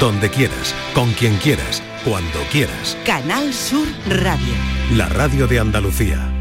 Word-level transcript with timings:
donde 0.00 0.30
quieras, 0.30 0.74
con 0.94 1.12
quien 1.12 1.36
quieras, 1.36 1.82
cuando 2.04 2.38
quieras. 2.50 2.96
Canal 3.04 3.52
Sur 3.52 3.86
Radio. 4.08 4.54
La 4.94 5.08
radio 5.08 5.46
de 5.46 5.58
Andalucía. 5.58 6.32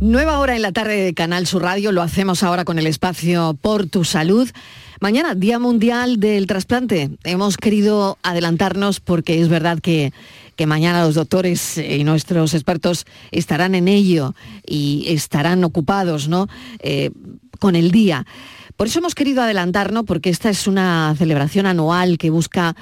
Nueva 0.00 0.40
hora 0.40 0.56
en 0.56 0.62
la 0.62 0.72
tarde 0.72 0.96
de 0.96 1.14
Canal 1.14 1.46
Sur 1.46 1.62
Radio, 1.62 1.92
lo 1.92 2.02
hacemos 2.02 2.42
ahora 2.42 2.64
con 2.64 2.78
el 2.80 2.88
espacio 2.88 3.56
Por 3.60 3.86
tu 3.86 4.04
Salud. 4.04 4.50
Mañana, 5.00 5.36
Día 5.36 5.60
Mundial 5.60 6.18
del 6.18 6.46
Trasplante. 6.46 7.10
Hemos 7.22 7.56
querido 7.56 8.18
adelantarnos 8.22 8.98
porque 8.98 9.40
es 9.40 9.48
verdad 9.48 9.78
que, 9.80 10.12
que 10.56 10.66
mañana 10.66 11.04
los 11.04 11.14
doctores 11.14 11.78
y 11.78 12.02
nuestros 12.02 12.54
expertos 12.54 13.06
estarán 13.30 13.76
en 13.76 13.88
ello 13.88 14.34
y 14.66 15.04
estarán 15.08 15.62
ocupados 15.62 16.28
¿no? 16.28 16.48
Eh, 16.80 17.10
con 17.60 17.76
el 17.76 17.90
día. 17.92 18.26
Por 18.76 18.86
eso 18.86 18.98
hemos 18.98 19.14
querido 19.14 19.42
adelantarnos, 19.42 20.04
porque 20.04 20.30
esta 20.30 20.50
es 20.50 20.66
una 20.66 21.14
celebración 21.16 21.66
anual 21.66 22.18
que 22.18 22.30
busca 22.30 22.74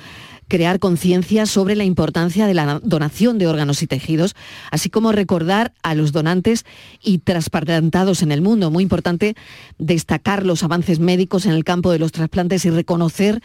crear 0.51 0.81
conciencia 0.81 1.47
sobre 1.47 1.77
la 1.77 1.85
importancia 1.85 2.47
de 2.47 2.55
la 2.55 2.81
donación 2.83 3.39
de 3.39 3.47
órganos 3.47 3.83
y 3.83 3.87
tejidos, 3.87 4.35
así 4.71 4.91
como 4.91 5.13
recordar 5.13 5.73
a 5.83 5.95
los 5.95 6.11
donantes 6.11 6.67
y 7.01 7.19
trasplantados 7.19 8.23
en 8.23 8.33
el 8.33 8.43
mundo. 8.43 8.71
Muy 8.71 8.83
importante 8.83 9.37
destacar 9.79 10.45
los 10.45 10.63
avances 10.65 10.99
médicos 10.99 11.47
en 11.47 11.53
el 11.53 11.65
campo 11.65 11.93
de 11.93 12.01
los 12.01 12.11
trasplantes 12.11 12.65
y 12.65 12.71
reconocer 12.71 13.41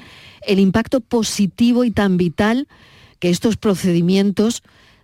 el 0.48 0.60
impacto 0.60 1.00
positivo 1.00 1.84
y 1.84 1.92
tan 1.92 2.18
vital 2.18 2.68
que 3.20 3.30
estos 3.30 3.56
procedimientos 3.56 4.64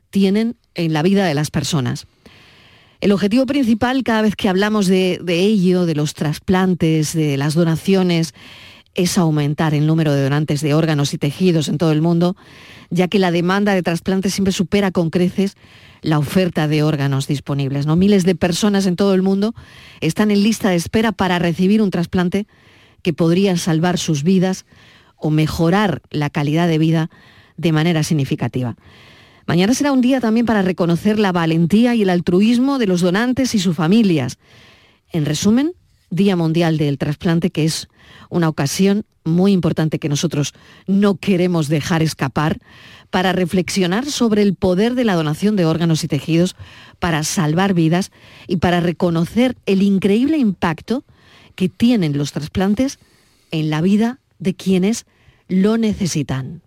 tienen 0.10 0.56
en 0.74 0.94
la 0.94 1.04
vida 1.04 1.26
de 1.26 1.36
las 1.36 1.52
personas. 1.52 2.08
El 3.02 3.12
objetivo 3.12 3.48
principal, 3.48 4.04
cada 4.04 4.22
vez 4.22 4.36
que 4.36 4.48
hablamos 4.48 4.86
de, 4.86 5.20
ello, 5.28 5.88
de 5.88 5.96
los 5.96 6.14
trasplantes, 6.14 7.14
de 7.14 7.36
las 7.36 7.56
donaciones, 7.56 8.36
es 8.94 9.18
aumentar 9.18 9.74
el 9.74 9.88
número 9.88 10.14
de 10.14 10.22
donantes 10.22 10.62
de 10.62 10.76
órganos 10.76 11.16
y 11.16 11.18
tejidos 11.18 11.68
en 11.68 11.80
todo 11.80 11.94
el 11.94 12.04
mundo, 12.04 12.36
ya 12.92 13.08
que 13.08 13.18
la 13.18 13.32
demanda 13.32 13.74
de 13.74 13.82
trasplantes 13.82 14.36
siempre 14.36 14.52
supera 14.52 14.92
con 14.92 15.10
creces 15.10 15.56
la 16.04 16.20
oferta 16.20 16.68
de 16.68 16.84
órganos 16.84 17.26
disponibles. 17.26 17.88
¿no? 17.88 17.96
Miles 17.96 18.24
de 18.24 18.36
personas 18.36 18.86
en 18.86 18.96
todo 18.96 19.16
el 19.16 19.24
mundo 19.24 19.56
están 20.00 20.30
en 20.30 20.44
lista 20.44 20.70
de 20.70 20.76
espera 20.76 21.12
para 21.12 21.40
recibir 21.40 21.82
un 21.82 21.90
trasplante 21.90 22.46
que 23.02 23.14
podría 23.14 23.58
salvar 23.58 23.98
sus 23.98 24.22
vidas 24.22 24.66
o 25.16 25.32
mejorar 25.32 26.04
la 26.12 26.30
calidad 26.30 26.68
de 26.68 26.78
vida 26.78 27.10
de 27.58 27.72
manera 27.72 28.04
significativa. 28.04 28.76
Mañana 29.48 29.74
será 29.74 29.92
un 29.92 30.02
día 30.02 30.22
también 30.22 30.46
para 30.46 30.62
reconocer 30.62 31.20
la 31.20 31.32
valentía 31.32 31.96
y 31.96 32.04
el 32.04 32.10
altruismo 32.10 32.78
de 32.78 32.88
los 32.88 33.02
donantes 33.02 33.56
y 33.56 33.60
sus 33.60 33.76
familias. 33.76 34.38
En 35.12 35.26
resumen, 35.26 35.74
Día 36.10 36.36
Mundial 36.36 36.78
del 36.78 36.98
Trasplante, 36.98 37.50
que 37.50 37.64
es 37.64 37.88
una 38.30 38.50
ocasión 38.50 39.06
muy 39.24 39.52
importante 39.52 40.00
que 40.00 40.10
nosotros 40.10 40.54
no 40.88 41.16
queremos 41.16 41.70
dejar 41.70 42.02
escapar 42.02 42.60
para 43.10 43.34
reflexionar 43.34 44.06
sobre 44.06 44.42
el 44.42 44.56
poder 44.56 44.96
de 44.96 45.04
la 45.04 45.16
donación 45.16 45.56
de 45.56 45.66
órganos 45.66 46.04
y 46.04 46.08
tejidos 46.08 46.56
para 47.00 47.24
salvar 47.24 47.74
vidas 47.74 48.12
y 48.48 48.58
para 48.58 48.80
reconocer 48.80 49.58
el 49.66 49.82
increíble 49.84 50.38
impacto 50.38 51.04
que 51.56 51.70
tienen 51.70 52.18
los 52.18 52.32
trasplantes 52.32 53.00
en 53.52 53.70
la 53.70 53.82
vida 53.82 54.20
de 54.40 54.56
quienes 54.56 55.06
lo 55.48 55.78
necesitan 55.78 56.62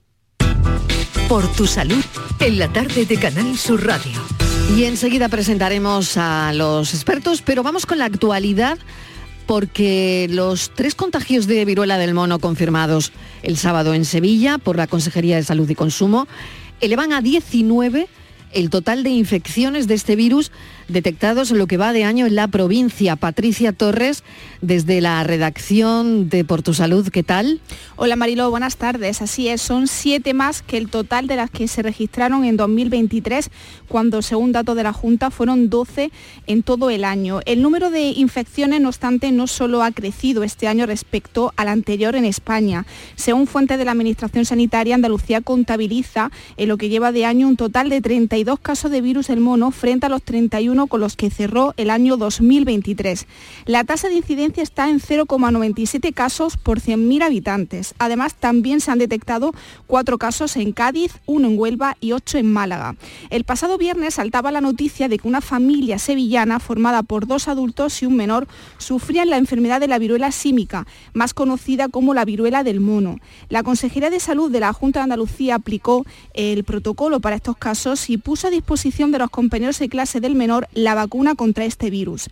por 1.29 1.47
tu 1.55 1.67
salud 1.67 2.05
en 2.45 2.59
la 2.59 2.71
tarde 2.71 3.07
de 3.07 3.17
Canal 3.17 3.57
Sur 3.57 3.87
Radio. 3.87 4.21
Y 4.77 4.85
enseguida 4.85 5.31
presentaremos 5.31 6.19
a 6.19 6.53
los 6.53 6.93
expertos, 6.93 7.41
pero 7.41 7.63
vamos 7.63 7.87
con 7.87 7.97
la 7.97 8.05
actualidad 8.05 8.77
porque 9.47 10.27
los 10.29 10.71
tres 10.75 10.95
contagios 10.95 11.47
de 11.47 11.65
viruela 11.65 11.97
del 11.97 12.13
mono 12.13 12.39
confirmados 12.41 13.13
el 13.43 13.57
sábado 13.57 13.95
en 13.95 14.05
Sevilla 14.05 14.59
por 14.59 14.77
la 14.77 14.87
Consejería 14.87 15.37
de 15.37 15.43
Salud 15.43 15.69
y 15.71 15.75
Consumo 15.75 16.29
elevan 16.83 17.15
a 17.15 17.23
19 17.23 18.09
el 18.53 18.69
total 18.69 19.05
de 19.05 19.11
infecciones 19.11 19.89
de 19.89 19.95
este 19.95 20.15
virus 20.15 20.53
detectados 20.89 21.51
en 21.51 21.59
lo 21.59 21.67
que 21.67 21.77
va 21.77 21.93
de 21.93 22.05
año 22.05 22.27
en 22.27 22.35
la 22.35 22.49
provincia. 22.49 23.17
Patricia 23.17 23.73
Torres, 23.73 24.23
desde 24.61 25.01
la 25.01 25.23
redacción 25.25 26.29
de 26.29 26.45
Por 26.45 26.63
tu 26.63 26.75
Salud, 26.75 27.09
¿qué 27.09 27.23
tal? 27.23 27.61
Hola 27.97 28.17
Marilo, 28.17 28.51
buenas 28.51 28.77
tardes. 28.77 29.23
Así 29.23 29.49
es, 29.49 29.63
son 29.63 29.87
siete 29.87 30.35
más 30.35 30.63
que 30.63 30.77
el 30.77 30.89
total 30.89 31.27
de 31.27 31.37
las 31.37 31.51
que 31.51 31.69
se 31.69 31.83
registraron 31.83 32.45
en 32.45 32.57
2023, 32.57 33.51
cuando 33.89 34.23
según 34.23 34.53
datos 34.53 34.77
de 34.77 34.83
la 34.83 34.93
Junta 34.93 35.31
fueron 35.31 35.71
12 35.71 36.11
en 36.47 36.63
todo 36.63 36.91
el 36.91 37.05
año. 37.05 37.41
El 37.47 37.63
número 37.63 37.91
de 37.91 38.11
infecciones, 38.11 38.81
no 38.81 38.89
obstante, 38.89 39.33
no 39.33 39.47
solo 39.47 39.83
ha 39.83 39.93
crecido 39.93 40.43
este 40.43 40.69
año 40.69 40.87
respecto 40.87 41.53
al 41.57 41.69
anterior 41.69 42.17
en 42.17 42.25
España. 42.25 42.87
Según 43.17 43.47
fuentes 43.47 43.79
de 43.79 43.85
la 43.85 43.93
Administración 43.93 44.45
Sanitaria, 44.45 44.95
Andalucía 44.95 45.41
contabiliza 45.41 46.31
en 46.57 46.69
lo 46.69 46.77
que 46.77 46.89
lleva 46.89 47.13
de 47.13 47.25
año 47.25 47.49
un 47.49 47.57
total 47.57 47.89
de 47.89 48.01
32 48.01 48.59
casos 48.61 48.91
de 48.91 49.01
virus 49.01 49.29
del 49.29 49.41
mono 49.41 49.71
frente 49.71 50.07
a 50.07 50.09
los 50.09 50.23
31 50.23 50.74
con 50.75 51.01
los 51.01 51.15
que 51.15 51.31
cerró 51.31 51.73
el 51.77 51.89
año 51.89 52.17
2023. 52.17 53.27
La 53.65 53.85
tasa 53.85 54.09
de 54.09 54.15
incidencia 54.15 54.63
está 54.63 54.91
en 54.91 54.99
0,97 54.99 56.13
casos 56.13 56.57
por 56.57 56.81
100.000 56.81 57.23
habitantes. 57.23 57.95
Además, 57.99 58.35
también 58.35 58.81
se 58.81 58.91
han 58.91 58.99
detectado 58.99 59.53
cuatro 59.87 60.19
casos 60.19 60.57
en 60.57 60.73
Cádiz, 60.73 61.13
uno 61.27 61.49
en 61.49 61.59
Huelva 61.59 61.97
y 62.01 62.11
ocho 62.11 62.39
en 62.39 62.53
Málaga. 62.53 62.97
El 63.31 63.45
pasado 63.45 63.79
viernes 63.79 64.15
saltaba 64.15 64.51
la 64.51 64.61
noticia 64.61 65.09
de 65.09 65.19
que 65.19 65.29
una 65.29 65.41
familia 65.41 65.99
sevillana 66.01 66.59
formada 66.59 67.05
por 67.05 67.29
dos 67.29 67.47
adultos 67.47 68.03
y 68.03 68.07
un 68.07 68.17
menor 68.17 68.49
sufrían 68.79 69.31
la 69.31 69.37
enfermedad 69.37 69.79
de 69.79 69.89
la 69.89 70.01
viruela 70.01 70.33
símica, 70.33 70.89
más 71.13 71.35
conocida 71.35 71.89
como 71.89 72.15
la 72.15 72.25
viruela 72.25 72.65
del 72.65 72.81
mono. 72.81 73.19
La 73.49 73.63
Consejería 73.63 74.11
de 74.11 74.19
Salud 74.19 74.51
de 74.51 74.61
la 74.61 74.73
Junta 74.73 74.99
de 74.99 75.05
Andalucía 75.05 75.55
aplicó 75.55 76.05
el 76.35 76.65
protocolo 76.65 77.21
para 77.21 77.37
estos 77.37 77.57
casos 77.57 78.11
y 78.11 78.19
puso 78.19 78.49
a 78.49 78.51
disposición 78.51 79.13
de 79.13 79.19
los 79.19 79.31
compañeros 79.31 79.79
de 79.79 79.89
clase 79.89 80.21
del 80.21 80.35
menor 80.35 80.64
la 80.73 80.95
vacuna 80.95 81.35
contra 81.35 81.65
este 81.65 81.91
virus. 81.91 82.29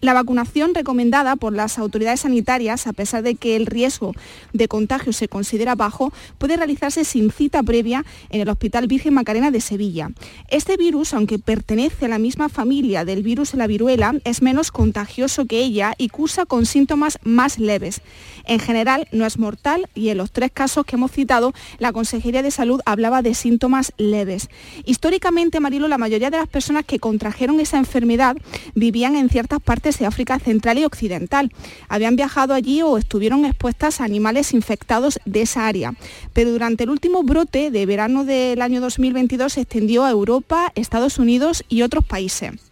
La 0.00 0.14
vacunación 0.14 0.74
recomendada 0.74 1.36
por 1.36 1.52
las 1.52 1.78
autoridades 1.78 2.20
sanitarias, 2.20 2.86
a 2.86 2.94
pesar 2.94 3.22
de 3.22 3.34
que 3.34 3.54
el 3.54 3.66
riesgo 3.66 4.14
de 4.54 4.66
contagio 4.66 5.12
se 5.12 5.28
considera 5.28 5.74
bajo, 5.74 6.10
puede 6.38 6.56
realizarse 6.56 7.04
sin 7.04 7.30
cita 7.30 7.62
previa 7.62 8.06
en 8.30 8.40
el 8.40 8.48
Hospital 8.48 8.86
Virgen 8.86 9.12
Macarena 9.12 9.50
de 9.50 9.60
Sevilla. 9.60 10.10
Este 10.48 10.78
virus, 10.78 11.12
aunque 11.12 11.38
pertenece 11.38 12.06
a 12.06 12.08
la 12.08 12.18
misma 12.18 12.48
familia 12.48 13.04
del 13.04 13.22
virus 13.22 13.52
de 13.52 13.58
la 13.58 13.66
viruela, 13.66 14.14
es 14.24 14.40
menos 14.40 14.70
contagioso 14.70 15.44
que 15.44 15.58
ella 15.58 15.92
y 15.98 16.08
cursa 16.08 16.46
con 16.46 16.64
síntomas 16.64 17.18
más 17.22 17.58
leves. 17.58 18.00
En 18.46 18.58
general, 18.58 19.06
no 19.12 19.26
es 19.26 19.38
mortal 19.38 19.86
y 19.94 20.08
en 20.08 20.16
los 20.16 20.32
tres 20.32 20.50
casos 20.50 20.86
que 20.86 20.96
hemos 20.96 21.12
citado, 21.12 21.52
la 21.78 21.92
Consejería 21.92 22.42
de 22.42 22.50
Salud 22.50 22.80
hablaba 22.86 23.20
de 23.20 23.34
síntomas 23.34 23.92
leves. 23.98 24.48
Históricamente, 24.86 25.60
Marilo, 25.60 25.88
la 25.88 25.98
mayoría 25.98 26.30
de 26.30 26.38
las 26.38 26.48
personas 26.48 26.86
que 26.86 26.98
contrajeron 26.98 27.60
esa 27.60 27.76
enfermedad 27.76 28.34
vivían 28.74 29.14
en 29.14 29.28
ciertas 29.28 29.60
partes 29.60 29.89
de 29.98 30.06
África 30.06 30.38
Central 30.38 30.78
y 30.78 30.84
Occidental. 30.84 31.52
Habían 31.88 32.16
viajado 32.16 32.54
allí 32.54 32.82
o 32.82 32.98
estuvieron 32.98 33.44
expuestas 33.44 34.00
a 34.00 34.04
animales 34.04 34.52
infectados 34.52 35.18
de 35.24 35.42
esa 35.42 35.66
área. 35.66 35.94
Pero 36.32 36.52
durante 36.52 36.84
el 36.84 36.90
último 36.90 37.22
brote 37.22 37.70
de 37.70 37.86
verano 37.86 38.24
del 38.24 38.62
año 38.62 38.80
2022 38.80 39.52
se 39.52 39.62
extendió 39.62 40.04
a 40.04 40.10
Europa, 40.10 40.72
Estados 40.74 41.18
Unidos 41.18 41.64
y 41.68 41.82
otros 41.82 42.04
países 42.04 42.69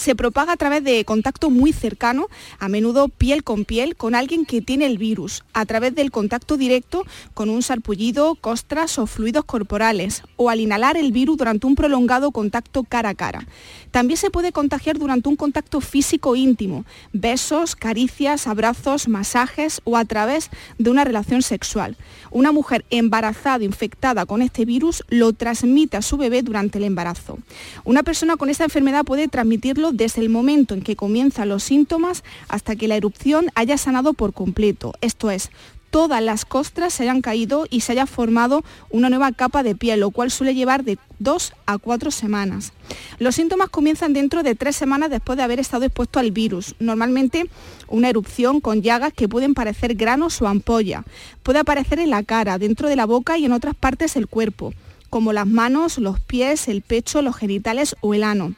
se 0.00 0.14
propaga 0.14 0.54
a 0.54 0.56
través 0.56 0.82
de 0.82 1.04
contacto 1.04 1.50
muy 1.50 1.74
cercano, 1.74 2.28
a 2.58 2.68
menudo 2.68 3.08
piel 3.08 3.44
con 3.44 3.66
piel, 3.66 3.96
con 3.96 4.14
alguien 4.14 4.46
que 4.46 4.62
tiene 4.62 4.86
el 4.86 4.96
virus, 4.96 5.44
a 5.52 5.66
través 5.66 5.94
del 5.94 6.10
contacto 6.10 6.56
directo 6.56 7.04
con 7.34 7.50
un 7.50 7.62
sarpullido, 7.62 8.34
costras 8.34 8.98
o 8.98 9.06
fluidos 9.06 9.44
corporales, 9.44 10.22
o 10.36 10.48
al 10.48 10.60
inhalar 10.60 10.96
el 10.96 11.12
virus 11.12 11.36
durante 11.36 11.66
un 11.66 11.74
prolongado 11.74 12.30
contacto 12.30 12.82
cara 12.82 13.10
a 13.10 13.14
cara. 13.14 13.46
También 13.90 14.16
se 14.16 14.30
puede 14.30 14.52
contagiar 14.52 14.98
durante 14.98 15.28
un 15.28 15.36
contacto 15.36 15.82
físico 15.82 16.34
íntimo, 16.34 16.86
besos, 17.12 17.76
caricias, 17.76 18.46
abrazos, 18.46 19.06
masajes 19.06 19.82
o 19.84 19.98
a 19.98 20.04
través 20.06 20.48
de 20.78 20.90
una 20.90 21.04
relación 21.04 21.42
sexual. 21.42 21.96
Una 22.30 22.52
mujer 22.52 22.86
embarazada 22.88 23.64
infectada 23.64 24.24
con 24.24 24.40
este 24.40 24.64
virus 24.64 25.04
lo 25.08 25.34
transmite 25.34 25.98
a 25.98 26.02
su 26.02 26.16
bebé 26.16 26.42
durante 26.42 26.78
el 26.78 26.84
embarazo. 26.84 27.38
Una 27.84 28.02
persona 28.02 28.38
con 28.38 28.48
esta 28.48 28.64
enfermedad 28.64 29.04
puede 29.04 29.28
transmitirlo 29.28 29.89
desde 29.92 30.22
el 30.22 30.28
momento 30.28 30.74
en 30.74 30.82
que 30.82 30.96
comienzan 30.96 31.48
los 31.48 31.62
síntomas 31.62 32.24
hasta 32.48 32.76
que 32.76 32.88
la 32.88 32.96
erupción 32.96 33.50
haya 33.54 33.78
sanado 33.78 34.12
por 34.12 34.32
completo, 34.32 34.92
esto 35.00 35.30
es, 35.30 35.50
todas 35.90 36.22
las 36.22 36.44
costras 36.44 36.94
se 36.94 37.02
hayan 37.02 37.20
caído 37.20 37.66
y 37.68 37.80
se 37.80 37.92
haya 37.92 38.06
formado 38.06 38.64
una 38.90 39.10
nueva 39.10 39.32
capa 39.32 39.62
de 39.62 39.74
piel, 39.74 40.00
lo 40.00 40.10
cual 40.10 40.30
suele 40.30 40.54
llevar 40.54 40.84
de 40.84 40.98
dos 41.18 41.52
a 41.66 41.78
cuatro 41.78 42.10
semanas. 42.10 42.72
Los 43.18 43.34
síntomas 43.34 43.68
comienzan 43.68 44.12
dentro 44.12 44.42
de 44.42 44.54
tres 44.54 44.76
semanas 44.76 45.10
después 45.10 45.36
de 45.36 45.42
haber 45.42 45.60
estado 45.60 45.84
expuesto 45.84 46.18
al 46.18 46.30
virus. 46.30 46.74
Normalmente 46.78 47.46
una 47.88 48.08
erupción 48.08 48.60
con 48.60 48.82
llagas 48.82 49.12
que 49.12 49.28
pueden 49.28 49.54
parecer 49.54 49.94
granos 49.94 50.40
o 50.40 50.46
ampolla. 50.46 51.04
Puede 51.42 51.58
aparecer 51.58 51.98
en 51.98 52.10
la 52.10 52.22
cara, 52.22 52.58
dentro 52.58 52.88
de 52.88 52.96
la 52.96 53.06
boca 53.06 53.36
y 53.36 53.44
en 53.44 53.52
otras 53.52 53.74
partes 53.74 54.14
del 54.14 54.28
cuerpo, 54.28 54.72
como 55.10 55.32
las 55.32 55.46
manos, 55.46 55.98
los 55.98 56.20
pies, 56.20 56.68
el 56.68 56.82
pecho, 56.82 57.20
los 57.20 57.36
genitales 57.36 57.96
o 58.00 58.14
el 58.14 58.22
ano. 58.22 58.54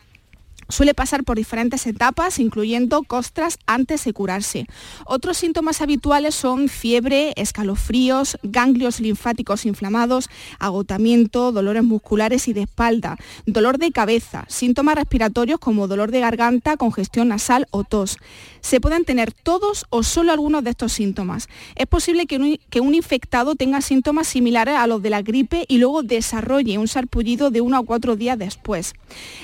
Suele 0.73 0.95
pasar 0.95 1.23
por 1.23 1.37
diferentes 1.37 1.87
etapas, 1.87 2.39
incluyendo 2.39 3.03
costras 3.03 3.59
antes 3.67 4.07
de 4.07 4.15
curarse. 4.15 4.67
Otros 5.05 5.37
síntomas 5.37 5.83
habituales 5.83 6.35
son 6.35 6.71
fiebre, 6.71 7.35
escalofríos, 7.37 8.39
ganglios 8.43 8.99
linfáticos 8.99 9.67
inflamados, 9.67 10.31
agotamiento, 10.59 11.53
dolores 11.53 11.85
musculares 11.85 12.49
y 12.49 12.55
de 12.55 12.63
espalda, 12.63 13.19
dolor 13.45 13.77
de 13.77 13.93
cabeza, 13.93 14.47
síntomas 14.49 14.95
respiratorios 14.95 15.61
como 15.61 15.89
dolor 15.89 16.11
de 16.11 16.21
garganta, 16.21 16.79
congestión 16.79 17.29
nasal 17.29 17.67
o 17.71 17.85
tos. 17.85 18.17
Se 18.63 18.81
pueden 18.81 19.05
tener 19.05 19.31
todos 19.31 19.85
o 19.91 20.03
solo 20.03 20.33
algunos 20.33 20.65
de 20.65 20.71
estos 20.71 20.95
síntomas. 20.95 21.51
Es 21.75 21.87
posible 21.87 22.25
que 22.25 22.39
un, 22.39 22.59
que 22.71 22.81
un 22.81 22.95
infectado 22.95 23.57
tenga 23.57 23.83
síntomas 23.83 24.27
similares 24.27 24.77
a 24.77 24.87
los 24.87 25.03
de 25.03 25.11
la 25.11 25.21
gripe 25.21 25.67
y 25.69 25.77
luego 25.77 26.03
desarrolle 26.03 26.79
un 26.79 26.89
sarpullido 26.89 27.51
de 27.51 27.61
uno 27.61 27.77
a 27.77 27.85
cuatro 27.85 28.17
días 28.17 28.39
después. 28.39 28.95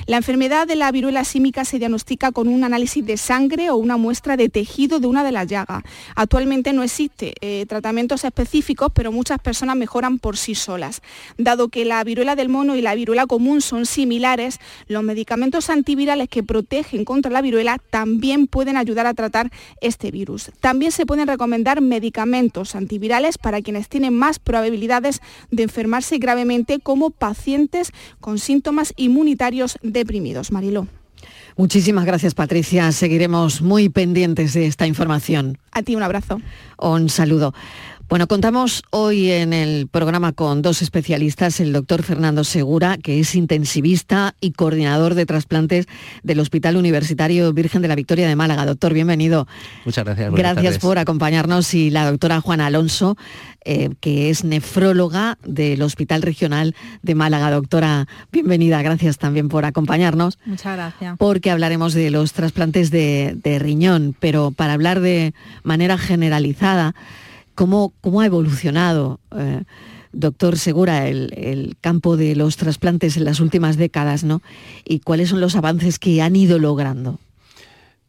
La 0.06 0.16
enfermedad 0.16 0.66
de 0.66 0.76
la 0.76 0.90
viruela 0.90 1.17
símica 1.24 1.64
se 1.64 1.78
diagnostica 1.78 2.32
con 2.32 2.48
un 2.48 2.64
análisis 2.64 3.04
de 3.04 3.16
sangre 3.16 3.70
o 3.70 3.76
una 3.76 3.96
muestra 3.96 4.36
de 4.36 4.48
tejido 4.48 5.00
de 5.00 5.06
una 5.06 5.24
de 5.24 5.32
las 5.32 5.46
llagas. 5.46 5.82
Actualmente 6.14 6.72
no 6.72 6.82
existe 6.82 7.34
eh, 7.40 7.66
tratamientos 7.66 8.24
específicos, 8.24 8.90
pero 8.94 9.12
muchas 9.12 9.38
personas 9.38 9.76
mejoran 9.76 10.18
por 10.18 10.36
sí 10.36 10.54
solas. 10.54 11.02
Dado 11.36 11.68
que 11.68 11.84
la 11.84 12.02
viruela 12.04 12.36
del 12.36 12.48
mono 12.48 12.76
y 12.76 12.82
la 12.82 12.94
viruela 12.94 13.26
común 13.26 13.60
son 13.60 13.86
similares, 13.86 14.60
los 14.86 15.02
medicamentos 15.02 15.70
antivirales 15.70 16.28
que 16.28 16.42
protegen 16.42 17.04
contra 17.04 17.30
la 17.30 17.42
viruela 17.42 17.78
también 17.90 18.46
pueden 18.46 18.76
ayudar 18.76 19.06
a 19.06 19.14
tratar 19.14 19.50
este 19.80 20.10
virus. 20.10 20.50
También 20.60 20.92
se 20.92 21.06
pueden 21.06 21.26
recomendar 21.26 21.80
medicamentos 21.80 22.74
antivirales 22.74 23.38
para 23.38 23.62
quienes 23.62 23.88
tienen 23.88 24.14
más 24.14 24.38
probabilidades 24.38 25.20
de 25.50 25.64
enfermarse 25.64 26.18
gravemente 26.18 26.78
como 26.80 27.10
pacientes 27.10 27.92
con 28.20 28.38
síntomas 28.38 28.92
inmunitarios 28.96 29.78
deprimidos. 29.82 30.52
Mariló. 30.52 30.86
Muchísimas 31.58 32.04
gracias, 32.04 32.34
Patricia. 32.34 32.92
Seguiremos 32.92 33.62
muy 33.62 33.88
pendientes 33.88 34.54
de 34.54 34.66
esta 34.66 34.86
información. 34.86 35.58
A 35.72 35.82
ti 35.82 35.96
un 35.96 36.04
abrazo. 36.04 36.40
Un 36.78 37.08
saludo. 37.08 37.52
Bueno, 38.08 38.26
contamos 38.26 38.84
hoy 38.88 39.30
en 39.30 39.52
el 39.52 39.86
programa 39.86 40.32
con 40.32 40.62
dos 40.62 40.80
especialistas, 40.80 41.60
el 41.60 41.74
doctor 41.74 42.02
Fernando 42.02 42.42
Segura, 42.42 42.96
que 42.96 43.20
es 43.20 43.34
intensivista 43.34 44.34
y 44.40 44.52
coordinador 44.52 45.14
de 45.14 45.26
trasplantes 45.26 45.84
del 46.22 46.40
Hospital 46.40 46.78
Universitario 46.78 47.52
Virgen 47.52 47.82
de 47.82 47.88
la 47.88 47.94
Victoria 47.96 48.26
de 48.26 48.34
Málaga. 48.34 48.64
Doctor, 48.64 48.94
bienvenido. 48.94 49.46
Muchas 49.84 50.06
gracias. 50.06 50.32
Gracias 50.32 50.78
por 50.78 50.98
acompañarnos 50.98 51.74
y 51.74 51.90
la 51.90 52.10
doctora 52.10 52.40
Juana 52.40 52.64
Alonso, 52.64 53.18
eh, 53.66 53.90
que 54.00 54.30
es 54.30 54.42
nefróloga 54.42 55.36
del 55.44 55.82
Hospital 55.82 56.22
Regional 56.22 56.74
de 57.02 57.14
Málaga. 57.14 57.50
Doctora, 57.50 58.08
bienvenida. 58.32 58.80
Gracias 58.80 59.18
también 59.18 59.50
por 59.50 59.66
acompañarnos. 59.66 60.38
Muchas 60.46 60.76
gracias. 60.76 61.18
Porque 61.18 61.50
hablaremos 61.50 61.92
de 61.92 62.10
los 62.10 62.32
trasplantes 62.32 62.90
de, 62.90 63.36
de 63.44 63.58
riñón, 63.58 64.16
pero 64.18 64.50
para 64.50 64.72
hablar 64.72 65.00
de 65.00 65.34
manera 65.62 65.98
generalizada, 65.98 66.94
cómo, 67.58 67.92
cómo 68.00 68.20
ha 68.20 68.26
evolucionado, 68.26 69.18
eh, 69.36 69.64
doctor 70.12 70.56
Segura, 70.56 71.08
el, 71.08 71.76
campo 71.80 72.16
de 72.16 72.36
los 72.36 72.56
trasplantes 72.56 73.16
en 73.16 73.24
las 73.24 73.40
últimas 73.40 73.76
décadas, 73.76 74.22
¿no? 74.22 74.42
Y 74.84 75.00
cuáles 75.00 75.30
son 75.30 75.40
los 75.40 75.56
avances 75.56 75.98
que 75.98 76.22
han 76.22 76.36
ido 76.36 76.60
logrando. 76.60 77.18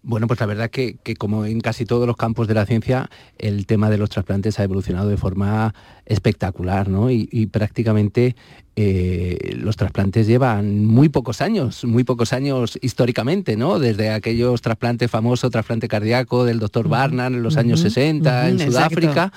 Bueno, 0.03 0.27
pues 0.27 0.39
la 0.39 0.45
verdad 0.45 0.69
que, 0.69 0.97
que, 1.01 1.15
como 1.15 1.45
en 1.45 1.61
casi 1.61 1.85
todos 1.85 2.05
los 2.05 2.15
campos 2.15 2.47
de 2.47 2.53
la 2.53 2.67
ciencia, 2.67 3.09
el 3.39 3.65
tema 3.65 3.89
de 3.89 3.97
los 3.97 4.11
trasplantes 4.11 4.59
ha 4.59 4.63
evolucionado 4.63 5.09
de 5.09 5.17
forma 5.17 5.73
espectacular, 6.05 6.87
¿no? 6.87 7.09
Y 7.09 7.47
prácticamente 7.47 8.35
eh, 8.75 9.55
los 9.57 9.75
trasplantes 9.75 10.27
llevan 10.27 10.85
muy 10.85 11.09
pocos 11.09 11.41
años, 11.41 11.83
muy 11.83 12.03
pocos 12.03 12.31
años 12.33 12.77
históricamente, 12.81 13.57
¿no? 13.57 13.79
Desde 13.79 14.09
aquellos 14.09 14.61
trasplantes 14.61 15.11
famosos, 15.11 15.51
trasplante 15.51 15.87
cardíaco 15.87 16.45
del 16.45 16.59
doctor 16.59 16.87
Barnard 16.87 17.33
en 17.33 17.43
los 17.43 17.57
años 17.57 17.81
60 17.81 18.49
en 18.49 18.59
Sudáfrica, 18.59 19.33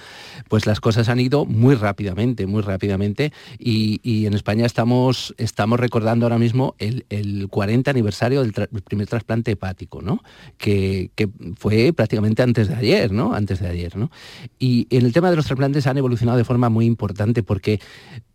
pues 0.49 0.67
las 0.67 0.81
cosas 0.81 1.08
han 1.08 1.19
ido 1.19 1.44
muy 1.44 1.75
rápidamente, 1.75 2.46
muy 2.46 2.62
rápidamente. 2.62 3.32
Y, 3.58 4.26
en 4.26 4.34
España 4.34 4.67
estamos, 4.67 5.34
estamos 5.38 5.81
recordando 5.81 6.26
ahora 6.26 6.38
mismo 6.38 6.76
el, 6.79 7.49
40 7.50 7.90
aniversario 7.90 8.43
del, 8.43 8.52
primer 8.52 9.08
trasplante 9.08 9.52
hepático, 9.52 10.02
¿no? 10.02 10.23
Que, 10.56 11.11
que, 11.17 11.29
fue 11.56 11.93
prácticamente 11.93 12.43
antes 12.43 12.69
de 12.69 12.75
ayer, 12.75 13.11
¿no? 13.12 13.34
Antes 13.34 13.61
de 13.61 13.69
ayer, 13.69 13.96
¿no? 13.96 14.11
Y 14.58 14.87
en 14.90 15.05
el 15.05 15.12
tema 15.12 15.31
de 15.31 15.37
los 15.37 15.46
trasplantes 15.46 15.87
han 15.87 15.99
evolucionado 15.99 16.38
de 16.38 16.44
forma 16.44 16.69
muy 16.69 16.87
importante 16.87 17.43
porque 17.43 17.81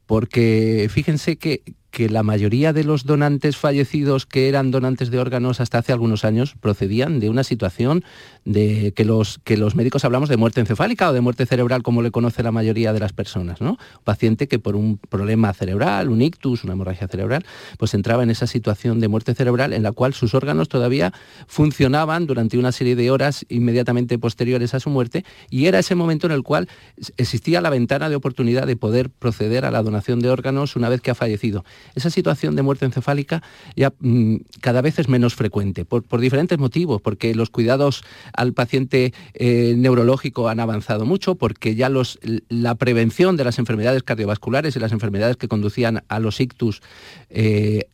porque 0.08 0.88
fíjense 0.90 1.36
que, 1.36 1.62
que 1.98 2.10
la 2.10 2.22
mayoría 2.22 2.74
de 2.74 2.84
los 2.84 3.06
donantes 3.06 3.58
fallecidos 3.58 4.28
que 4.28 4.50
eran 4.50 4.70
donantes 4.70 5.10
de 5.10 5.18
órganos 5.18 5.60
hasta 5.60 5.80
hace 5.80 5.94
algunos 5.94 6.26
años 6.26 6.54
procedían 6.62 7.20
de 7.20 7.28
una 7.28 7.44
situación 7.44 8.04
de 8.46 8.94
que 8.96 9.04
los, 9.04 9.40
que 9.44 9.58
los 9.58 9.74
médicos 9.74 10.06
hablamos 10.06 10.30
de 10.30 10.38
muerte 10.38 10.60
encefálica 10.60 11.10
o 11.10 11.14
de 11.14 11.22
muerte 11.22 11.48
cerebral, 11.48 11.82
como 11.82 12.04
le 12.04 12.12
conoce 12.12 12.44
la 12.44 12.52
mayoría 12.52 12.94
de 12.94 13.00
las 13.00 13.14
personas. 13.14 13.62
¿no? 13.62 13.80
Paciente 14.04 14.48
que 14.48 14.60
por 14.60 14.76
un 14.76 15.00
problema 15.00 15.52
cerebral, 15.56 16.10
un 16.10 16.22
ictus, 16.22 16.64
una 16.64 16.74
hemorragia 16.74 17.08
cerebral, 17.08 17.44
pues 17.80 17.96
entraba 17.96 18.22
en 18.22 18.30
esa 18.30 18.46
situación 18.46 19.00
de 19.00 19.08
muerte 19.08 19.34
cerebral 19.34 19.74
en 19.74 19.82
la 19.82 19.92
cual 19.92 20.14
sus 20.14 20.36
órganos 20.36 20.70
todavía 20.70 21.14
funcionaban 21.48 22.28
durante 22.28 22.60
una 22.60 22.72
serie 22.72 22.96
de 22.96 23.10
horas 23.10 23.44
inmediatamente 23.50 24.20
posteriores 24.20 24.76
a 24.76 24.80
su 24.80 24.92
muerte 24.92 25.26
y 25.50 25.66
era 25.66 25.80
ese 25.80 25.96
momento 25.96 26.28
en 26.28 26.34
el 26.34 26.44
cual 26.44 26.70
existía 27.18 27.60
la 27.60 27.72
ventana 27.72 28.08
de 28.08 28.16
oportunidad 28.16 28.68
de 28.68 28.76
poder 28.76 29.10
proceder 29.10 29.66
a 29.66 29.72
la 29.72 29.82
donación 29.82 30.20
de 30.20 30.30
órganos 30.30 30.76
una 30.76 30.90
vez 30.90 31.02
que 31.02 31.10
ha 31.10 31.16
fallecido 31.16 31.66
esa 31.96 32.10
situación 32.10 32.56
de 32.56 32.62
muerte 32.62 32.86
encefálica 32.86 33.44
ya 33.76 33.94
mm, 34.00 34.38
cada 34.62 34.82
vez 34.82 35.00
es 35.00 35.08
menos 35.08 35.36
frecuente, 35.36 35.86
por, 35.86 36.04
diferentes 36.20 36.58
motivos, 36.58 37.02
porque 37.02 37.36
los 37.36 37.50
cuidados 37.50 38.04
al 38.34 38.54
paciente 38.54 39.14
eh, 39.34 39.76
neurológico 39.78 40.50
han 40.50 40.60
avanzado 40.60 41.06
mucho, 41.06 41.36
porque 41.36 41.76
ya 41.76 41.90
los, 41.90 42.20
la 42.50 42.76
prevención 42.76 43.38
de 43.38 43.44
las 43.44 43.60
enfermedades 43.60 44.04
cardiovasculares 44.04 44.76
y 44.76 44.80
las 44.80 44.92
enfermedades 44.92 45.38
que 45.38 45.48
conducían 45.48 46.04
a 46.08 46.20
los 46.20 46.40
ictus 46.40 46.82
eh, 47.30 47.88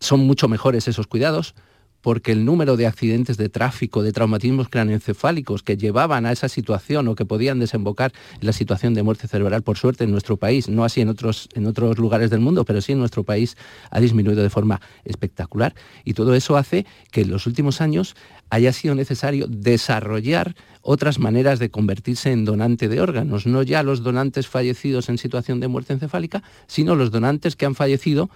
son 0.00 0.20
mucho 0.20 0.48
mejores 0.48 0.88
esos 0.88 1.06
cuidados 1.06 1.54
porque 2.00 2.32
el 2.32 2.44
número 2.44 2.76
de 2.76 2.86
accidentes 2.86 3.36
de 3.36 3.48
tráfico, 3.48 4.02
de 4.02 4.12
traumatismos 4.12 4.68
craneoencefálicos 4.68 5.62
que 5.62 5.76
llevaban 5.76 6.26
a 6.26 6.32
esa 6.32 6.48
situación 6.48 7.08
o 7.08 7.14
que 7.14 7.24
podían 7.24 7.58
desembocar 7.58 8.12
en 8.40 8.46
la 8.46 8.52
situación 8.52 8.94
de 8.94 9.02
muerte 9.02 9.28
cerebral, 9.28 9.62
por 9.62 9.78
suerte 9.78 10.04
en 10.04 10.10
nuestro 10.10 10.36
país, 10.36 10.68
no 10.68 10.84
así 10.84 11.00
en 11.00 11.08
otros, 11.08 11.48
en 11.54 11.66
otros 11.66 11.98
lugares 11.98 12.30
del 12.30 12.40
mundo, 12.40 12.64
pero 12.64 12.80
sí 12.80 12.92
en 12.92 12.98
nuestro 12.98 13.24
país 13.24 13.56
ha 13.90 14.00
disminuido 14.00 14.42
de 14.42 14.50
forma 14.50 14.80
espectacular. 15.04 15.74
Y 16.04 16.14
todo 16.14 16.34
eso 16.34 16.56
hace 16.56 16.86
que 17.10 17.22
en 17.22 17.30
los 17.30 17.46
últimos 17.46 17.80
años 17.80 18.14
haya 18.50 18.72
sido 18.72 18.94
necesario 18.94 19.46
desarrollar 19.48 20.54
otras 20.82 21.18
maneras 21.18 21.58
de 21.58 21.70
convertirse 21.70 22.32
en 22.32 22.44
donante 22.44 22.88
de 22.88 23.00
órganos, 23.00 23.46
no 23.46 23.62
ya 23.62 23.82
los 23.82 24.02
donantes 24.02 24.46
fallecidos 24.46 25.08
en 25.08 25.18
situación 25.18 25.60
de 25.60 25.68
muerte 25.68 25.92
encefálica, 25.92 26.42
sino 26.66 26.94
los 26.94 27.10
donantes 27.10 27.56
que 27.56 27.66
han 27.66 27.74
fallecido 27.74 28.30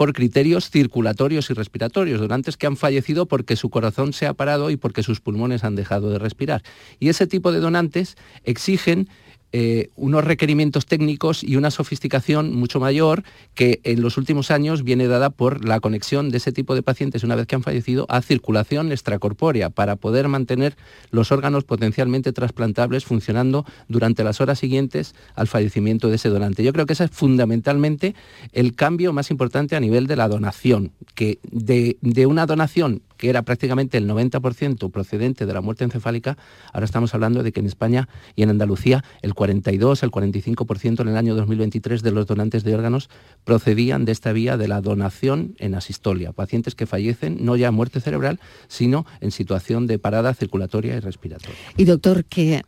por 0.00 0.14
criterios 0.14 0.70
circulatorios 0.70 1.50
y 1.50 1.52
respiratorios, 1.52 2.22
donantes 2.22 2.56
que 2.56 2.66
han 2.66 2.78
fallecido 2.78 3.26
porque 3.26 3.54
su 3.54 3.68
corazón 3.68 4.14
se 4.14 4.26
ha 4.26 4.32
parado 4.32 4.70
y 4.70 4.78
porque 4.78 5.02
sus 5.02 5.20
pulmones 5.20 5.62
han 5.62 5.76
dejado 5.76 6.08
de 6.08 6.18
respirar. 6.18 6.62
Y 6.98 7.10
ese 7.10 7.26
tipo 7.26 7.52
de 7.52 7.60
donantes 7.60 8.16
exigen 8.44 9.10
eh, 9.52 9.90
unos 9.96 10.24
requerimientos 10.24 10.86
técnicos 10.86 11.42
y 11.42 11.56
una 11.56 11.70
sofisticación 11.70 12.54
mucho 12.54 12.78
mayor 12.78 13.24
que 13.54 13.80
en 13.82 14.00
los 14.00 14.16
últimos 14.16 14.50
años 14.50 14.84
viene 14.84 15.08
dada 15.08 15.30
por 15.30 15.64
la 15.64 15.80
conexión 15.80 16.30
de 16.30 16.36
ese 16.36 16.52
tipo 16.52 16.74
de 16.74 16.82
pacientes 16.82 17.24
una 17.24 17.34
vez 17.34 17.46
que 17.46 17.56
han 17.56 17.62
fallecido 17.62 18.06
a 18.08 18.22
circulación 18.22 18.92
extracorpórea 18.92 19.70
para 19.70 19.96
poder 19.96 20.28
mantener 20.28 20.76
los 21.10 21.32
órganos 21.32 21.64
potencialmente 21.64 22.32
trasplantables 22.32 23.04
funcionando 23.04 23.64
durante 23.88 24.24
las 24.24 24.40
horas 24.40 24.58
siguientes 24.58 25.14
al 25.34 25.48
fallecimiento 25.48 26.08
de 26.08 26.16
ese 26.16 26.28
donante. 26.28 26.62
Yo 26.62 26.72
creo 26.72 26.86
que 26.86 26.92
ese 26.92 27.04
es 27.04 27.10
fundamentalmente 27.10 28.14
el 28.52 28.74
cambio 28.74 29.12
más 29.12 29.30
importante 29.30 29.76
a 29.76 29.80
nivel 29.80 30.06
de 30.06 30.16
la 30.16 30.28
donación, 30.28 30.92
que 31.14 31.38
de, 31.42 31.96
de 32.00 32.26
una 32.26 32.46
donación 32.46 33.02
que 33.20 33.28
era 33.28 33.42
prácticamente 33.42 33.98
el 33.98 34.08
90% 34.08 34.90
procedente 34.90 35.44
de 35.44 35.52
la 35.52 35.60
muerte 35.60 35.84
encefálica, 35.84 36.38
ahora 36.72 36.86
estamos 36.86 37.14
hablando 37.14 37.42
de 37.42 37.52
que 37.52 37.60
en 37.60 37.66
España 37.66 38.08
y 38.34 38.42
en 38.42 38.48
Andalucía 38.48 39.04
el 39.20 39.34
42, 39.34 40.02
el 40.02 40.10
45% 40.10 41.00
en 41.02 41.08
el 41.08 41.16
año 41.18 41.34
2023 41.34 42.02
de 42.02 42.12
los 42.12 42.26
donantes 42.26 42.64
de 42.64 42.74
órganos 42.74 43.10
procedían 43.44 44.06
de 44.06 44.12
esta 44.12 44.32
vía 44.32 44.56
de 44.56 44.68
la 44.68 44.80
donación 44.80 45.54
en 45.58 45.74
asistolia, 45.74 46.32
pacientes 46.32 46.74
que 46.74 46.86
fallecen 46.86 47.44
no 47.44 47.56
ya 47.56 47.68
en 47.68 47.74
muerte 47.74 48.00
cerebral, 48.00 48.40
sino 48.68 49.04
en 49.20 49.32
situación 49.32 49.86
de 49.86 49.98
parada 49.98 50.32
circulatoria 50.32 50.96
y 50.96 51.00
respiratoria. 51.00 51.58
Y 51.76 51.84
doctor, 51.84 52.24
que 52.24 52.62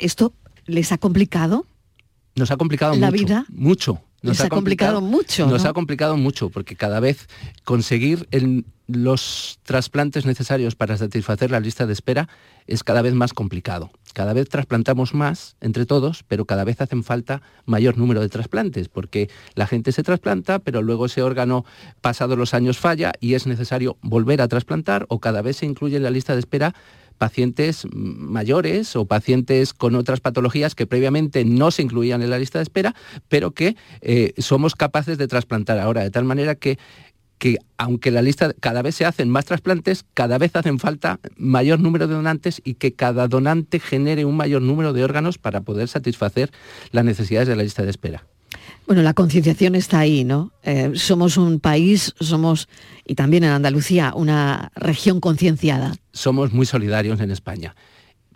esto 0.00 0.32
les 0.66 0.90
ha 0.90 0.98
complicado 0.98 1.66
nos 2.34 2.50
ha 2.50 2.56
complicado 2.56 2.94
la 2.94 3.10
mucho, 3.10 3.24
vida 3.24 3.46
mucho. 3.48 4.02
Nos, 4.22 4.40
ha 4.40 4.48
complicado, 4.48 5.02
mucho. 5.02 5.46
Nos 5.46 5.66
ha 5.66 5.74
complicado 5.74 6.16
mucho 6.16 6.48
porque 6.48 6.76
cada 6.76 6.98
vez 6.98 7.28
conseguir 7.64 8.26
el, 8.30 8.64
los 8.86 9.58
trasplantes 9.64 10.24
necesarios 10.24 10.76
para 10.76 10.96
satisfacer 10.96 11.50
la 11.50 11.60
lista 11.60 11.86
de 11.86 11.92
espera 11.92 12.28
es 12.66 12.82
cada 12.84 13.02
vez 13.02 13.12
más 13.12 13.34
complicado. 13.34 13.90
Cada 14.14 14.32
vez 14.32 14.48
trasplantamos 14.48 15.12
más 15.12 15.56
entre 15.60 15.86
todos, 15.86 16.24
pero 16.26 16.44
cada 16.44 16.64
vez 16.64 16.80
hacen 16.80 17.02
falta 17.02 17.42
mayor 17.66 17.98
número 17.98 18.20
de 18.20 18.28
trasplantes, 18.28 18.88
porque 18.88 19.28
la 19.56 19.66
gente 19.66 19.92
se 19.92 20.02
trasplanta, 20.02 20.60
pero 20.60 20.82
luego 20.82 21.06
ese 21.06 21.22
órgano, 21.22 21.64
pasados 22.00 22.38
los 22.38 22.54
años, 22.54 22.78
falla 22.78 23.12
y 23.20 23.34
es 23.34 23.46
necesario 23.46 23.98
volver 24.02 24.40
a 24.40 24.48
trasplantar 24.48 25.04
o 25.08 25.18
cada 25.18 25.42
vez 25.42 25.56
se 25.58 25.66
incluye 25.66 25.96
en 25.96 26.02
la 26.04 26.10
lista 26.10 26.32
de 26.34 26.38
espera 26.38 26.74
pacientes 27.18 27.86
mayores 27.92 28.96
o 28.96 29.06
pacientes 29.06 29.72
con 29.72 29.94
otras 29.94 30.20
patologías 30.20 30.74
que 30.74 30.86
previamente 30.86 31.44
no 31.44 31.70
se 31.70 31.82
incluían 31.82 32.22
en 32.22 32.30
la 32.30 32.38
lista 32.38 32.58
de 32.58 32.64
espera, 32.64 32.94
pero 33.28 33.52
que 33.52 33.76
eh, 34.00 34.32
somos 34.38 34.74
capaces 34.74 35.18
de 35.18 35.28
trasplantar 35.28 35.78
ahora, 35.78 36.02
de 36.02 36.10
tal 36.10 36.24
manera 36.24 36.54
que 36.54 36.78
que 37.38 37.58
aunque 37.76 38.10
la 38.10 38.22
lista 38.22 38.54
cada 38.60 38.80
vez 38.80 38.94
se 38.94 39.04
hacen 39.04 39.28
más 39.28 39.44
trasplantes, 39.44 40.06
cada 40.14 40.38
vez 40.38 40.54
hacen 40.56 40.78
falta 40.78 41.20
mayor 41.36 41.80
número 41.80 42.06
de 42.06 42.14
donantes 42.14 42.62
y 42.64 42.74
que 42.74 42.94
cada 42.94 43.28
donante 43.28 43.80
genere 43.80 44.24
un 44.24 44.36
mayor 44.36 44.62
número 44.62 44.92
de 44.92 45.04
órganos 45.04 45.36
para 45.36 45.60
poder 45.60 45.88
satisfacer 45.88 46.50
las 46.92 47.04
necesidades 47.04 47.48
de 47.48 47.56
la 47.56 47.64
lista 47.64 47.82
de 47.82 47.90
espera. 47.90 48.24
Bueno, 48.86 49.02
la 49.02 49.14
concienciación 49.14 49.74
está 49.74 50.00
ahí, 50.00 50.24
¿no? 50.24 50.52
Eh, 50.62 50.92
somos 50.94 51.36
un 51.36 51.60
país, 51.60 52.14
somos, 52.20 52.68
y 53.06 53.14
también 53.14 53.44
en 53.44 53.50
Andalucía, 53.50 54.12
una 54.14 54.72
región 54.74 55.20
concienciada. 55.20 55.94
Somos 56.12 56.52
muy 56.52 56.66
solidarios 56.66 57.20
en 57.20 57.30
España 57.30 57.74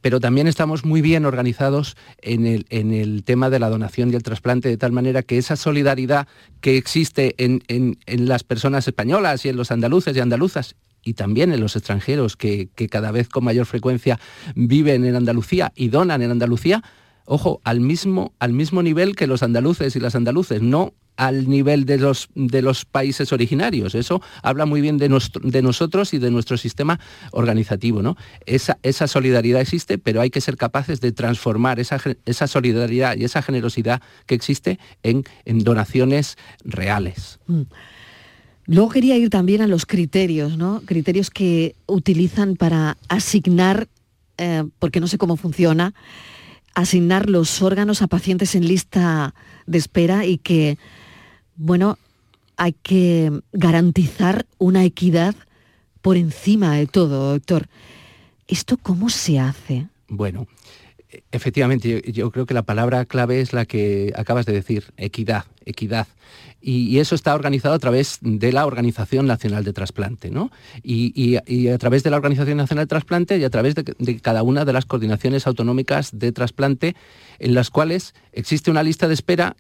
pero 0.01 0.21
también 0.21 0.47
estamos 0.47 0.85
muy 0.85 1.01
bien 1.01 1.25
organizados 1.25 1.97
en 2.23 2.47
el, 2.47 3.25
tema 3.25 3.51
de 3.51 3.59
la 3.59 3.69
donación 3.69 4.13
y 4.13 4.17
el 4.17 4.23
trasplante, 4.23 4.69
de 4.69 4.77
tal 4.77 4.93
manera 4.93 5.23
que 5.23 5.39
esa 5.39 5.57
solidaridad 5.57 6.29
que 6.61 6.77
existe 6.77 7.35
en, 7.39 7.99
las 8.07 8.45
personas 8.45 8.87
españolas 8.87 9.45
y 9.45 9.49
en 9.49 9.57
los 9.57 9.71
andaluces 9.71 10.17
y 10.17 10.21
andaluzas 10.21 10.77
y 11.03 11.15
también 11.15 11.53
en 11.53 11.61
los 11.61 11.77
extranjeros 11.77 12.37
que, 12.37 12.69
que, 12.75 12.89
cada 12.89 13.13
vez 13.13 13.29
con 13.29 13.45
mayor 13.45 13.67
frecuencia 13.67 14.19
viven 14.55 15.05
en 15.05 15.17
Andalucía 15.17 15.73
y 15.75 15.89
donan 15.89 16.23
en 16.23 16.31
Andalucía, 16.31 16.83
ojo, 17.29 17.61
al 17.65 17.81
mismo, 17.81 18.33
al 18.39 18.53
mismo 18.53 18.83
nivel 18.83 19.15
que 19.15 19.27
los 19.27 19.43
andaluces 19.43 19.95
y 19.95 20.01
las 20.01 20.15
andaluces, 20.15 20.63
no 20.63 20.95
al 21.17 21.49
nivel 21.49 21.85
de 21.85 21.99
los, 21.99 22.29
de 22.35 22.63
los 22.63 22.85
países 22.85 23.33
originarios. 23.33 23.95
Eso 23.97 24.23
habla 24.43 24.67
muy 24.67 24.81
bien 24.81 24.99
de, 24.99 25.09
nosotros 25.09 26.15
y 26.15 26.19
de 26.19 26.31
nuestro 26.31 26.57
sistema 26.57 27.01
organizativo. 27.33 28.03
¿no? 28.03 28.17
Esa, 28.47 28.79
esa, 28.83 29.09
solidaridad 29.09 29.61
existe, 29.61 29.99
pero 29.99 30.21
hay 30.21 30.31
que 30.31 30.41
ser 30.41 30.57
capaces 30.57 31.01
de 31.01 31.11
transformar 31.11 31.81
esa, 31.81 32.01
esa 32.25 32.47
solidaridad 32.47 33.17
y 33.17 33.25
esa 33.25 33.43
generosidad 33.43 34.01
que 34.27 34.37
existe 34.37 34.79
en, 35.03 35.25
en 35.45 35.65
donaciones 35.65 36.39
reales. 36.65 37.41
Mm. 37.49 37.63
Luego 38.67 38.91
quería 38.91 39.17
ir 39.17 39.31
también 39.31 39.63
a 39.63 39.67
los 39.67 39.87
criterios, 39.87 40.57
¿no? 40.57 40.83
Criterios 40.85 41.31
que 41.31 41.75
utilizan 41.87 42.55
para 42.55 42.99
asignar, 43.09 43.89
eh, 44.37 44.65
porque 44.79 45.01
no 45.01 45.09
sé 45.09 45.17
cómo 45.17 45.37
funciona, 45.37 45.95
asignar 46.81 47.29
los 47.29 47.61
órganos 47.63 48.03
a 48.03 48.07
pacientes 48.07 48.55
en 48.55 48.67
lista 48.67 49.35
de 49.67 49.79
espera 49.79 50.25
y 50.25 50.39
que 50.39 50.79
bueno, 51.57 51.99
hay 52.57 52.73
que 52.73 53.33
garantizar 53.53 54.47
una 54.59 54.85
equidad 54.85 55.35
por 56.01 56.17
encima 56.17 56.77
de 56.77 56.87
todo, 56.87 57.33
doctor. 57.33 57.69
¿Esto 58.47 58.79
cómo 58.81 59.11
se 59.11 59.41
hace? 59.41 59.89
Bueno, 60.09 60.47
efectivamente, 61.33 62.03
yo, 62.13 62.31
creo 62.31 62.47
que 62.47 62.55
la 62.55 62.63
palabra 62.63 63.05
clave 63.05 63.41
es 63.41 63.53
la 63.53 63.67
que 63.67 64.13
acabas 64.17 64.47
de 64.47 64.53
decir, 64.53 64.85
equidad, 64.97 65.45
equidad. 65.65 66.07
Y, 66.61 66.99
eso 66.99 67.15
está 67.15 67.35
organizado 67.35 67.75
a 67.75 67.79
través 67.79 68.19
de 68.21 68.53
la 68.53 68.67
Organización 68.67 69.27
Nacional 69.27 69.63
de 69.65 69.73
Trasplante, 69.73 70.31
¿no? 70.31 70.51
Y, 70.83 71.37
a 71.37 71.79
través 71.79 72.03
de 72.03 72.11
la 72.11 72.17
Organización 72.17 72.57
Nacional 72.57 72.85
de 72.87 72.89
Trasplante 72.89 73.39
y 73.39 73.45
a 73.45 73.51
través 73.51 73.75
de, 73.75 74.21
cada 74.21 74.43
una 74.43 74.65
de 74.65 74.73
las 74.73 74.85
coordinaciones 74.85 75.47
autonómicas 75.47 76.19
de 76.19 76.33
trasplante, 76.33 76.97
en 77.39 77.55
las 77.55 77.71
cuales 77.71 78.15
existe 78.33 78.71
una 78.71 78.83
lista 78.83 79.07
de 79.07 79.15
espera 79.15 79.57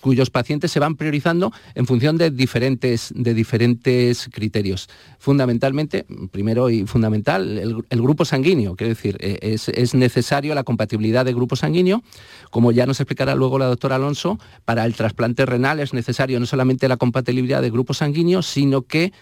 cuyos 0.00 0.30
pacientes 0.30 0.70
se 0.70 0.80
van 0.80 0.96
priorizando 0.96 1.52
en 1.74 1.86
función 1.86 2.16
de 2.16 2.30
diferentes, 2.30 3.12
de 3.14 3.34
diferentes 3.34 4.28
criterios. 4.32 4.88
Fundamentalmente, 5.18 6.06
primero 6.30 6.70
y 6.70 6.86
fundamental, 6.86 7.84
el, 7.90 8.02
grupo 8.02 8.24
sanguíneo, 8.24 8.76
quiero 8.76 8.90
decir, 8.90 9.16
eh, 9.20 9.38
es, 9.42 9.68
es, 9.68 9.94
necesario 9.94 10.54
la 10.54 10.64
compatibilidad 10.64 11.24
de 11.24 11.34
grupo 11.34 11.56
sanguíneo, 11.56 12.02
como 12.50 12.72
ya 12.72 12.86
nos 12.86 13.00
explicará 13.00 13.34
luego 13.34 13.58
la 13.58 13.66
doctora 13.66 13.96
Alonso, 13.96 14.38
para 14.64 14.84
el 14.84 14.94
trasplante 14.94 15.44
renal 15.46 15.80
es 15.80 15.92
necesario 15.92 16.38
no 16.40 16.46
solamente 16.46 16.88
la 16.88 16.96
compatibilidad 16.96 17.62
de 17.62 17.70
grupo 17.70 17.94
sanguíneo, 17.94 18.42
sino 18.42 18.82
que 18.82 19.12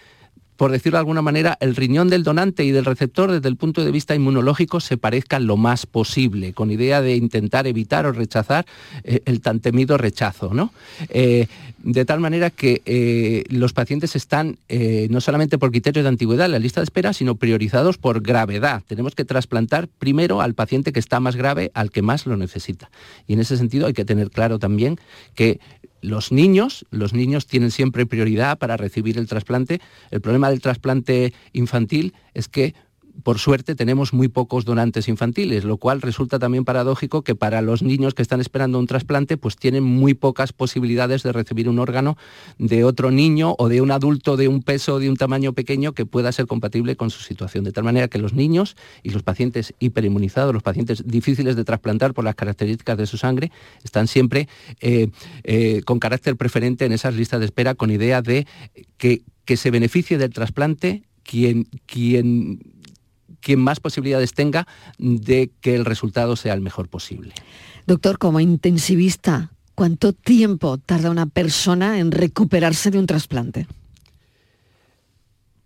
por 0.57 0.71
decirlo 0.71 0.97
de 0.97 1.01
alguna 1.01 1.21
manera, 1.21 1.55
el 1.61 1.75
riñón 1.75 2.09
del 2.09 2.23
donante 2.23 2.65
y 2.65 2.71
del 2.71 2.83
receptor 2.83 3.31
desde 3.31 3.47
el 3.47 3.55
punto 3.55 3.85
de 3.85 3.91
vista 3.91 4.15
inmunológico 4.15 4.79
se 4.79 4.97
parezcan 4.97 5.45
lo 5.45 5.55
más 5.55 5.85
posible, 5.85 6.53
con 6.53 6.71
idea 6.71 7.01
de 7.01 7.15
intentar 7.15 7.67
evitar 7.67 8.07
o 8.07 8.11
rechazar 8.11 8.65
eh, 9.03 9.21
el 9.25 9.41
tan 9.41 9.59
temido 9.59 9.97
rechazo. 9.97 10.53
¿no? 10.53 10.73
Eh, 11.09 11.47
de 11.77 12.05
tal 12.05 12.19
manera 12.19 12.49
que 12.49 12.81
eh, 12.85 13.43
los 13.49 13.73
pacientes 13.73 14.15
están 14.15 14.57
no 15.09 15.21
solamente 15.21 15.57
por 15.57 15.71
criterios 15.71 16.03
de 16.03 16.09
antigüedad 16.09 16.47
en 16.47 16.51
la 16.53 16.59
lista 16.59 16.81
de 16.81 16.85
espera, 16.85 17.13
sino 17.13 17.35
priorizados 17.35 17.97
por 17.97 18.21
gravedad. 18.21 18.83
Tenemos 18.87 19.15
que 19.15 19.25
trasplantar 19.25 19.87
primero 19.87 20.41
al 20.41 20.55
paciente 20.55 20.91
que 20.91 20.99
está 20.99 21.19
más 21.19 21.35
grave, 21.35 21.71
al 21.73 21.91
que 21.91 22.01
más 22.01 22.25
lo 22.25 22.35
necesita. 22.35 22.89
Y 23.27 23.33
en 23.33 23.39
ese 23.39 23.57
sentido 23.57 23.85
hay 23.87 23.93
que 23.93 24.05
tener 24.05 24.31
claro 24.31 24.59
también 24.59 24.99
que 25.35 25.59
los 26.01 26.31
niños, 26.31 26.85
los 26.91 27.13
niños 27.13 27.47
tienen 27.47 27.71
siempre 27.71 28.05
prioridad 28.05 28.57
para 28.57 28.77
recibir 28.77 29.17
el 29.17 29.27
trasplante. 29.27 29.81
El 30.11 30.21
problema 30.21 30.49
del 30.49 30.61
trasplante 30.61 31.33
infantil 31.53 32.13
es 32.33 32.47
que 32.47 32.75
por 33.23 33.39
suerte 33.39 33.75
tenemos 33.75 34.13
muy 34.13 34.27
pocos 34.27 34.65
donantes 34.65 35.07
infantiles, 35.07 35.63
lo 35.63 35.77
cual 35.77 36.01
resulta 36.01 36.39
también 36.39 36.65
paradójico 36.65 37.23
que 37.23 37.35
para 37.35 37.61
los 37.61 37.81
niños 37.81 38.13
que 38.13 38.21
están 38.21 38.41
esperando 38.41 38.79
un 38.79 38.87
trasplante, 38.87 39.37
pues 39.37 39.55
tienen 39.55 39.83
muy 39.83 40.13
pocas 40.13 40.53
posibilidades 40.53 41.23
de 41.23 41.31
recibir 41.31 41.69
un 41.69 41.79
órgano 41.79 42.17
de 42.57 42.83
otro 42.83 43.11
niño 43.11 43.55
o 43.57 43.69
de 43.69 43.81
un 43.81 43.91
adulto 43.91 44.37
de 44.37 44.47
un 44.47 44.61
peso, 44.61 44.99
de 44.99 45.09
un 45.09 45.15
tamaño 45.15 45.53
pequeño 45.53 45.93
que 45.93 46.05
pueda 46.05 46.31
ser 46.31 46.47
compatible 46.47 46.95
con 46.95 47.09
su 47.09 47.21
situación. 47.23 47.63
De 47.63 47.71
tal 47.71 47.83
manera 47.83 48.07
que 48.07 48.19
los 48.19 48.33
niños 48.33 48.75
y 49.03 49.09
los 49.09 49.23
pacientes 49.23 49.73
hiperinmunizados, 49.79 50.53
los 50.53 50.63
pacientes 50.63 51.03
difíciles 51.05 51.55
de 51.55 51.63
trasplantar 51.63 52.13
por 52.13 52.23
las 52.23 52.35
características 52.35 52.97
de 52.97 53.07
su 53.07 53.17
sangre, 53.17 53.51
están 53.83 54.07
siempre 54.07 54.47
eh, 54.81 55.09
eh, 55.43 55.81
con 55.85 55.99
carácter 55.99 56.35
preferente 56.35 56.85
en 56.85 56.91
esas 56.91 57.15
listas 57.15 57.39
de 57.39 57.45
espera 57.45 57.75
con 57.75 57.91
idea 57.91 58.21
de 58.21 58.47
que, 58.97 59.23
que 59.45 59.57
se 59.57 59.71
beneficie 59.71 60.17
del 60.17 60.31
trasplante 60.31 61.03
quien, 61.27 61.67
quien 61.85 62.59
quien 63.47 63.61
más 63.61 63.79
posibilidades 63.79 64.33
tenga 64.33 64.67
de 64.97 65.51
que 65.61 65.73
el 65.73 65.85
resultado 65.85 66.35
sea 66.35 66.53
el 66.53 66.59
mejor 66.59 66.89
posible. 66.89 67.33
Doctor, 67.85 68.17
como 68.17 68.41
intensivista, 68.41 69.53
¿cuánto 69.73 70.11
tiempo 70.11 70.77
tarda 70.77 71.09
una 71.09 71.27
persona 71.27 71.99
en 71.99 72.11
recuperarse 72.11 72.91
de 72.91 72.99
un 72.99 73.05
trasplante? 73.05 73.65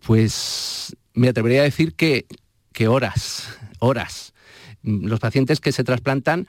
Pues 0.06 0.96
me 1.16 1.30
atrevería 1.30 1.62
a 1.62 1.64
decir 1.64 1.96
que, 1.96 2.28
que 2.72 2.88
horas, 2.88 3.48
horas. 3.80 4.34
Los 4.84 5.20
pacientes 5.20 5.60
que 5.60 5.72
se 5.72 5.84
trasplantan 5.84 6.48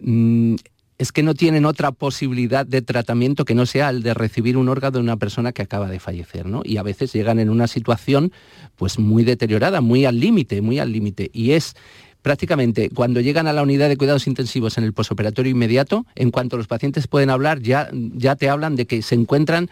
mm, 0.00 0.54
es 0.98 1.12
que 1.12 1.22
no 1.22 1.34
tienen 1.34 1.64
otra 1.64 1.92
posibilidad 1.92 2.66
de 2.66 2.82
tratamiento 2.82 3.44
que 3.44 3.54
no 3.54 3.66
sea 3.66 3.90
el 3.90 4.02
de 4.02 4.14
recibir 4.14 4.56
un 4.56 4.68
órgano 4.68 4.98
de 4.98 5.04
una 5.04 5.16
persona 5.16 5.52
que 5.52 5.62
acaba 5.62 5.88
de 5.88 6.00
fallecer, 6.00 6.46
¿no? 6.46 6.62
Y 6.64 6.76
a 6.76 6.82
veces 6.82 7.12
llegan 7.12 7.38
en 7.38 7.50
una 7.50 7.68
situación 7.68 8.32
pues 8.76 8.98
muy 8.98 9.22
deteriorada, 9.24 9.80
muy 9.80 10.04
al 10.04 10.18
límite, 10.18 10.60
muy 10.60 10.80
al 10.80 10.92
límite. 10.92 11.30
Y 11.32 11.52
es 11.52 11.76
prácticamente 12.22 12.90
cuando 12.90 13.20
llegan 13.20 13.46
a 13.46 13.52
la 13.52 13.62
unidad 13.62 13.88
de 13.88 13.96
cuidados 13.96 14.26
intensivos 14.26 14.76
en 14.76 14.84
el 14.84 14.92
posoperatorio 14.92 15.52
inmediato, 15.52 16.04
en 16.16 16.30
cuanto 16.32 16.56
los 16.56 16.66
pacientes 16.66 17.06
pueden 17.06 17.30
hablar, 17.30 17.60
ya, 17.60 17.88
ya 17.92 18.34
te 18.34 18.48
hablan 18.48 18.74
de 18.74 18.86
que 18.86 19.02
se 19.02 19.14
encuentran 19.14 19.70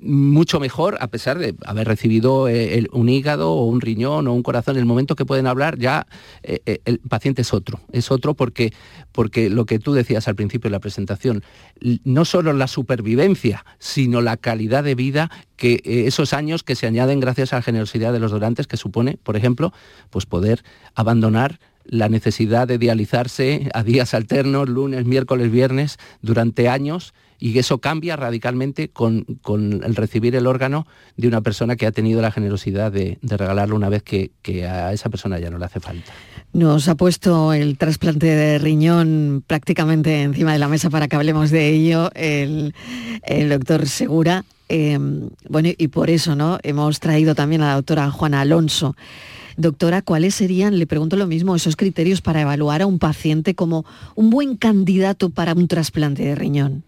mucho 0.00 0.60
mejor 0.60 0.98
a 1.00 1.08
pesar 1.08 1.38
de 1.38 1.54
haber 1.64 1.88
recibido 1.88 2.48
eh, 2.48 2.86
un 2.92 3.08
hígado 3.08 3.52
o 3.52 3.66
un 3.66 3.80
riñón 3.80 4.28
o 4.28 4.34
un 4.34 4.42
corazón. 4.42 4.76
En 4.76 4.80
el 4.80 4.86
momento 4.86 5.16
que 5.16 5.24
pueden 5.24 5.46
hablar 5.46 5.78
ya 5.78 6.06
eh, 6.42 6.60
eh, 6.66 6.80
el 6.84 6.98
paciente 6.98 7.42
es 7.42 7.52
otro. 7.52 7.80
Es 7.92 8.10
otro 8.10 8.34
porque, 8.34 8.72
porque 9.12 9.50
lo 9.50 9.66
que 9.66 9.78
tú 9.78 9.92
decías 9.92 10.28
al 10.28 10.36
principio 10.36 10.68
de 10.68 10.72
la 10.72 10.80
presentación, 10.80 11.42
no 12.04 12.24
solo 12.24 12.52
la 12.52 12.68
supervivencia, 12.68 13.64
sino 13.78 14.20
la 14.20 14.36
calidad 14.36 14.84
de 14.84 14.94
vida 14.94 15.30
que 15.56 15.80
esos 15.84 16.32
años 16.32 16.62
que 16.62 16.74
se 16.74 16.86
añaden 16.86 17.20
gracias 17.20 17.52
a 17.52 17.56
la 17.56 17.62
generosidad 17.62 18.12
de 18.12 18.20
los 18.20 18.30
donantes 18.30 18.66
que 18.66 18.76
supone, 18.76 19.18
por 19.22 19.36
ejemplo, 19.36 19.72
pues 20.10 20.26
poder 20.26 20.64
abandonar 20.94 21.60
la 21.84 22.08
necesidad 22.08 22.66
de 22.66 22.78
dializarse 22.78 23.68
a 23.74 23.82
días 23.82 24.14
alternos, 24.14 24.68
lunes, 24.68 25.04
miércoles, 25.04 25.50
viernes, 25.50 25.98
durante 26.22 26.68
años 26.68 27.14
y 27.44 27.58
eso 27.58 27.76
cambia 27.76 28.16
radicalmente 28.16 28.88
con, 28.88 29.26
el 29.84 29.94
recibir 29.96 30.34
el 30.34 30.46
órgano 30.46 30.86
de 31.18 31.28
una 31.28 31.42
persona 31.42 31.76
que 31.76 31.84
ha 31.86 31.92
tenido 31.92 32.22
la 32.22 32.30
generosidad 32.30 32.90
de, 32.90 33.18
regalarlo 33.20 33.76
una 33.76 33.90
vez 33.90 34.02
que, 34.02 34.30
a 34.66 34.94
esa 34.94 35.10
persona 35.10 35.38
ya 35.38 35.50
no 35.50 35.58
le 35.58 35.66
hace 35.66 35.78
falta. 35.78 36.10
Nos 36.54 36.88
ha 36.88 36.94
puesto 36.94 37.52
el 37.52 37.76
trasplante 37.76 38.28
de 38.28 38.58
riñón 38.58 39.44
prácticamente 39.46 40.22
encima 40.22 40.54
de 40.54 40.58
la 40.58 40.68
mesa 40.68 40.88
para 40.88 41.06
que 41.06 41.16
hablemos 41.16 41.50
de 41.50 41.68
ello 41.68 42.10
el, 42.14 42.72
doctor 43.50 43.88
Segura. 43.88 44.46
Em, 44.70 45.28
bueno, 45.46 45.68
y 45.76 45.88
por 45.88 46.08
eso 46.08 46.34
¿no? 46.34 46.58
hemos 46.62 46.98
traído 46.98 47.34
también 47.34 47.60
a 47.60 47.66
la 47.66 47.74
doctora 47.74 48.10
Juana 48.10 48.40
Alonso. 48.40 48.96
Doctora, 49.58 50.00
¿cuáles 50.00 50.34
serían, 50.34 50.78
le 50.78 50.86
pregunto 50.86 51.16
lo 51.16 51.26
mismo, 51.26 51.54
esos 51.54 51.76
criterios 51.76 52.22
para 52.22 52.40
evaluar 52.40 52.80
a 52.80 52.86
un 52.86 52.98
paciente 52.98 53.54
como 53.54 53.84
un 54.14 54.30
buen 54.30 54.56
candidato 54.56 55.28
para 55.28 55.52
un 55.52 55.68
trasplante 55.68 56.24
de 56.24 56.34
riñón? 56.36 56.84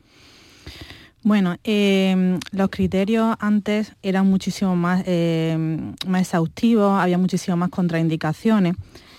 Bueno, 1.27 1.57
em, 1.65 2.39
los 2.53 2.69
criterios 2.71 3.35
antes 3.41 3.97
eran 4.01 4.31
muchísimo 4.31 4.77
más, 4.77 5.03
em, 5.07 5.93
más 6.07 6.21
exhaustivos, 6.21 7.01
había 7.01 7.19
muchísimas 7.19 7.59
más 7.59 7.71
contraindicaciones. 7.71 8.77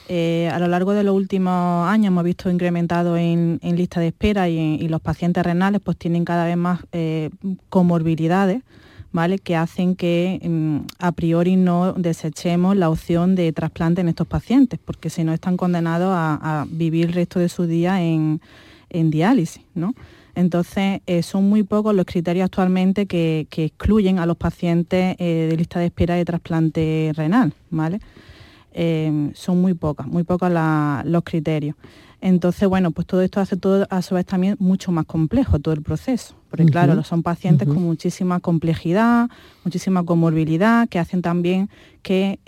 Eh, 0.08 0.50
a 0.50 0.58
lo 0.58 0.70
largo 0.70 0.94
de 0.94 1.04
los 1.04 1.14
últimos 1.14 1.86
años 1.90 2.08
hemos 2.08 2.24
visto 2.24 2.50
incrementado 2.50 3.18
en, 3.18 3.60
lista 3.62 4.00
de 4.00 4.08
espera 4.08 4.48
y, 4.48 4.88
los 4.88 5.02
pacientes 5.02 5.44
renales 5.44 5.82
pues 5.84 5.98
tienen 5.98 6.24
cada 6.24 6.46
vez 6.46 6.56
más 6.56 6.80
eh, 6.94 7.30
comorbilidades, 7.68 8.64
¿vale? 9.12 9.38
que 9.38 9.58
hacen 9.58 9.98
que 9.98 10.40
em, 10.42 10.86
a 11.00 11.12
priori 11.12 11.58
no 11.58 11.92
desechemos 11.92 12.78
la 12.78 12.90
opción 12.90 13.36
de 13.36 13.52
trasplante 13.52 14.00
en 14.00 14.08
estos 14.08 14.28
pacientes, 14.28 14.80
porque 14.80 15.10
si 15.10 15.26
no 15.26 15.34
están 15.34 15.58
condenados 15.58 16.14
a, 16.14 16.66
vivir 16.70 17.08
el 17.08 17.14
resto 17.14 17.42
de 17.42 17.50
su 17.50 17.68
día 17.68 18.02
en, 18.02 18.40
en 18.90 19.12
diálisis. 19.12 19.62
¿no? 19.76 19.94
Entonces, 20.38 21.02
eh, 21.08 21.24
son 21.24 21.50
muy 21.50 21.64
pocos 21.64 21.96
los 21.96 22.06
criterios 22.06 22.46
actualmente 22.46 23.08
que, 23.08 23.48
excluyen 23.50 24.20
a 24.20 24.28
los 24.28 24.38
pacientes 24.38 25.16
eh, 25.18 25.48
de 25.50 25.58
lista 25.58 25.80
de 25.80 25.88
espera 25.88 26.14
de 26.14 26.26
trasplante 26.26 27.12
renal, 27.16 27.54
¿vale? 27.72 28.00
Eh, 28.80 29.32
son 29.34 29.60
muy 29.60 29.74
pocas, 29.74 30.06
muy 30.06 30.24
pocos 30.24 30.52
los 30.52 31.24
criterios. 31.24 31.76
Entonces, 32.22 32.68
bueno, 32.68 32.92
pues 32.92 33.08
todo 33.08 33.22
esto 33.22 33.40
hace 33.40 33.58
todo 33.58 33.88
a 33.90 34.02
su 34.02 34.16
vez 34.16 34.26
también 34.26 34.56
mucho 34.60 34.92
más 34.92 35.06
complejo 35.06 35.60
todo 35.60 35.74
el 35.74 35.82
proceso, 35.82 36.36
porque 36.50 36.66
claro, 36.66 37.04
son 37.04 37.22
pacientes 37.22 37.68
con 37.68 37.84
muchísima 37.84 38.40
complejidad, 38.40 39.30
muchísima 39.64 40.04
comorbilidad, 40.04 40.90
que 40.90 40.98
hacen 40.98 41.22
también 41.22 41.70
que 42.02 42.40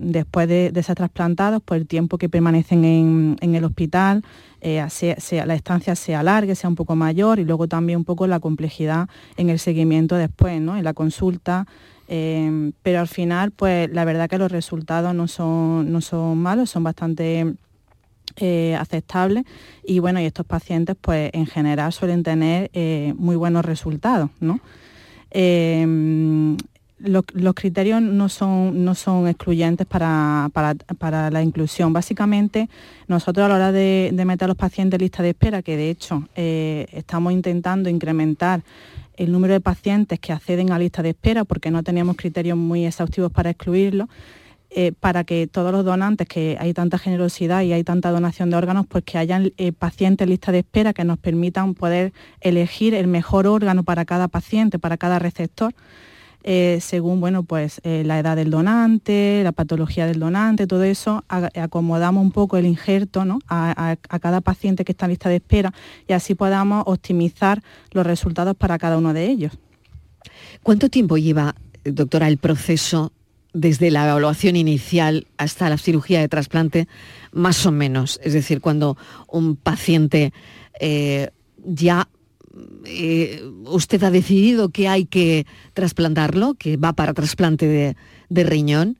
después 0.00 0.48
de, 0.48 0.82
ser 0.82 0.96
trasplantados, 0.96 1.62
pues 1.62 1.80
el 1.80 1.86
tiempo 1.86 2.16
que 2.16 2.30
permanecen 2.30 3.36
en 3.38 3.54
el 3.54 3.64
hospital 3.64 4.22
eh, 4.60 4.84
sea, 4.90 5.46
la 5.46 5.54
estancia 5.54 5.94
sea 5.94 6.22
larga, 6.22 6.54
sea 6.54 6.68
un 6.68 6.74
poco 6.74 6.96
mayor 6.96 7.38
y 7.38 7.44
luego 7.44 7.68
también 7.68 7.98
un 7.98 8.04
poco 8.04 8.26
la 8.26 8.40
complejidad 8.40 9.08
en 9.36 9.50
el 9.50 9.58
seguimiento 9.60 10.16
después, 10.16 10.60
¿no? 10.60 10.76
en 10.76 10.84
la 10.84 10.94
consulta. 10.94 11.66
Eh, 12.08 12.72
pero 12.82 13.00
al 13.00 13.08
final, 13.08 13.50
pues 13.50 13.90
la 13.92 14.04
verdad 14.04 14.28
que 14.28 14.38
los 14.38 14.50
resultados 14.50 15.14
no 15.14 15.28
son, 15.28 15.92
no 15.92 16.00
son 16.00 16.38
malos, 16.38 16.70
son 16.70 16.82
bastante 16.82 17.54
eh, 18.36 18.76
aceptables 18.76 19.44
y 19.84 19.98
bueno, 19.98 20.20
y 20.20 20.24
estos 20.24 20.46
pacientes 20.46 20.96
pues 21.00 21.30
en 21.34 21.46
general 21.46 21.92
suelen 21.92 22.22
tener 22.22 22.70
muy 23.16 23.36
buenos 23.36 23.64
resultados. 23.64 24.30
¿no? 24.40 24.60
los, 27.00 27.54
criterios 27.54 28.02
no 28.02 28.28
son, 28.28 28.84
no 28.84 28.94
son 28.94 29.28
excluyentes 29.28 29.86
para, 29.86 30.50
la 31.30 31.42
inclusión. 31.42 31.92
Básicamente, 31.92 32.68
nosotros 33.06 33.46
a 33.46 33.48
la 33.48 33.54
hora 33.54 33.72
de, 33.72 34.12
meter 34.26 34.46
a 34.46 34.48
los 34.48 34.56
pacientes 34.56 34.98
en 34.98 35.02
lista 35.02 35.22
de 35.22 35.30
espera, 35.30 35.62
que 35.62 35.76
de 35.76 35.90
hecho 35.90 36.28
eh, 36.34 36.86
estamos 36.92 37.32
intentando 37.32 37.88
incrementar 37.88 38.62
el 39.18 39.32
número 39.32 39.52
de 39.52 39.60
pacientes 39.60 40.20
que 40.20 40.32
acceden 40.32 40.72
a 40.72 40.78
lista 40.78 41.02
de 41.02 41.10
espera, 41.10 41.44
porque 41.44 41.70
no 41.70 41.82
teníamos 41.82 42.16
criterios 42.16 42.56
muy 42.56 42.86
exhaustivos 42.86 43.32
para 43.32 43.50
excluirlo, 43.50 44.08
eh, 44.70 44.92
para 44.92 45.24
que 45.24 45.48
todos 45.48 45.72
los 45.72 45.84
donantes, 45.84 46.28
que 46.28 46.56
hay 46.60 46.72
tanta 46.72 46.98
generosidad 46.98 47.62
y 47.62 47.72
hay 47.72 47.82
tanta 47.82 48.10
donación 48.10 48.50
de 48.50 48.56
órganos, 48.56 48.86
pues 48.86 49.02
que 49.02 49.18
hayan 49.18 49.52
eh, 49.56 49.72
pacientes 49.72 50.24
en 50.24 50.30
lista 50.30 50.52
de 50.52 50.60
espera 50.60 50.92
que 50.92 51.04
nos 51.04 51.18
permitan 51.18 51.74
poder 51.74 52.12
elegir 52.40 52.94
el 52.94 53.08
mejor 53.08 53.46
órgano 53.46 53.82
para 53.82 54.04
cada 54.04 54.28
paciente, 54.28 54.78
para 54.78 54.96
cada 54.96 55.18
receptor. 55.18 55.74
Eh, 56.44 56.78
según 56.80 57.20
bueno, 57.20 57.42
pues, 57.42 57.80
eh, 57.82 58.02
la 58.06 58.18
edad 58.18 58.36
del 58.36 58.50
donante, 58.50 59.40
la 59.42 59.52
patología 59.52 60.06
del 60.06 60.20
donante, 60.20 60.66
todo 60.66 60.84
eso, 60.84 61.24
acomodamos 61.28 62.22
un 62.22 62.30
poco 62.30 62.56
el 62.56 62.66
injerto 62.66 63.24
a, 63.48 63.96
cada 64.20 64.40
paciente 64.40 64.84
que 64.84 64.92
está 64.92 65.06
en 65.06 65.10
lista 65.10 65.28
de 65.28 65.36
espera 65.36 65.74
y 66.06 66.12
así 66.12 66.34
podamos 66.34 66.84
optimizar 66.86 67.62
los 67.92 68.06
resultados 68.06 68.56
para 68.56 68.78
cada 68.78 68.98
uno 68.98 69.12
de 69.12 69.26
ellos. 69.26 69.58
¿Cuánto 70.62 70.88
tiempo 70.88 71.18
lleva, 71.18 71.54
doctora, 71.84 72.28
el 72.28 72.38
proceso 72.38 73.12
desde 73.52 73.90
la 73.90 74.08
evaluación 74.08 74.56
inicial 74.56 75.26
hasta 75.38 75.68
la 75.68 75.78
cirugía 75.78 76.20
de 76.20 76.28
trasplante, 76.28 76.88
más 77.32 77.66
o 77.66 77.72
menos? 77.72 78.20
Es 78.22 78.32
decir, 78.32 78.60
cuando 78.60 78.96
un 79.26 79.56
paciente 79.56 80.32
eh, 80.80 81.30
ya 81.64 82.08
eh, 82.84 83.42
usted 83.64 84.02
ha 84.02 84.10
decidido 84.10 84.70
que 84.70 84.88
hay 84.88 85.04
que 85.04 85.46
trasplantarlo, 85.74 86.54
que 86.54 86.76
va 86.76 86.92
para 86.92 87.14
trasplante 87.14 87.96
de, 88.28 88.44
riñón. 88.44 88.98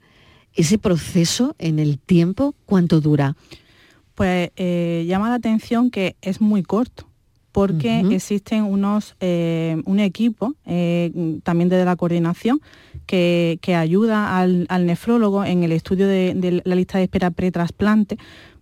¿Ese 0.55 0.79
proceso 0.79 1.55
en 1.59 1.79
el 1.79 1.99
tiempo 1.99 2.55
cuánto 2.67 3.01
dura? 3.01 3.37
Pues 4.15 4.51
eh, 4.57 5.05
llama 5.07 5.29
la 5.29 5.37
atención 5.37 5.91
que 5.91 6.17
es 6.21 6.41
muy 6.41 6.63
corto 6.63 7.07
porque 7.53 8.01
existen 8.11 8.63
unos, 8.63 9.17
eh, 9.19 9.83
un 9.85 9.99
equipo, 9.99 10.55
también 10.65 11.69
desde 11.69 11.85
la 11.85 11.97
coordinación, 11.97 12.61
que, 13.07 13.59
ayuda 13.75 14.39
al, 14.39 14.87
nefrólogo 14.87 15.45
en 15.45 15.65
el 15.65 15.73
estudio 15.73 16.07
de, 16.07 16.35
de 16.37 16.63
la 16.65 16.75
lista 16.77 16.99
de 16.99 17.05
espera 17.05 17.33
pretrasplante 17.33 18.17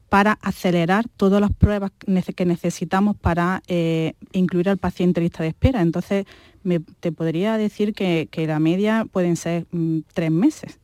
para 0.09 0.39
acelerar 0.41 1.07
todas 1.17 1.41
las 1.41 1.53
pruebas 1.53 1.91
que 2.35 2.47
necesitamos 2.47 3.17
para 3.17 3.63
eh, 3.67 4.15
incluir 4.33 4.69
al 4.69 4.79
paciente 4.79 5.21
en 5.21 5.25
lista 5.25 5.43
de 5.43 5.51
espera. 5.51 5.83
Entonces, 5.83 6.27
te 7.01 7.13
podría 7.13 7.57
decir 7.57 7.93
que, 7.93 8.29
la 8.47 8.61
media 8.61 9.07
pueden 9.11 9.37
ser 9.37 9.67
mm, 9.71 10.01
tres 10.13 10.31
meses 10.31 10.79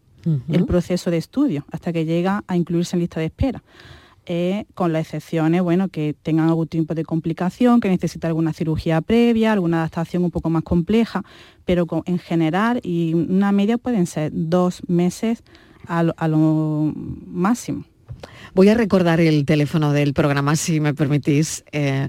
el 0.49 0.67
proceso 0.67 1.11
de 1.11 1.17
estudio 1.17 1.67
hasta 1.73 1.93
que 1.93 2.05
llega 2.05 2.45
a 2.47 2.57
incluirse 2.57 2.95
en 2.95 3.01
lista 3.01 3.19
de 3.19 3.27
espera. 3.27 3.63
Eh, 4.25 4.67
con 4.75 4.93
las 4.93 5.07
excepciones, 5.07 5.63
bueno, 5.63 5.89
que 5.89 6.15
tengan 6.23 6.49
algún 6.49 6.69
tipo 6.69 6.95
de 6.95 7.03
complicación, 7.03 7.81
que 7.81 7.89
necesita 7.89 8.29
alguna 8.29 8.53
cirugía 8.53 9.01
previa, 9.01 9.53
alguna 9.53 9.79
adaptación 9.79 10.23
un 10.23 10.31
poco 10.31 10.49
más 10.49 10.63
compleja, 10.63 11.25
pero 11.65 11.89
en 12.07 12.21
general 12.21 12.79
y 12.85 13.15
una 13.15 13.51
media 13.51 13.79
pueden 13.79 14.07
ser 14.07 14.31
dos 14.33 14.81
meses 14.87 15.43
a 15.89 16.05
lo 16.29 16.93
máximo. 17.27 17.85
Voy 18.55 18.69
a 18.69 18.75
recordar 18.75 19.21
el 19.21 19.45
teléfono 19.45 19.93
del 19.93 20.15
programa, 20.15 20.57
si 20.57 20.81
me 20.81 20.95
permitís. 20.95 21.65
Eh, 21.73 22.09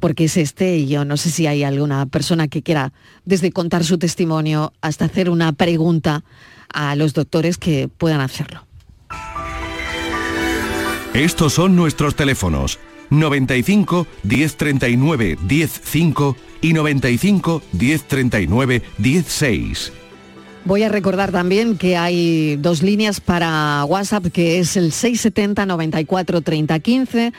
porque 0.00 0.24
es 0.24 0.36
este 0.36 0.76
y 0.76 0.86
yo 0.86 1.04
no 1.04 1.16
sé 1.16 1.30
si 1.30 1.46
hay 1.46 1.64
alguna 1.64 2.06
persona 2.06 2.48
que 2.48 2.62
quiera 2.62 2.92
desde 3.24 3.50
contar 3.50 3.84
su 3.84 3.98
testimonio 3.98 4.72
hasta 4.80 5.06
hacer 5.06 5.28
una 5.28 5.52
pregunta 5.52 6.22
a 6.72 6.94
los 6.94 7.14
doctores 7.14 7.58
que 7.58 7.88
puedan 7.88 8.20
hacerlo. 8.20 8.64
Estos 11.14 11.54
son 11.54 11.74
nuestros 11.74 12.14
teléfonos 12.14 12.78
95 13.10 14.06
1039 14.22 15.38
105 15.48 16.36
y 16.60 16.72
95 16.72 17.62
1039 17.72 18.82
16. 18.98 19.92
Voy 20.64 20.82
a 20.82 20.88
recordar 20.88 21.32
también 21.32 21.78
que 21.78 21.96
hay 21.96 22.56
dos 22.56 22.82
líneas 22.82 23.20
para 23.20 23.84
WhatsApp, 23.84 24.26
que 24.26 24.58
es 24.58 24.76
el 24.76 24.92
670 24.92 25.64
94 25.64 26.40
30 26.42 26.78
15, 26.78 27.32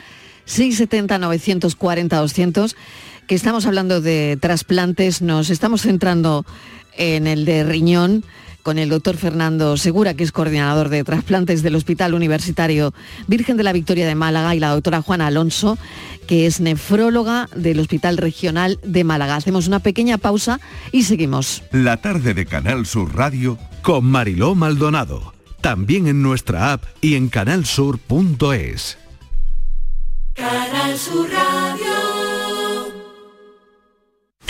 670 0.46 1.18
940 1.20 2.18
200, 2.18 2.76
que 3.28 3.36
estamos 3.36 3.66
hablando 3.66 4.02
de 4.02 4.38
trasplantes, 4.42 5.22
nos 5.22 5.50
estamos 5.52 5.84
centrando 5.84 6.46
en 6.98 7.28
el 7.28 7.46
de 7.46 7.64
riñón 7.64 8.24
con 8.64 8.78
el 8.78 8.90
doctor 8.90 9.18
Fernando 9.18 9.78
Segura, 9.78 10.14
que 10.14 10.24
es 10.24 10.32
coordinador 10.32 10.90
de 10.90 11.04
trasplantes 11.04 11.64
del 11.64 11.76
Hospital 11.76 12.14
Universitario 12.14 12.94
Virgen 13.28 13.58
de 13.58 13.64
la 13.64 13.74
Victoria 13.74 14.08
de 14.08 14.16
Málaga, 14.16 14.56
y 14.56 14.60
la 14.60 14.70
doctora 14.70 15.02
Juana 15.02 15.28
Alonso, 15.28 15.78
que 16.28 16.46
es 16.46 16.60
nefróloga 16.60 17.50
del 17.56 17.80
Hospital 17.80 18.18
Regional 18.18 18.80
de 18.84 19.04
Málaga. 19.04 19.36
Hacemos 19.36 19.68
una 19.68 19.80
pequeña 19.80 20.18
pausa 20.18 20.60
y 20.92 21.04
seguimos. 21.04 21.64
La 21.72 21.98
tarde 21.98 22.34
de 22.34 22.46
Canal 22.46 22.86
Sur 22.86 23.16
Radio 23.16 23.58
con 23.82 24.06
Mariló 24.06 24.56
Maldonado. 24.56 25.34
También 25.62 26.08
en 26.08 26.22
nuestra 26.22 26.72
app 26.72 26.84
y 27.02 27.16
en 27.16 27.30
canalsur.es. 27.30 28.98
Canal 30.36 30.98
Sur 30.98 31.30
Radio. 31.30 32.09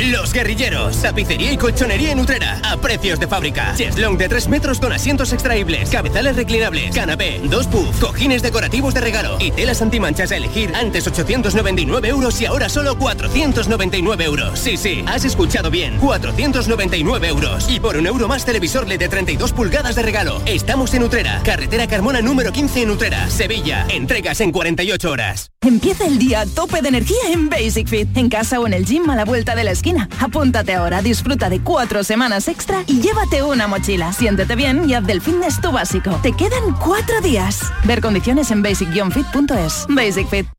Los 0.08 0.32
Guerrilleros, 0.32 1.02
tapicería 1.02 1.52
y 1.52 1.58
colchonería 1.58 2.14
en 2.14 2.22
Utrera, 2.22 2.62
a 2.64 2.78
precios 2.78 3.20
de 3.20 3.28
fábrica. 3.28 3.74
Cheslong 3.76 4.18
de 4.18 4.30
3 4.30 4.48
metros 4.48 4.80
con 4.80 4.94
asientos 4.94 5.34
extraíbles, 5.34 5.90
cabezales 5.90 6.38
reclinables, 6.38 6.96
canapé, 6.96 7.42
dos 7.44 7.68
puffs, 7.68 8.00
cojines 8.00 8.42
decorativos 8.42 8.94
de 8.94 9.02
regalo 9.02 9.36
y 9.42 9.52
telas 9.52 9.82
antimanchas 9.82 10.32
a 10.32 10.38
elegir. 10.38 10.72
Antes 10.74 11.06
899 11.06 12.08
euros 12.08 12.40
y 12.40 12.46
ahora 12.46 12.70
solo 12.70 12.98
499 12.98 14.24
euros. 14.24 14.58
Sí, 14.58 14.78
sí, 14.78 15.04
has 15.06 15.26
escuchado 15.26 15.70
bien, 15.70 15.98
499 15.98 17.28
euros. 17.28 17.70
Y 17.70 17.82
por 17.82 17.98
un 17.98 18.08
euro 18.08 18.30
más 18.30 18.46
televisor 18.46 18.88
LED 18.88 19.00
de 19.00 19.10
32 19.10 19.52
pulgadas 19.52 19.96
de 19.96 20.04
regalo. 20.04 20.42
Estamos 20.46 20.94
en 20.94 21.04
Utrera, 21.04 21.42
carretera 21.44 21.88
Carmona 21.88 22.22
número 22.22 22.54
15 22.54 22.84
en 22.84 22.92
Utrera, 22.92 23.30
Sevilla. 23.30 23.86
Entregas 23.90 24.40
en 24.40 24.54
48 24.54 25.12
horas. 25.12 25.52
Empieza 25.62 26.08
el 26.08 26.20
día 26.20 26.42
a 26.42 26.46
tope 26.46 26.82
de 26.82 26.88
energía 26.88 27.34
en 27.34 27.50
Basic 27.50 27.88
Fit, 27.90 28.16
en 28.16 28.30
casa 28.30 28.62
o 28.62 28.66
en 28.66 28.74
el 28.74 28.86
gym 28.86 29.10
a 29.10 29.16
la 29.18 29.26
vuelta 29.26 29.56
de 29.56 29.66
la 29.66 29.72
esquina 29.72 29.89
Apúntate 30.20 30.74
ahora, 30.74 31.02
disfruta 31.02 31.50
de 31.50 31.62
cuatro 31.62 32.04
semanas 32.04 32.48
extra 32.48 32.84
y 32.88 33.02
llévate 33.02 33.44
una 33.44 33.68
mochila. 33.68 34.14
Siéntete 34.14 34.56
bien 34.56 34.90
y 34.90 34.94
haz 34.94 35.06
del 35.06 35.22
fitness 35.22 35.62
tu 35.62 35.72
básico. 35.72 36.12
Te 36.22 36.34
quedan 36.34 36.74
cuatro 36.84 37.22
días. 37.22 37.62
Ver 37.86 38.02
condiciones 38.02 38.52
en 38.52 38.62
basic-fit.es. 38.62 39.88
Basic 39.90 40.28
Fit. 40.28 40.59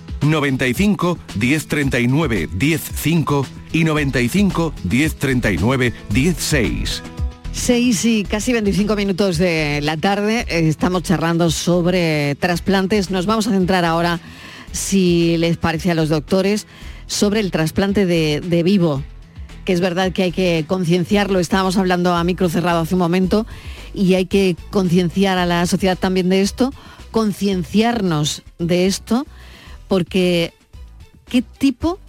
95 0.21 1.17
1039 1.39 2.49
105 2.57 3.45
y 3.73 3.83
95 3.83 4.73
1039 4.83 5.93
16. 6.09 7.03
6 7.53 8.05
y 8.05 8.23
casi 8.23 8.53
25 8.53 8.95
minutos 8.95 9.37
de 9.37 9.81
la 9.81 9.97
tarde, 9.97 10.45
eh, 10.47 10.67
estamos 10.69 11.03
charlando 11.03 11.51
sobre 11.51 12.35
trasplantes. 12.35 13.11
Nos 13.11 13.25
vamos 13.25 13.47
a 13.47 13.51
centrar 13.51 13.83
ahora, 13.83 14.19
si 14.71 15.35
les 15.37 15.57
parece 15.57 15.91
a 15.91 15.95
los 15.95 16.09
doctores, 16.09 16.65
sobre 17.07 17.41
el 17.41 17.51
trasplante 17.51 18.05
de, 18.05 18.39
de 18.39 18.63
vivo, 18.63 19.03
que 19.65 19.73
es 19.73 19.81
verdad 19.81 20.13
que 20.13 20.23
hay 20.23 20.31
que 20.31 20.63
concienciarlo, 20.65 21.39
estábamos 21.39 21.75
hablando 21.75 22.15
a 22.15 22.23
micro 22.23 22.47
cerrado 22.47 22.79
hace 22.79 22.95
un 22.95 22.99
momento, 22.99 23.45
y 23.93 24.13
hay 24.13 24.25
que 24.25 24.55
concienciar 24.69 25.37
a 25.37 25.45
la 25.45 25.65
sociedad 25.65 25.97
también 25.97 26.29
de 26.29 26.41
esto, 26.41 26.73
concienciarnos 27.11 28.43
de 28.59 28.85
esto, 28.85 29.27
porque 29.91 30.53
¿qué 31.27 31.41
tipo 31.41 31.99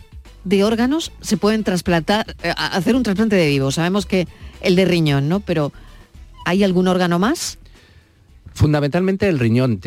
de 0.44 0.62
órganos 0.62 1.10
se 1.20 1.36
pueden 1.36 1.64
trasplantar, 1.64 2.36
eh, 2.44 2.54
hacer 2.56 2.94
un 2.94 3.02
trasplante 3.02 3.34
de 3.34 3.48
vivo? 3.48 3.72
Sabemos 3.72 4.06
que 4.06 4.28
el 4.60 4.76
de 4.76 4.84
riñón, 4.84 5.28
¿no? 5.28 5.40
Pero 5.40 5.72
¿hay 6.44 6.62
algún 6.62 6.86
órgano 6.86 7.18
más? 7.18 7.58
Fundamentalmente 8.54 9.28
el 9.28 9.40
riñón. 9.40 9.80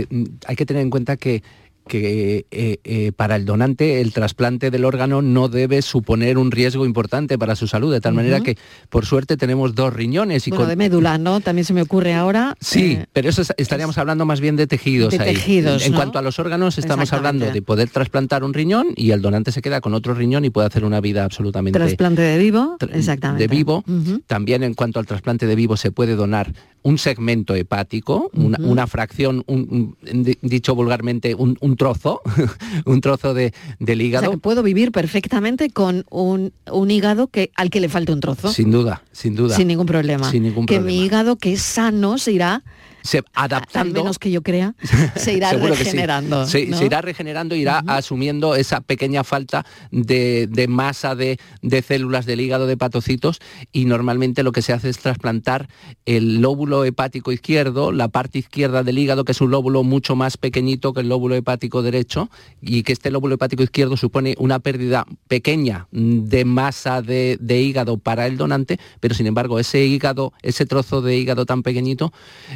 Hay 0.45 0.57
que 0.57 0.65
tener 0.65 0.83
en 0.83 0.89
cuenta 0.89 1.15
que, 1.15 1.41
que 1.87 2.45
eh, 2.51 2.79
eh, 2.83 3.11
para 3.15 3.35
el 3.35 3.45
donante 3.45 4.01
el 4.01 4.11
trasplante 4.13 4.71
del 4.71 4.85
órgano 4.85 5.21
no 5.21 5.47
debe 5.49 5.81
suponer 5.81 6.37
un 6.37 6.51
riesgo 6.51 6.85
importante 6.85 7.37
para 7.37 7.55
su 7.55 7.67
salud, 7.67 7.91
de 7.93 8.01
tal 8.01 8.13
manera 8.13 8.41
que 8.41 8.57
por 8.89 9.05
suerte 9.05 9.37
tenemos 9.37 9.75
dos 9.75 9.93
riñones 9.93 10.47
y 10.47 10.49
Bueno, 10.51 10.63
con- 10.63 10.69
de 10.69 10.75
médula, 10.75 11.17
¿no? 11.17 11.39
También 11.41 11.65
se 11.65 11.73
me 11.73 11.81
ocurre 11.81 12.13
ahora. 12.13 12.55
Sí, 12.59 12.93
eh, 12.93 13.05
pero 13.13 13.29
eso 13.29 13.41
es- 13.41 13.53
estaríamos 13.57 13.97
hablando 13.97 14.25
más 14.25 14.41
bien 14.41 14.55
de 14.55 14.67
tejidos 14.67 15.11
de 15.11 15.19
ahí. 15.23 15.33
tejidos, 15.35 15.85
en 15.85 15.91
¿no? 15.91 15.97
cuanto 15.97 16.19
a 16.19 16.21
los 16.21 16.39
órganos, 16.39 16.77
estamos 16.77 17.11
hablando 17.13 17.45
de 17.51 17.61
poder 17.61 17.89
trasplantar 17.89 18.43
un 18.43 18.53
riñón 18.53 18.87
y 18.95 19.11
el 19.11 19.21
donante 19.21 19.51
se 19.51 19.61
queda 19.61 19.81
con 19.81 19.93
otro 19.93 20.13
riñón 20.13 20.45
y 20.45 20.49
puede 20.49 20.67
hacer 20.67 20.85
una 20.85 21.01
vida 21.01 21.23
absolutamente 21.23 21.77
trasplante 21.77 22.21
de 22.21 22.37
vivo, 22.37 22.77
tra- 22.79 22.93
exactamente. 22.95 23.43
de 23.43 23.47
vivo. 23.47 23.83
También 24.27 24.63
en 24.63 24.73
cuanto 24.73 24.99
al 24.99 25.05
trasplante 25.05 25.45
de 25.47 25.55
vivo 25.55 25.77
se 25.77 25.91
puede 25.91 26.15
donar 26.15 26.53
un 26.81 26.97
segmento 26.97 27.55
hepático, 27.55 28.29
una, 28.33 28.85
fracción, 28.87 29.43
un- 29.47 29.95
un- 30.11 30.23
di- 30.23 30.37
dicho 30.41 30.75
vulgarmente, 30.75 31.33
un, 31.33 31.57
un 31.59 31.74
trozo, 31.75 32.21
un 32.85 33.01
trozo 33.01 33.33
de, 33.33 33.53
del 33.79 33.99
O 33.99 34.03
hígado. 34.03 34.25
sea, 34.25 34.31
que 34.31 34.37
puedo 34.37 34.63
vivir 34.63 34.91
perfectamente 34.91 35.69
con 35.69 36.05
un, 36.09 36.53
un 36.71 36.91
hígado 36.91 37.27
que, 37.27 37.51
al 37.55 37.69
que 37.69 37.79
le 37.79 37.89
falte 37.89 38.11
un 38.11 38.19
trozo. 38.19 38.51
Sin 38.51 38.71
duda, 38.71 39.03
sin 39.11 39.35
duda. 39.35 39.55
Sin 39.55 39.67
ningún 39.67 39.85
problema. 39.85 40.29
Sin 40.29 40.43
ningún 40.43 40.65
que 40.65 40.75
problema. 40.75 40.99
mi 40.99 41.05
hígado, 41.05 41.35
que 41.37 41.53
es 41.53 41.61
sano, 41.61 42.17
se 42.17 42.31
irá, 42.31 42.63
Se, 43.05 43.19
al 43.19 43.25
adaptando. 43.45 44.01
menos 44.01 44.19
que 44.19 44.31
yo 44.31 44.41
crea, 44.41 44.75
se 45.15 45.33
irá 45.33 45.51
que 45.51 45.59
sí. 45.59 45.67
regenerando. 45.67 46.45
Se, 46.47 46.65
¿no? 46.65 46.77
se 46.77 46.85
irá 46.85 47.01
regenerando, 47.01 47.55
irá 47.55 47.83
asumiendo 47.87 48.55
esa 48.55 48.81
pequeña 48.81 49.23
falta 49.23 49.65
de, 49.91 50.47
de 50.49 50.67
masa 50.67 51.15
de, 51.15 51.37
de 51.61 51.81
células 51.81 52.25
del 52.25 52.41
hígado 52.41 52.67
de 52.67 52.73
hepatocitos 52.73 53.39
y 53.71 53.85
normalmente 53.85 54.43
lo 54.43 54.51
que 54.51 54.61
se 54.61 54.73
hace 54.73 54.89
es 54.89 54.97
trasplantar 54.97 55.69
el 56.05 56.41
lóbulo 56.41 56.83
hepático 56.83 57.31
izquierdo, 57.31 57.91
la 57.91 58.07
parte 58.07 58.39
izquierda 58.39 58.83
del 58.83 58.97
hígado, 58.97 59.23
que 59.23 59.33
es 59.33 59.41
un 59.41 59.51
lóbulo 59.51 59.83
mucho 59.83 60.15
más 60.15 60.37
pequeñito 60.37 60.93
que 60.93 61.01
el 61.01 61.09
lóbulo 61.09 61.35
hepático 61.35 61.81
derecho 61.83 62.29
y 62.61 62.83
que 62.83 62.93
este 62.93 63.11
lóbulo 63.11 63.35
hepático 63.35 63.63
izquierdo 63.63 63.97
supone 63.97 64.35
una 64.39 64.59
pérdida 64.59 65.05
pequeña 65.27 65.87
de 65.91 66.45
masa 66.45 67.01
de, 67.01 67.37
de 67.39 67.61
hígado 67.61 67.97
para 67.97 68.25
el 68.27 68.37
donante, 68.37 68.79
pero 68.99 69.13
sin 69.15 69.27
embargo 69.27 69.59
ese 69.59 69.85
hígado, 69.85 70.33
ese 70.41 70.65
trozo 70.65 71.01
de 71.01 71.17
hígado 71.17 71.45
tan 71.45 71.61
pequeñito 71.63 72.11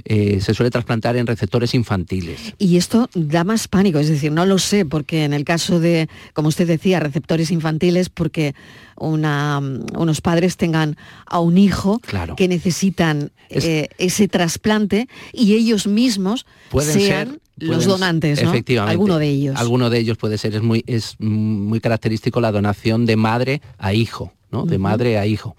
eh, 0.05 0.38
se 0.41 0.53
suele 0.53 0.69
trasplantar 0.71 1.15
en 1.17 1.27
receptores 1.27 1.73
infantiles. 1.73 2.53
Y 2.57 2.77
esto 2.77 3.09
da 3.15 3.43
más 3.43 3.67
pánico, 3.67 3.99
es 3.99 4.09
decir, 4.09 4.31
no 4.31 4.45
lo 4.45 4.57
sé, 4.59 4.85
porque 4.85 5.23
en 5.23 5.33
el 5.33 5.43
caso 5.45 5.79
de, 5.79 6.07
como 6.33 6.47
usted 6.49 6.67
decía, 6.67 6.99
receptores 6.99 7.51
infantiles, 7.51 8.09
porque 8.09 8.53
una, 8.97 9.59
unos 9.97 10.21
padres 10.21 10.57
tengan 10.57 10.97
a 11.25 11.39
un 11.39 11.57
hijo 11.57 11.99
Claro. 11.99 12.35
que 12.35 12.47
necesitan 12.47 13.31
Es- 13.49 13.65
eh, 13.65 13.89
ese 13.97 14.27
trasplante 14.27 15.07
y 15.33 15.53
ellos 15.55 15.87
mismos 15.87 16.45
pueden 16.69 16.93
sean 16.93 17.29
ser 17.29 17.39
los 17.57 17.85
donantes, 17.85 18.41
¿no? 18.43 18.49
Efectivamente. 18.51 18.91
Alguno 18.91 19.17
de 19.17 19.27
ellos. 19.27 19.55
Alguno 19.57 19.89
de 19.89 19.99
ellos 19.99 20.17
puede 20.17 20.37
ser, 20.37 20.55
es 20.55 20.61
muy, 20.61 20.83
es 20.87 21.15
muy 21.19 21.79
característico 21.79 22.39
la 22.41 22.51
donación 22.51 23.05
de 23.05 23.15
madre 23.15 23.61
a 23.77 23.93
hijo, 23.93 24.33
¿no? 24.51 24.65
De 24.65 24.77
madre 24.77 25.17
a 25.17 25.25
hijo. 25.25 25.57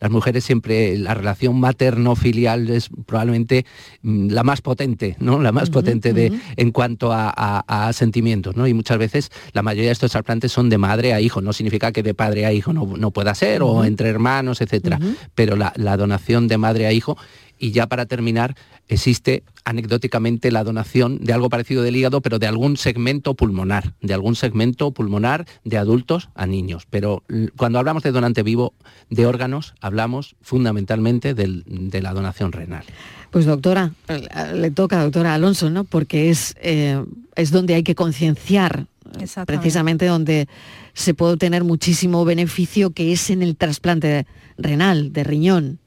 Las 0.00 0.10
mujeres 0.10 0.44
siempre, 0.44 0.96
la 0.98 1.14
relación 1.14 1.58
materno-filial 1.60 2.68
es 2.70 2.88
probablemente 3.06 3.66
mm, 4.02 4.28
la 4.30 4.42
más 4.44 4.60
potente, 4.60 5.16
¿no? 5.18 5.40
La 5.40 5.52
más 5.52 5.70
potente 5.70 6.12
de, 6.12 6.32
en 6.56 6.70
cuanto 6.70 7.12
a, 7.12 7.32
a- 7.34 7.88
a 7.88 7.92
sentimientos, 7.92 8.56
¿no? 8.56 8.66
Y 8.66 8.74
muchas 8.74 8.98
veces 8.98 9.30
la 9.52 9.62
mayoría 9.62 9.88
de 9.88 9.92
estos 9.92 10.12
trasplantes 10.12 10.52
son 10.52 10.68
de 10.68 10.78
madre 10.78 11.12
a 11.14 11.20
hijo. 11.20 11.40
No 11.40 11.52
significa 11.52 11.92
que 11.92 12.02
de 12.02 12.14
padre 12.14 12.46
a 12.46 12.52
hijo 12.52 12.72
no, 12.72 12.86
no 12.96 13.10
pueda 13.10 13.34
ser, 13.34 13.62
o 13.62 13.84
entre 13.84 14.08
hermanos, 14.08 14.60
etcétera. 14.60 14.98
Pero 15.34 15.56
la, 15.56 15.72
la 15.76 15.96
donación 15.96 16.48
de 16.48 16.58
madre 16.58 16.86
a 16.86 16.92
hijo 16.92 17.16
y 17.58 17.72
ya 17.72 17.86
para 17.86 18.06
terminar, 18.06 18.54
existe 18.88 19.42
anecdóticamente 19.64 20.50
la 20.50 20.64
donación 20.64 21.18
de 21.18 21.32
algo 21.32 21.48
parecido 21.50 21.82
del 21.82 21.96
hígado, 21.96 22.20
pero 22.20 22.38
de 22.38 22.46
algún 22.46 22.76
segmento 22.76 23.34
pulmonar, 23.34 23.94
de 24.00 24.14
algún 24.14 24.34
segmento 24.34 24.92
pulmonar 24.92 25.46
de 25.64 25.76
adultos 25.78 26.28
a 26.34 26.46
niños. 26.46 26.84
Pero 26.88 27.22
cuando 27.56 27.78
hablamos 27.78 28.02
de 28.02 28.12
donante 28.12 28.42
vivo 28.42 28.74
de 29.10 29.26
órganos, 29.26 29.74
hablamos 29.80 30.36
fundamentalmente 30.40 31.34
del- 31.34 31.64
de 31.66 32.02
la 32.02 32.12
donación 32.14 32.52
renal. 32.52 32.84
Pues 33.30 33.44
doctora, 33.44 33.92
eh, 34.08 34.26
le 34.54 34.70
toca 34.70 35.02
doctora 35.02 35.34
Alonso, 35.34 35.68
¿no? 35.68 35.84
Porque 35.84 36.30
es, 36.30 36.54
eh, 36.62 37.04
es 37.36 37.50
donde 37.50 37.74
hay 37.74 37.82
que 37.82 37.94
concienciar, 37.94 38.86
eh, 39.20 39.26
precisamente 39.46 40.06
donde 40.06 40.48
se 40.94 41.12
puede 41.14 41.34
obtener 41.34 41.62
muchísimo 41.62 42.24
beneficio 42.24 42.90
que 42.90 43.12
es 43.12 43.28
en 43.30 43.42
el 43.42 43.54
trasplante 43.56 44.26
renal, 44.56 45.12
de 45.12 45.24
riñón. 45.24 45.78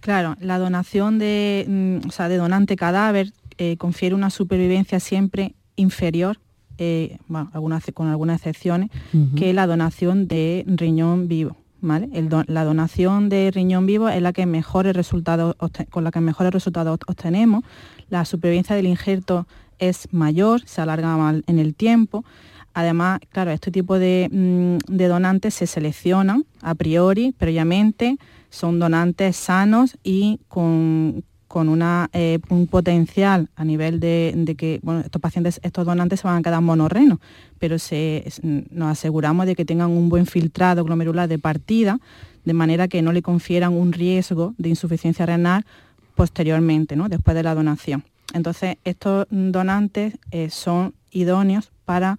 Claro, 0.00 0.36
la 0.40 0.58
donación 0.58 1.18
de, 1.18 1.66
mm, 1.68 2.08
o 2.08 2.10
sea, 2.10 2.28
de 2.28 2.36
donante 2.36 2.76
cadáver 2.76 3.32
eh, 3.58 3.76
confiere 3.76 4.14
una 4.14 4.30
supervivencia 4.30 5.00
siempre 5.00 5.54
inferior, 5.76 6.38
eh, 6.78 7.18
bueno, 7.28 7.50
algunas- 7.52 7.84
con 7.92 8.08
algunas 8.08 8.36
excepciones, 8.40 8.88
que 9.36 9.52
la 9.52 9.66
donación 9.66 10.26
de 10.28 10.64
riñón 10.66 11.28
vivo. 11.28 11.56
¿vale? 11.82 12.10
El 12.12 12.28
la 12.48 12.64
donación 12.64 13.30
de 13.30 13.50
riñón 13.50 13.86
vivo 13.86 14.10
es 14.10 14.20
la 14.20 14.34
que 14.34 14.44
mejores 14.44 14.94
resultados 14.94 15.56
con 15.90 16.04
la 16.04 16.10
que 16.10 16.20
mejores 16.20 16.52
resultados 16.52 16.98
obt- 16.98 17.04
obtenemos. 17.06 17.64
La 18.10 18.26
supervivencia 18.26 18.76
del 18.76 18.86
injerto 18.86 19.46
es 19.78 20.06
mayor, 20.12 20.60
se 20.66 20.82
alarga 20.82 21.16
más 21.16 21.36
en 21.46 21.58
el 21.58 21.74
tiempo. 21.74 22.22
Además, 22.74 23.20
claro, 23.30 23.50
este 23.50 23.70
tipo 23.70 23.98
de, 23.98 24.28
mm, 24.30 24.94
de 24.94 25.08
donantes 25.08 25.54
se 25.54 25.66
seleccionan 25.66 26.44
a 26.60 26.74
priori, 26.74 27.32
previamente, 27.36 28.18
son 28.50 28.78
donantes 28.78 29.36
sanos 29.36 29.96
y 30.02 30.40
con, 30.48 31.24
con 31.48 31.68
una, 31.68 32.10
eh, 32.12 32.38
un 32.48 32.66
potencial 32.66 33.48
a 33.56 33.64
nivel 33.64 33.98
de, 33.98 34.32
de 34.36 34.54
que 34.54 34.80
bueno, 34.82 35.00
estos 35.00 35.20
pacientes, 35.20 35.60
estos 35.62 35.86
donantes 35.86 36.20
se 36.20 36.28
van 36.28 36.38
a 36.38 36.42
quedar 36.42 36.60
monorrenos, 36.60 37.18
pero 37.58 37.78
se, 37.78 38.24
nos 38.42 38.90
aseguramos 38.90 39.46
de 39.46 39.56
que 39.56 39.64
tengan 39.64 39.90
un 39.90 40.08
buen 40.08 40.26
filtrado 40.26 40.84
glomerular 40.84 41.28
de 41.28 41.38
partida, 41.38 41.98
de 42.44 42.52
manera 42.52 42.88
que 42.88 43.02
no 43.02 43.12
le 43.12 43.22
confieran 43.22 43.72
un 43.72 43.92
riesgo 43.92 44.54
de 44.58 44.68
insuficiencia 44.68 45.26
renal 45.26 45.64
posteriormente, 46.14 46.96
¿no? 46.96 47.08
después 47.08 47.34
de 47.34 47.42
la 47.42 47.54
donación. 47.54 48.04
Entonces, 48.32 48.76
estos 48.84 49.26
donantes 49.30 50.14
eh, 50.30 50.50
son 50.50 50.94
idóneos 51.10 51.72
para 51.84 52.18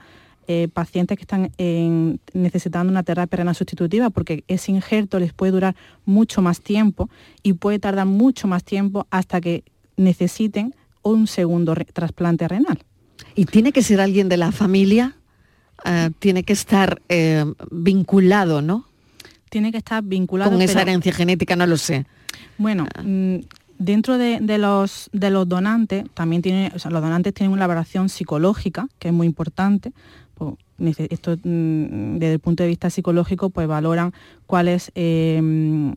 eh, 0.53 0.67
pacientes 0.67 1.17
que 1.17 1.23
están 1.23 1.51
en- 1.57 2.19
necesitando 2.33 2.91
una 2.91 3.03
terapia 3.03 3.37
renal 3.37 3.55
sustitutiva 3.55 4.09
porque 4.09 4.43
ese 4.47 4.71
injerto 4.71 5.17
les 5.19 5.31
puede 5.33 5.51
durar 5.53 5.75
mucho 6.05 6.41
más 6.41 6.59
tiempo 6.61 7.09
y 7.43 7.53
puede 7.53 7.79
tardar 7.79 8.05
mucho 8.05 8.47
más 8.47 8.63
tiempo 8.63 9.07
hasta 9.11 9.39
que 9.39 9.63
necesiten 9.97 10.75
un 11.03 11.27
segundo 11.27 11.73
re- 11.75 11.85
trasplante 11.85 12.47
renal. 12.47 12.79
¿Y 13.35 13.45
tiene 13.45 13.71
que 13.71 13.81
ser 13.81 14.01
alguien 14.01 14.27
de 14.29 14.37
la 14.37 14.51
familia? 14.51 15.15
eh, 15.83 16.11
tiene 16.19 16.43
que 16.43 16.53
estar 16.53 17.01
eh, 17.09 17.43
vinculado, 17.71 18.61
¿no? 18.61 18.85
Tiene 19.49 19.71
que 19.71 19.79
estar 19.79 20.03
vinculado. 20.03 20.51
Con 20.51 20.61
esa 20.61 20.81
herencia 20.83 21.11
genética, 21.11 21.55
no 21.55 21.65
lo 21.65 21.75
sé. 21.77 22.05
Bueno, 22.59 22.85
ah. 22.95 23.01
Dentro 23.83 24.17
de, 24.17 24.39
los, 24.57 25.09
de 25.11 25.29
los 25.29 25.47
donantes, 25.47 26.05
también 26.13 26.41
tiene, 26.41 26.71
los 26.71 26.83
donantes 26.83 27.33
tienen 27.33 27.51
una 27.51 27.67
valoración 27.67 28.09
psicológica, 28.09 28.87
que 28.99 29.07
es 29.07 29.13
muy 29.13 29.27
importante. 29.27 29.91
Pues, 30.35 30.55
esto 31.09 31.37
mm, 31.43 32.17
desde 32.17 32.33
el 32.33 32.39
punto 32.39 32.63
de 32.63 32.69
vista 32.69 32.89
psicológico, 32.89 33.49
pues 33.49 33.67
valoran 33.67 34.13
cuál 34.45 34.67
es 34.67 34.91
em, 34.95 35.93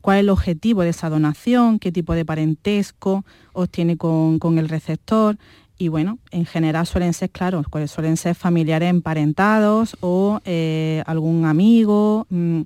cuál 0.00 0.18
es 0.18 0.20
el 0.22 0.30
objetivo 0.30 0.82
de 0.82 0.90
esa 0.90 1.08
donación, 1.08 1.78
qué 1.78 1.92
tipo 1.92 2.14
de 2.14 2.24
parentesco 2.24 3.24
obtiene 3.52 3.96
con, 3.96 4.38
con 4.38 4.58
el 4.58 4.68
receptor 4.68 5.36
y 5.78 5.88
bueno, 5.88 6.18
en 6.30 6.44
general 6.44 6.86
suelen 6.86 7.12
ser, 7.12 7.30
claro, 7.30 7.62
pues 7.70 7.90
suelen 7.90 8.16
ser 8.16 8.34
familiares 8.34 8.90
emparentados 8.90 9.96
o 10.00 10.40
eh, 10.44 11.02
algún 11.06 11.44
amigo, 11.44 12.26
mm, 12.30 12.62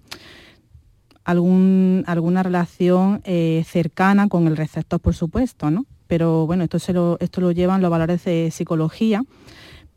algún, 1.26 2.04
alguna 2.06 2.44
relación 2.44 3.20
eh, 3.24 3.64
cercana 3.66 4.28
con 4.28 4.46
el 4.46 4.56
receptor, 4.56 5.00
por 5.00 5.14
supuesto, 5.14 5.72
¿no? 5.72 5.84
Pero 6.06 6.46
bueno, 6.46 6.62
esto, 6.62 6.78
se 6.78 6.92
lo, 6.92 7.16
esto 7.18 7.40
lo 7.40 7.50
llevan 7.50 7.82
los 7.82 7.90
valores 7.90 8.24
de 8.24 8.52
psicología, 8.52 9.24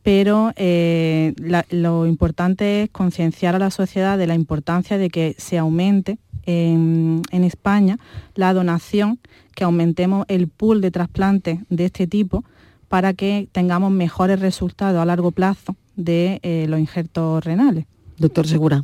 pero 0.02 0.52
eh, 0.56 1.36
lo 1.70 2.08
importante 2.08 2.82
es 2.82 2.90
concienciar 2.90 3.56
a 3.56 3.60
la 3.60 3.70
sociedad 3.70 4.18
de 4.18 4.26
la 4.26 4.34
importancia 4.34 4.98
de 4.98 5.12
que 5.12 5.36
se 5.38 5.60
aumente 5.60 6.18
en, 6.48 7.22
España 7.32 8.00
la 8.34 8.52
donación, 8.56 9.20
que 9.54 9.66
aumentemos 9.66 10.26
el 10.30 10.48
pool 10.48 10.82
de 10.82 10.90
trasplantes 10.90 11.60
de 11.70 11.86
este 11.86 12.08
tipo, 12.08 12.44
para 12.88 13.14
que 13.14 13.48
tengamos 13.52 13.92
mejores 13.92 14.40
resultados 14.40 15.00
a 15.00 15.06
largo 15.06 15.30
plazo 15.30 15.76
de 15.96 16.40
eh, 16.42 16.66
los 16.68 16.80
injertos 16.80 17.46
renales. 17.46 17.86
Doctor 18.18 18.48
Segura. 18.48 18.84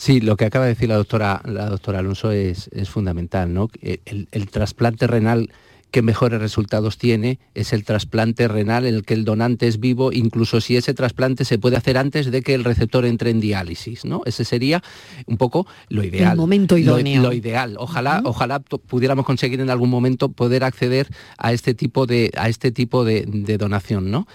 Sí, 0.00 0.22
lo 0.22 0.38
que 0.38 0.46
acaba 0.46 0.64
de 0.64 0.70
decir 0.70 0.88
la 0.88 0.96
doctora, 0.96 1.42
la 1.44 1.66
doctora 1.66 1.98
Alonso 1.98 2.30
es, 2.30 2.70
fundamental, 2.88 3.52
¿no? 3.52 3.68
el 3.82 4.50
trasplante 4.50 5.06
renal 5.06 5.50
que 5.90 6.02
mejores 6.02 6.40
resultados 6.40 6.98
tiene 6.98 7.38
es 7.54 7.72
el 7.72 7.84
trasplante 7.84 8.48
renal 8.48 8.86
en 8.86 8.94
el 8.94 9.04
que 9.04 9.14
el 9.14 9.24
donante 9.24 9.66
es 9.66 9.80
vivo, 9.80 10.12
incluso 10.12 10.60
si 10.60 10.76
ese 10.76 10.94
trasplante 10.94 11.44
se 11.44 11.58
puede 11.58 11.76
hacer 11.76 11.98
antes 11.98 12.30
de 12.30 12.42
que 12.42 12.54
el 12.54 12.64
receptor 12.64 13.04
entre 13.04 13.30
en 13.30 13.40
diálisis, 13.40 14.04
¿no? 14.04 14.22
Ese 14.26 14.44
sería 14.44 14.82
un 15.26 15.36
poco 15.36 15.66
lo 15.88 16.04
ideal. 16.04 16.32
El 16.32 16.38
momento 16.38 16.76
idóneo. 16.76 17.22
Lo, 17.22 17.32
ideal. 17.32 17.76
Ojalá, 17.78 18.22
ojalá 18.24 18.60
pudiéramos 18.60 19.24
conseguir 19.24 19.60
en 19.60 19.70
algún 19.70 19.90
momento 19.90 20.30
poder 20.30 20.64
acceder 20.64 21.08
a 21.38 21.52
este 21.52 21.74
tipo 21.74 22.06
de, 22.06 22.30
a 22.36 22.48
este 22.48 22.70
tipo 22.70 23.04
de, 23.04 23.24
donación, 23.58 24.10
¿no? 24.10 24.26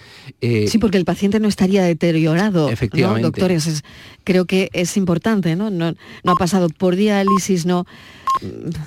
Eh, 0.42 0.68
sí, 0.68 0.78
porque 0.78 0.98
el 0.98 1.06
paciente 1.06 1.40
no 1.40 1.48
estaría 1.48 1.84
deteriorado. 1.84 2.70
Efectivamente. 2.70 3.24
Doctores, 3.24 3.84
creo 4.24 4.46
que 4.46 4.70
es 4.74 4.98
importante, 4.98 5.56
¿no? 5.56 5.70
¿no? 5.70 5.94
No 6.24 6.32
ha 6.32 6.36
pasado 6.36 6.70
por 6.70 6.96
diálisis, 6.96 7.66
no 7.66 7.86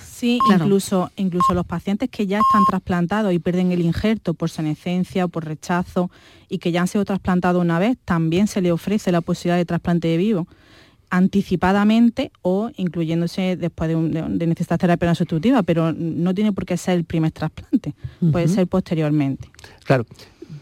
Sí, 0.07 0.39
incluso, 0.53 1.11
incluso 1.17 1.55
los 1.55 1.67
pacientes 1.67 2.09
que 2.11 2.27
ya 2.27 2.39
están 2.39 2.65
trasplantados 2.69 3.33
y 3.33 3.39
pierden 3.39 3.73
el 3.73 3.81
injerto 3.81 4.35
por 4.35 4.51
senescencia 4.51 5.25
o 5.25 5.29
por 5.29 5.45
rechazo 5.45 6.11
y 6.49 6.59
que 6.59 6.73
ya 6.73 6.83
han 6.83 6.89
sido 6.89 7.05
trasplantados 7.05 7.63
una 7.63 7.79
vez, 7.79 7.97
también 8.05 8.47
se 8.47 8.61
le 8.61 8.73
ofrece 8.73 9.13
la 9.13 9.21
posibilidad 9.21 9.57
de 9.57 9.65
trasplante 9.65 10.09
de 10.09 10.17
vivo 10.17 10.49
anticipadamente 11.11 12.31
o 12.43 12.71
incluyéndose 12.77 13.57
después 13.57 13.89
de, 13.89 14.47
necesitar 14.47 14.79
terapia 14.79 15.15
sustitutiva, 15.15 15.63
pero 15.63 15.93
no 15.93 16.35
tiene 16.35 16.53
por 16.53 16.67
qué 16.67 16.77
ser 16.77 16.99
el 16.99 17.05
primer 17.05 17.33
trasplante, 17.33 17.95
puede 18.31 18.49
ser 18.49 18.67
posteriormente. 18.67 19.49
Claro, 19.85 20.05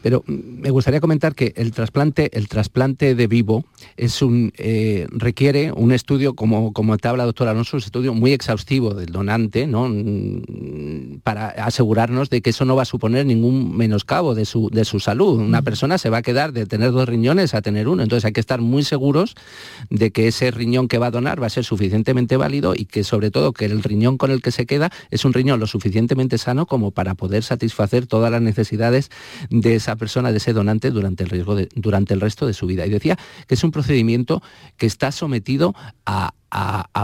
pero 0.02 0.24
me 0.26 0.70
gustaría 0.70 1.00
comentar 1.00 1.34
que 1.34 1.52
el 1.56 1.72
trasplante, 1.72 2.30
el 2.36 2.48
trasplante 2.48 3.14
de 3.14 3.26
vivo 3.26 3.64
es 3.96 4.22
un, 4.22 4.52
eh, 4.56 5.06
requiere 5.10 5.72
un 5.72 5.92
estudio, 5.92 6.34
como, 6.34 6.72
como 6.72 6.96
te 6.98 7.08
habla 7.08 7.22
la 7.22 7.26
doctora 7.26 7.52
Alonso, 7.52 7.76
un 7.76 7.82
estudio 7.82 8.14
muy 8.14 8.32
exhaustivo 8.32 8.94
del 8.94 9.10
donante, 9.10 9.66
¿no? 9.66 9.88
Mm, 9.88 11.20
para 11.22 11.48
asegurarnos 11.48 12.30
de 12.30 12.40
que 12.42 12.50
eso 12.50 12.64
no 12.64 12.76
va 12.76 12.82
a 12.82 12.86
suponer 12.86 13.26
ningún 13.26 13.76
menoscabo 13.76 14.34
de 14.34 14.44
su, 14.44 14.70
de 14.70 14.84
su 14.84 15.00
salud. 15.00 15.40
Una 15.40 15.62
persona 15.62 15.98
se 15.98 16.10
va 16.10 16.18
a 16.18 16.22
quedar 16.22 16.52
de 16.52 16.66
tener 16.66 16.92
dos 16.92 17.08
riñones 17.08 17.54
a 17.54 17.62
tener 17.62 17.88
uno. 17.88 18.02
Entonces 18.02 18.24
hay 18.24 18.32
que 18.32 18.40
estar 18.40 18.60
muy 18.60 18.84
seguros 18.84 19.34
de 19.90 20.10
que 20.10 20.28
ese 20.28 20.50
riñón 20.50 20.88
que 20.88 20.98
va 20.98 21.06
a 21.06 21.10
donar 21.10 21.42
va 21.42 21.46
a 21.46 21.50
ser 21.50 21.64
suficientemente 21.64 22.36
válido 22.36 22.74
y 22.74 22.84
que 22.84 23.04
sobre 23.04 23.30
todo 23.30 23.52
que 23.52 23.64
el 23.64 23.82
riñón 23.82 24.18
con 24.18 24.30
el 24.30 24.42
que 24.42 24.50
se 24.50 24.66
queda 24.66 24.90
es 25.10 25.24
un 25.24 25.32
riñón 25.32 25.60
lo 25.60 25.66
suficientemente 25.66 26.38
sano 26.38 26.66
como 26.66 26.90
para 26.90 27.14
poder 27.14 27.42
satisfacer 27.42 28.06
todas 28.06 28.30
las 28.30 28.42
necesidades 28.42 29.10
de 29.50 29.74
esa 29.74 29.95
persona, 29.96 30.30
de 30.30 30.38
ese 30.38 30.52
donante, 30.52 30.90
durante 30.90 31.24
el, 31.24 31.30
riesgo 31.30 31.56
durante 31.74 32.14
el 32.14 32.20
resto 32.20 32.46
de 32.46 32.54
su 32.54 32.66
vida. 32.66 32.86
Y 32.86 32.90
decía 32.90 33.18
que 33.46 33.54
es 33.54 33.64
un 33.64 33.70
procedimiento 33.70 34.42
que 34.76 34.86
está 34.86 35.12
sometido 35.12 35.74
a, 36.04 36.32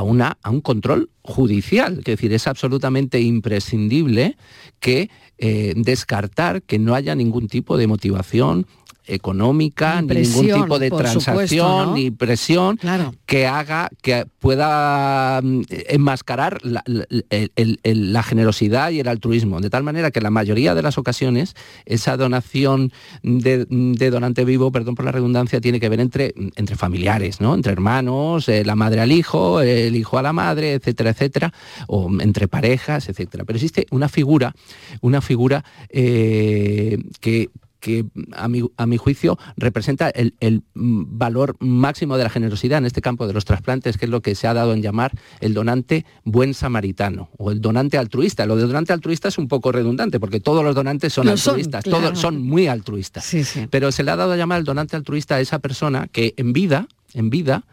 una, 0.02 0.38
a 0.42 0.50
un 0.50 0.60
control 0.60 1.10
judicial, 1.22 1.98
es 1.98 2.04
decir, 2.04 2.32
es 2.32 2.46
absolutamente 2.46 3.20
imprescindible 3.20 4.36
que 4.80 5.10
eh, 5.38 5.74
descartar 5.76 6.62
que 6.62 6.78
no 6.78 6.94
haya 6.94 7.14
ningún 7.14 7.48
tipo 7.48 7.76
de 7.76 7.86
motivación 7.86 8.66
económica, 9.06 10.00
ni 10.02 10.14
ningún 10.14 10.46
tipo 10.46 10.78
de 10.78 10.90
transacción, 10.90 11.94
ni 11.94 12.10
presión 12.10 12.78
que 13.26 13.46
haga, 13.46 13.90
que 14.00 14.26
pueda 14.38 15.40
mm, 15.42 15.62
enmascarar 15.88 16.60
la, 16.62 18.22
generosidad 18.22 18.90
y 18.90 19.00
el 19.00 19.08
altruismo. 19.08 19.60
De 19.60 19.70
tal 19.70 19.82
manera 19.82 20.10
que 20.10 20.18
en 20.18 20.24
la 20.24 20.30
mayoría 20.30 20.74
de 20.74 20.82
las 20.82 20.98
ocasiones 20.98 21.54
esa 21.86 22.16
donación 22.16 22.92
de, 23.22 23.66
donante 24.10 24.44
vivo, 24.44 24.70
perdón 24.72 24.94
por 24.94 25.04
la 25.04 25.12
redundancia, 25.12 25.60
tiene 25.60 25.80
que 25.80 25.88
ver 25.88 26.00
entre, 26.00 26.34
entre 26.56 26.76
familiares, 26.76 27.40
¿no? 27.40 27.54
entre 27.54 27.72
hermanos, 27.72 28.48
eh, 28.48 28.64
la 28.64 28.76
madre 28.76 29.00
al 29.00 29.12
hijo, 29.12 29.60
el 29.60 29.96
hijo 29.96 30.18
a 30.18 30.22
la 30.22 30.32
madre, 30.32 30.74
etcétera, 30.74 31.10
etcétera, 31.10 31.52
o 31.88 32.10
entre 32.20 32.48
parejas, 32.48 33.08
etcétera. 33.08 33.44
Pero 33.44 33.56
existe 33.56 33.86
una 33.90 34.08
figura, 34.08 34.54
una 35.00 35.20
figura 35.20 35.64
eh, 35.88 36.98
que 37.20 37.50
que 37.82 38.06
a 38.32 38.46
mi, 38.46 38.62
a 38.76 38.86
mi 38.86 38.96
juicio 38.96 39.36
representa 39.56 40.08
el, 40.08 40.62
valor 40.72 41.56
máximo 41.58 42.16
de 42.16 42.22
la 42.22 42.30
generosidad 42.30 42.78
en 42.78 42.86
este 42.86 43.02
campo 43.02 43.26
de 43.26 43.32
los 43.32 43.44
trasplantes, 43.44 43.98
que 43.98 44.06
es 44.06 44.10
lo 44.10 44.22
que 44.22 44.36
se 44.36 44.46
ha 44.46 44.54
dado 44.54 44.72
en 44.72 44.82
llamar 44.82 45.12
el 45.40 45.52
donante 45.52 46.06
buen 46.22 46.54
samaritano 46.54 47.28
o 47.36 47.50
el 47.50 47.60
donante 47.60 47.98
altruista. 47.98 48.46
Lo 48.46 48.54
de 48.54 48.62
donante 48.62 48.92
altruista 48.92 49.28
es 49.28 49.36
un 49.36 49.48
poco 49.48 49.72
redundante 49.72 50.20
porque 50.20 50.38
todos 50.38 50.64
los 50.64 50.76
donantes 50.76 51.12
son 51.12 51.28
altruistas, 51.28 51.82
todos 51.84 52.18
son 52.18 52.40
muy 52.40 52.68
altruistas. 52.68 53.28
Pero 53.68 53.90
se 53.90 54.04
le 54.04 54.12
ha 54.12 54.16
dado 54.16 54.32
a 54.32 54.36
llamar 54.36 54.60
el 54.60 54.64
donante 54.64 54.94
altruista 54.94 55.34
a 55.34 55.40
esa 55.40 55.58
persona 55.58 56.06
que 56.06 56.34
en 56.36 56.52
vida, 56.52 56.86
en 57.14 57.30
vida, 57.30 57.64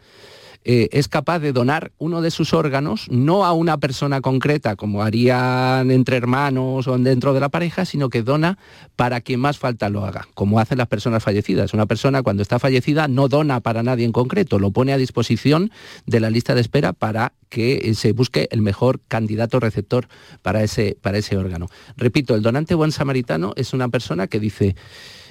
eh, 0.64 0.88
es 0.92 1.08
capaz 1.08 1.38
de 1.38 1.52
donar 1.52 1.92
uno 1.98 2.20
de 2.20 2.30
sus 2.30 2.52
órganos, 2.52 3.06
no 3.10 3.46
a 3.46 3.52
una 3.52 3.78
persona 3.78 4.20
concreta, 4.20 4.76
como 4.76 5.02
harían 5.02 5.90
entre 5.90 6.16
hermanos 6.16 6.86
o 6.86 6.98
dentro 6.98 7.32
de 7.32 7.40
la 7.40 7.48
pareja, 7.48 7.84
sino 7.84 8.10
que 8.10 8.22
dona 8.22 8.58
para 8.94 9.22
quien 9.22 9.40
más 9.40 9.58
falta 9.58 9.88
lo 9.88 10.04
haga, 10.04 10.28
como 10.34 10.60
hacen 10.60 10.78
las 10.78 10.88
personas 10.88 11.22
fallecidas. 11.22 11.72
Una 11.72 11.86
persona 11.86 12.22
cuando 12.22 12.42
está 12.42 12.58
fallecida 12.58 13.08
no 13.08 13.28
dona 13.28 13.60
para 13.60 13.82
nadie 13.82 14.04
en 14.04 14.12
concreto, 14.12 14.58
lo 14.58 14.70
pone 14.70 14.92
a 14.92 14.98
disposición 14.98 15.70
de 16.06 16.20
la 16.20 16.30
lista 16.30 16.54
de 16.54 16.60
espera 16.60 16.92
para 16.92 17.32
que 17.48 17.92
se 17.94 18.12
busque 18.12 18.48
el 18.50 18.60
mejor 18.62 19.00
candidato 19.08 19.60
receptor 19.60 20.08
para 20.42 20.62
ese, 20.62 20.96
para 21.00 21.18
ese 21.18 21.36
órgano. 21.36 21.68
Repito, 21.96 22.34
el 22.34 22.42
donante 22.42 22.74
buen 22.74 22.92
samaritano 22.92 23.52
es 23.56 23.72
una 23.72 23.88
persona 23.88 24.26
que 24.26 24.40
dice, 24.40 24.76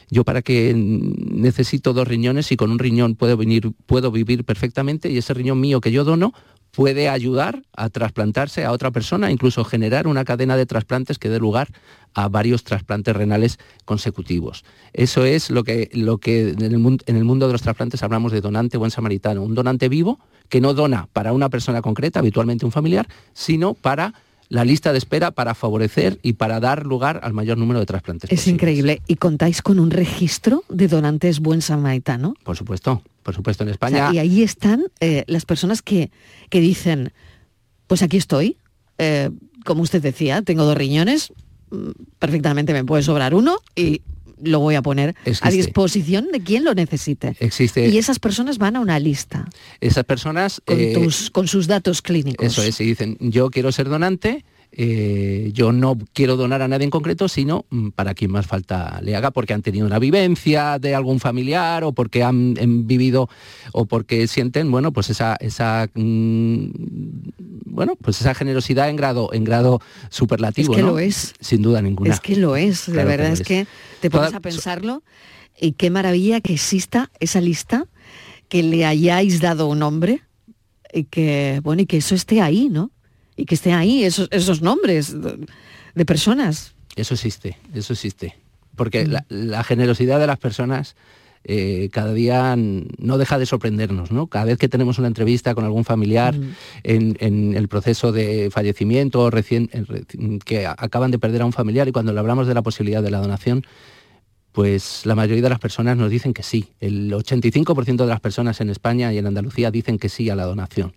yo 0.09 0.23
para 0.23 0.41
que 0.41 0.73
necesito 0.75 1.93
dos 1.93 2.07
riñones 2.07 2.51
y 2.51 2.57
con 2.57 2.71
un 2.71 2.79
riñón 2.79 3.15
puedo, 3.15 3.37
venir, 3.37 3.71
puedo 3.85 4.11
vivir 4.11 4.43
perfectamente 4.43 5.09
y 5.09 5.17
ese 5.17 5.33
riñón 5.33 5.59
mío 5.59 5.81
que 5.81 5.91
yo 5.91 6.03
dono 6.03 6.33
puede 6.71 7.09
ayudar 7.09 7.63
a 7.75 7.89
trasplantarse 7.89 8.63
a 8.63 8.71
otra 8.71 8.91
persona, 8.91 9.31
incluso 9.31 9.63
generar 9.63 10.07
una 10.07 10.23
cadena 10.23 10.55
de 10.55 10.65
trasplantes 10.65 11.17
que 11.17 11.29
dé 11.29 11.39
lugar 11.39 11.69
a 12.13 12.27
varios 12.29 12.63
trasplantes 12.63 13.15
renales 13.15 13.59
consecutivos. 13.85 14.63
Eso 14.93 15.25
es 15.25 15.49
lo 15.49 15.63
que, 15.63 15.89
lo 15.93 16.19
que 16.19 16.49
en, 16.49 16.61
el 16.61 16.77
mundo, 16.77 17.03
en 17.07 17.15
el 17.15 17.23
mundo 17.23 17.47
de 17.47 17.53
los 17.53 17.61
trasplantes 17.61 18.03
hablamos 18.03 18.31
de 18.31 18.41
donante 18.41 18.77
buen 18.77 18.91
samaritano, 18.91 19.43
un 19.43 19.55
donante 19.55 19.89
vivo 19.89 20.19
que 20.47 20.61
no 20.61 20.73
dona 20.73 21.07
para 21.13 21.33
una 21.33 21.49
persona 21.49 21.81
concreta, 21.81 22.19
habitualmente 22.19 22.65
un 22.65 22.71
familiar, 22.71 23.07
sino 23.33 23.73
para 23.73 24.13
la 24.49 24.65
lista 24.65 24.91
de 24.91 24.97
espera 24.97 25.31
para 25.31 25.53
favorecer 25.53 26.19
y 26.23 26.33
para 26.33 26.59
dar 26.59 26.85
lugar 26.85 27.19
al 27.23 27.33
mayor 27.33 27.57
número 27.57 27.79
de 27.79 27.85
trasplantes. 27.85 28.31
Es 28.31 28.47
increíble. 28.47 29.01
¿Y 29.07 29.15
contáis 29.15 29.61
con 29.61 29.79
un 29.79 29.91
registro 29.91 30.63
de 30.69 30.87
donantes 30.87 31.39
buen 31.39 31.61
samaritano? 31.61 32.33
Por 32.43 32.57
supuesto, 32.57 33.03
por 33.21 33.35
supuesto 33.35 33.63
en 33.63 33.69
España. 33.69 34.09
y 34.11 34.17
ahí 34.17 34.41
están 34.41 34.85
eh, 34.99 35.23
las 35.27 35.45
personas 35.45 35.83
que, 35.83 36.11
que, 36.49 36.59
dicen, 36.59 37.13
pues 37.85 38.01
aquí 38.01 38.17
estoy, 38.17 38.57
eh, 38.97 39.29
como 39.65 39.83
usted 39.83 40.01
decía, 40.01 40.41
tengo 40.41 40.65
dos 40.65 40.75
riñones, 40.75 41.31
mm, 41.69 41.91
perfectamente 42.17 42.73
me 42.73 42.83
puede 42.83 43.03
sobrar 43.03 43.35
uno 43.35 43.59
y 43.75 44.01
lo 44.43 44.59
voy 44.59 44.75
a 44.75 44.81
poner 44.81 45.15
a 45.41 45.49
disposición 45.51 46.27
de 46.31 46.41
quien 46.41 46.63
lo 46.63 46.73
necesite. 46.73 47.35
Existe. 47.39 47.87
Y 47.87 47.97
esas 47.97 48.19
personas 48.19 48.57
van 48.57 48.75
a 48.75 48.79
una 48.79 48.99
lista. 48.99 49.47
Esas 49.81 50.03
personas... 50.03 50.61
Con, 50.65 50.79
eh, 50.79 51.09
con 51.31 51.47
sus 51.47 51.67
datos 51.67 52.01
clínicos. 52.01 52.45
Eso 52.45 52.63
es, 52.63 52.79
y 52.81 52.85
dicen, 52.85 53.17
yo 53.19 53.49
quiero 53.49 53.71
ser 53.71 53.89
donante, 53.89 54.43
eh, 54.71 55.49
yo 55.53 55.71
no 55.71 55.97
quiero 56.13 56.37
donar 56.37 56.61
a 56.61 56.67
nadie 56.67 56.83
en 56.83 56.91
concreto, 56.91 57.27
sino 57.27 57.65
mm, 57.69 57.89
para 57.89 58.13
quien 58.13 58.31
más 58.31 58.45
falta 58.45 58.99
le 59.01 59.15
haga, 59.15 59.31
porque 59.31 59.53
han 59.53 59.61
tenido 59.61 59.85
una 59.85 59.99
vivencia 59.99 60.77
de 60.79 60.93
algún 60.93 61.19
familiar 61.19 61.83
o 61.83 61.91
porque 61.91 62.23
han, 62.23 62.53
vivido 62.87 63.29
o 63.71 63.85
porque 63.85 64.27
sienten, 64.27 64.71
bueno, 64.71 64.91
pues 64.91 65.09
esa, 65.09 65.35
esa 65.39 65.89
mm, 65.93 66.69
bueno, 67.65 67.95
pues 67.95 68.21
esa 68.21 68.35
generosidad 68.35 68.89
en 68.89 68.95
grado, 68.95 69.31
en 69.33 69.43
grado 69.43 69.81
superlativo. 70.09 70.73
Es 70.73 70.77
que 70.77 70.83
lo 70.83 70.99
es. 70.99 71.33
Sin 71.39 71.61
duda 71.61 71.81
ninguna. 71.81 72.13
Es 72.13 72.19
que 72.19 72.35
lo 72.35 72.55
es, 72.55 72.85
de 72.85 73.03
verdad 73.03 73.33
es. 73.33 73.41
que 73.41 73.65
te 74.01 74.09
pones 74.09 74.33
a 74.33 74.39
pensarlo 74.39 75.03
y 75.59 75.73
qué 75.73 75.89
maravilla 75.89 76.41
que 76.41 76.53
exista 76.53 77.09
esa 77.19 77.41
lista, 77.41 77.87
que 78.47 78.63
le 78.63 78.85
hayáis 78.85 79.41
dado 79.41 79.67
un 79.67 79.79
nombre 79.79 80.21
y 80.93 81.05
que, 81.05 81.59
bueno, 81.63 81.81
y 81.81 81.85
que 81.85 81.97
eso 81.97 82.15
esté 82.15 82.41
ahí, 82.41 82.69
¿no? 82.69 82.91
Y 83.39 83.45
que 83.45 83.55
esté 83.55 83.71
ahí 83.71 84.03
esos, 84.03 84.27
esos 84.31 84.61
nombres 84.61 85.15
de, 85.95 86.05
personas. 86.05 86.73
Eso 86.95 87.13
existe, 87.13 87.57
eso 87.73 87.93
existe. 87.93 88.35
Porque 88.75 89.05
mm. 89.05 89.15
la, 89.29 89.63
generosidad 89.63 90.19
de 90.19 90.27
las 90.27 90.37
personas 90.37 90.97
eh, 91.45 91.87
cada 91.93 92.13
día 92.13 92.55
no 92.57 93.17
deja 93.17 93.39
de 93.39 93.45
sorprendernos, 93.45 94.11
¿no? 94.11 94.27
Cada 94.27 94.43
vez 94.43 94.57
que 94.57 94.67
tenemos 94.67 94.99
una 94.99 95.07
entrevista 95.07 95.55
con 95.55 95.63
algún 95.63 95.85
familiar 95.85 96.35
mm. 96.35 96.53
en, 96.83 97.55
el 97.55 97.69
proceso 97.69 98.11
de 98.11 98.49
fallecimiento 98.51 99.29
recién, 99.29 99.69
que 100.43 100.67
acaban 100.67 101.11
de 101.11 101.19
perder 101.19 101.43
a 101.43 101.45
un 101.45 101.53
familiar 101.53 101.87
y 101.87 101.93
cuando 101.93 102.11
le 102.11 102.19
hablamos 102.19 102.45
de 102.45 102.53
la 102.53 102.61
posibilidad 102.61 103.01
de 103.01 103.11
la 103.11 103.19
donación, 103.19 103.65
pues 104.51 105.05
la 105.05 105.15
mayoría 105.15 105.43
de 105.43 105.49
las 105.49 105.59
personas 105.59 105.95
nos 105.95 106.09
dicen 106.09 106.33
que 106.33 106.43
sí. 106.43 106.73
El 106.81 107.13
85% 107.13 107.95
de 107.95 108.05
las 108.05 108.19
personas 108.19 108.59
en 108.59 108.69
España 108.69 109.13
y 109.13 109.17
en 109.17 109.27
Andalucía 109.27 109.71
dicen 109.71 109.97
que 109.97 110.09
sí 110.09 110.29
a 110.29 110.35
la 110.35 110.43
donación. 110.43 110.93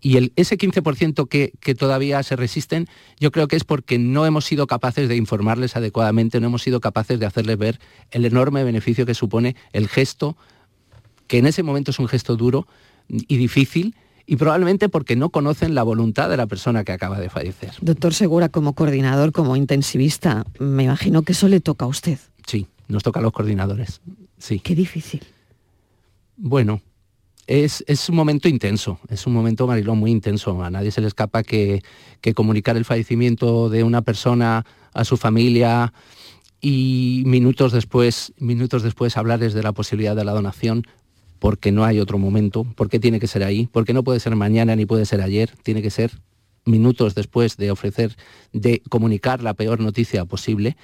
Y 0.00 0.16
el, 0.16 0.32
ese 0.36 0.56
15% 0.56 1.28
que, 1.28 1.52
que, 1.60 1.74
todavía 1.74 2.22
se 2.22 2.36
resisten, 2.36 2.86
yo 3.18 3.32
creo 3.32 3.48
que 3.48 3.56
es 3.56 3.64
porque 3.64 3.98
no 3.98 4.26
hemos 4.26 4.44
sido 4.44 4.66
capaces 4.66 5.08
de 5.08 5.16
informarles 5.16 5.74
adecuadamente, 5.74 6.40
no 6.40 6.46
hemos 6.46 6.62
sido 6.62 6.80
capaces 6.80 7.18
de 7.18 7.26
hacerles 7.26 7.58
ver 7.58 7.80
el 8.12 8.24
enorme 8.24 8.62
beneficio 8.62 9.06
que 9.06 9.14
supone 9.14 9.56
el 9.72 9.88
gesto, 9.88 10.36
que 11.26 11.38
en 11.38 11.46
ese 11.46 11.62
momento 11.62 11.90
es 11.90 11.98
un 11.98 12.08
gesto 12.08 12.36
duro 12.36 12.68
y 13.08 13.36
difícil, 13.36 13.96
y 14.28 14.36
probablemente 14.36 14.90
porque 14.90 15.16
no 15.16 15.30
conocen 15.30 15.74
la 15.74 15.82
voluntad 15.82 16.28
de 16.28 16.36
la 16.36 16.46
persona 16.46 16.84
que 16.84 16.92
acaba 16.92 17.18
de 17.18 17.30
fallecer. 17.30 17.72
Doctor 17.80 18.12
Segura, 18.12 18.50
como 18.50 18.74
coordinador, 18.74 19.32
como 19.32 19.56
intensivista, 19.56 20.44
me 20.58 20.84
imagino 20.84 21.22
que 21.22 21.32
eso 21.32 21.48
le 21.48 21.60
toca 21.60 21.86
a 21.86 21.88
usted. 21.88 22.18
Sí, 22.46 22.66
nos 22.88 23.02
toca 23.02 23.20
a 23.20 23.22
los 23.22 23.32
coordinadores. 23.32 24.02
Sí. 24.36 24.60
Qué 24.60 24.74
difícil. 24.74 25.22
Bueno, 26.36 26.82
es, 27.48 28.08
un 28.10 28.14
momento 28.14 28.46
intenso, 28.46 29.00
es 29.08 29.26
un 29.26 29.32
momento, 29.32 29.66
Marilón, 29.66 29.98
muy 29.98 30.10
intenso. 30.10 30.62
A 30.62 30.70
nadie 30.70 30.90
se 30.90 31.00
le 31.00 31.06
escapa 31.06 31.42
que, 31.42 31.82
comunicar 32.34 32.76
el 32.76 32.84
fallecimiento 32.84 33.70
de 33.70 33.84
una 33.84 34.02
persona 34.02 34.66
a 34.92 35.04
su 35.04 35.16
familia 35.16 35.94
y 36.60 37.22
minutos 37.24 37.72
después, 37.72 38.34
minutos 38.38 38.82
después 38.82 39.16
hablarles 39.16 39.54
de 39.54 39.62
la 39.62 39.72
posibilidad 39.72 40.14
de 40.14 40.26
la 40.26 40.32
donación, 40.32 40.84
porque 41.38 41.72
no 41.72 41.84
hay 41.84 42.00
otro 42.00 42.18
momento, 42.18 42.66
porque 42.76 43.00
tiene 43.00 43.18
que 43.18 43.26
ser 43.26 43.42
ahí, 43.44 43.66
porque 43.72 43.94
no 43.94 44.04
puede 44.04 44.20
ser 44.20 44.36
mañana 44.36 44.76
ni 44.76 44.84
puede 44.84 45.06
ser 45.06 45.22
ayer, 45.22 45.50
tiene 45.62 45.80
que 45.80 45.90
ser 45.90 46.20
minutos 46.66 47.14
después 47.14 47.56
de 47.56 47.70
ofrecer, 47.70 48.14
de 48.52 48.82
comunicar 48.90 49.42
la 49.42 49.54
peor 49.54 49.80
noticia 49.80 50.26
posible, 50.26 50.76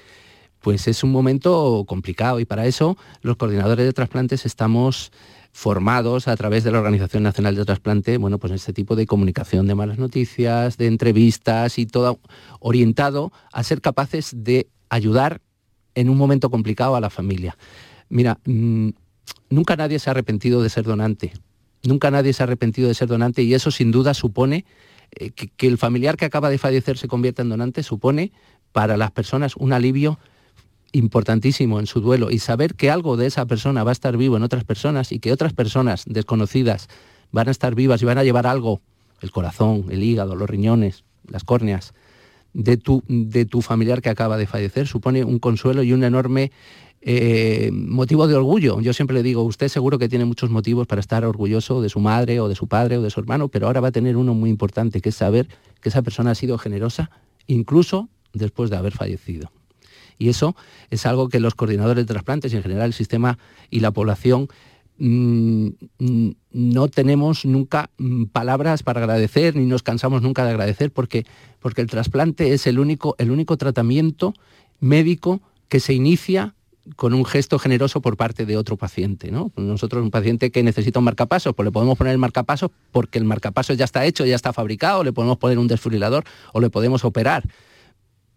pues 0.61 0.89
es 0.89 1.05
un 1.05 1.13
momento 1.13 1.85
complicado 1.87 2.41
y 2.41 2.47
para 2.47 2.65
eso 2.65 2.97
los 3.21 3.37
coordinadores 3.37 3.85
de 3.85 3.93
trasplantes 3.93 4.47
estamos 4.47 5.13
formados 5.55 6.27
a 6.27 6.37
través 6.37 6.65
de 6.65 6.73
la 6.73 6.79
Organización 6.79 7.23
Nacional 7.23 7.55
de 7.55 7.65
Trasplante, 7.65 8.19
bueno, 8.19 8.39
pues 8.39 8.53
este 8.53 8.73
tipo 8.73 8.97
de 8.97 9.07
comunicación 9.07 9.69
de 9.69 9.77
malas 9.77 9.99
noticias, 9.99 10.77
de 10.79 10.89
entrevistas 10.89 11.79
y 11.79 11.87
todo 11.87 12.19
orientado 12.59 13.33
a 13.53 13.63
ser 13.63 13.81
capaces 13.81 14.33
de 14.35 14.67
ayudar 14.89 15.41
en 15.95 16.11
un 16.11 16.17
momento 16.19 16.51
complicado 16.51 16.97
a 16.97 17.01
la 17.01 17.09
familia. 17.09 17.57
Mira, 18.09 18.41
mm, 18.45 18.89
nunca 19.49 19.77
nadie 19.77 20.01
se 20.01 20.11
ha 20.11 20.13
arrepentido 20.13 20.61
de 20.61 20.71
ser 20.71 20.83
donante, 20.83 21.33
nunca 21.85 22.11
nadie 22.11 22.33
se 22.33 22.43
ha 22.43 22.47
arrepentido 22.47 22.89
de 22.89 22.95
ser 22.95 23.07
donante 23.07 23.45
y 23.45 23.55
eso 23.55 23.71
sin 23.71 23.93
duda 23.93 24.13
supone 24.13 24.65
eh, 25.13 25.31
que, 25.31 25.47
que 25.47 25.69
el 25.69 25.79
familiar 25.79 26.17
que 26.17 26.25
acaba 26.25 26.51
de 26.51 26.59
fallecer 26.59 26.99
se 26.99 27.07
convierta 27.07 27.43
en 27.43 27.49
donante, 27.49 27.85
supone 27.85 28.33
para 28.73 28.97
las 28.97 29.13
personas 29.13 29.55
un 29.55 29.73
alivio 29.73 30.19
importantísimo 30.95 31.81
en 31.81 31.87
su 31.87 32.01
duelo 32.01 32.31
y 32.31 32.39
saber 32.39 32.75
que 32.75 32.91
algo 32.91 33.17
de 33.17 33.27
esa 33.27 33.47
persona 33.47 33.85
va 33.85 33.91
a 33.91 33.93
estar 33.93 34.17
vivo 34.17 34.37
en 34.37 34.43
otras 34.43 34.65
personas 34.65 35.13
y 35.13 35.19
que 35.19 35.33
otras 35.33 35.53
personas 35.53 36.05
desconocidas 36.07 36.89
van 37.33 37.49
a 37.49 37.51
estar 37.51 37.75
vivas 37.75 38.01
y 38.01 38.05
van 38.05 38.19
a 38.19 38.25
llevar 38.25 38.47
algo, 38.47 38.81
el 39.21 39.33
corazón, 39.33 39.87
el 39.91 40.03
hígado, 40.03 40.37
los 40.37 40.49
riñones, 40.49 41.05
las 41.29 41.43
córneas, 41.43 41.95
de 42.53 42.77
tu, 42.77 43.03
de 43.09 43.45
tu 43.45 43.61
familiar 43.61 44.01
que 44.01 44.09
acaba 44.09 44.37
de 44.37 44.47
fallecer, 44.47 44.87
supone 44.87 45.25
un 45.25 45.41
consuelo 45.41 45.83
y 45.83 45.93
un 45.93 46.05
enorme 46.05 46.53
eh, 47.01 47.71
motivo 47.73 48.29
de 48.29 48.37
orgullo. 48.37 48.81
Yo 48.81 48.93
siempre 48.93 49.15
le 49.15 49.25
digo, 49.25 49.43
usted 49.43 49.67
seguro 49.67 49.99
que 49.99 50.09
tiene 50.09 50.25
muchos 50.25 50.51
motivos 50.51 50.87
para 50.87 51.01
estar 51.01 51.25
orgulloso 51.25 51.83
de 51.83 51.89
su 51.89 51.99
madre 51.99 52.39
o 52.39 52.49
de 52.49 52.55
su 52.55 52.69
padre 52.69 52.99
o 52.99 53.03
de 53.03 53.11
su 53.11 53.19
hermano, 53.19 53.49
pero 53.49 53.67
ahora 53.67 53.81
va 53.81 53.89
a 53.89 53.93
tener 53.93 54.17
uno 54.17 54.33
muy 54.35 54.49
importante, 54.49 55.01
que 55.01 55.09
es 55.09 55.17
saber 55.17 55.49
que 55.81 55.89
esa 55.89 56.03
persona 56.03 56.31
ha 56.31 56.35
sido 56.37 56.57
generosa, 56.57 57.11
incluso 57.49 58.09
después 58.33 58.71
de 58.71 58.77
haber 58.77 58.93
fallecido. 58.93 59.51
Y 60.19 60.29
eso 60.29 60.57
es 60.91 61.07
algo 61.07 61.29
que 61.29 61.41
los 61.41 61.55
coordinadores 61.55 62.07
de 62.07 62.13
trasplantes 62.13 62.53
y 62.53 62.57
en 62.57 62.63
general 62.63 62.87
el 62.87 62.93
sistema 62.93 63.39
y 63.71 63.81
la 63.81 63.91
población 63.91 64.49
mm, 64.99 65.69
mm, 65.99 66.31
no 66.53 66.89
tenemos 66.89 67.45
nunca 67.45 67.91
mm, 67.99 68.25
palabras 68.25 68.83
para 68.83 69.01
agradecer 69.01 69.57
ni 69.57 69.67
nos 69.67 69.83
cansamos 69.83 70.23
nunca 70.23 70.45
de 70.45 70.51
agradecer 70.51 70.91
porque, 70.91 71.27
porque 71.61 71.81
el 71.81 71.89
trasplante 71.89 72.53
es 72.53 72.67
el 72.67 72.79
único, 72.79 73.17
el 73.19 73.31
único 73.31 73.57
tratamiento 73.57 74.35
médico 74.81 75.41
que 75.69 75.81
se 75.81 75.95
inicia 75.95 76.55
con 76.97 77.15
un 77.15 77.25
gesto 77.25 77.59
generoso 77.59 78.01
por 78.01 78.17
parte 78.17 78.47
de 78.47 78.57
otro 78.57 78.77
paciente. 78.77 79.31
¿no? 79.31 79.51
Nosotros, 79.57 80.03
un 80.03 80.11
paciente 80.11 80.51
que 80.51 80.63
necesita 80.63 80.99
un 80.99 81.05
marcapasos, 81.07 81.55
pues 81.55 81.65
le 81.65 81.73
podemos 81.73 81.97
poner 81.97 82.13
el 82.13 82.19
marcapasos 82.19 82.71
porque 82.93 83.19
el 83.19 83.25
marcapasos 83.25 83.77
ya 83.77 83.85
está 83.85 84.05
hecho, 84.05 84.27
ya 84.27 84.37
está 84.37 84.53
fabricado, 84.53 85.03
le 85.03 85.13
podemos 85.13 85.39
poner 85.39 85.59
un 85.59 85.67
desfibrilador 85.67 86.25
o 86.53 86.61
le 86.61 86.71
podemos 86.71 87.05
operar 87.05 87.45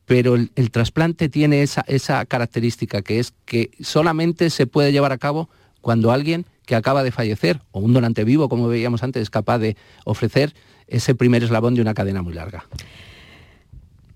pero 0.08 0.36
el, 0.36 0.72
trasplante 0.72 1.28
tiene 1.28 1.62
esa, 1.62 2.26
característica 2.26 3.02
que 3.02 3.20
es 3.20 3.34
que 3.46 3.72
solamente 3.82 4.50
se 4.50 4.66
puede 4.66 4.94
llevar 4.94 5.12
a 5.12 5.18
cabo 5.18 5.50
cuando 5.82 6.12
alguien 6.12 6.46
que 6.66 6.76
acaba 6.76 7.04
de 7.04 7.12
fallecer 7.12 7.60
o 7.72 7.82
un 7.82 7.92
donante 7.92 8.24
vivo, 8.24 8.48
como 8.48 8.70
veíamos 8.70 9.04
antes, 9.04 9.22
es 9.22 9.30
capaz 9.30 9.60
de 9.60 9.76
ofrecer 10.06 10.54
ese 10.88 11.14
primer 11.14 11.44
eslabón 11.44 11.76
de 11.76 11.82
una 11.82 11.94
cadena 11.94 12.22
muy 12.22 12.34
larga. 12.34 12.66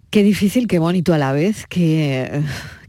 Qué 0.09 0.23
difícil, 0.23 0.67
qué 0.67 0.79
bonito 0.79 1.13
a 1.13 1.17
la 1.17 1.33
vez, 1.33 1.65
qué, 1.67 2.41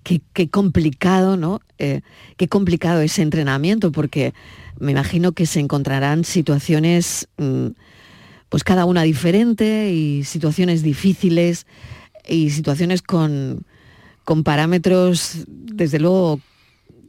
qué, 0.05 0.49
complicado, 0.49 1.37
¿no? 1.37 1.61
Eh, 1.79 2.03
qué 2.37 2.47
complicado 2.47 3.01
ese 3.01 3.23
entrenamiento, 3.23 3.91
porque 3.91 4.33
me 4.79 4.93
imagino 4.93 5.33
que 5.33 5.47
se 5.47 5.59
encontrarán 5.59 6.25
situaciones, 6.25 7.29
mm, 7.37 7.69
pues 8.49 8.63
cada 8.63 8.85
una 8.85 9.03
diferente 9.03 9.91
y 9.93 10.23
situaciones 10.23 10.85
difíciles 10.85 11.67
y 12.27 12.51
situaciones 12.51 13.03
con, 13.03 13.65
con 14.25 14.45
parámetros, 14.45 15.45
desde 15.49 15.99
luego, 15.99 16.41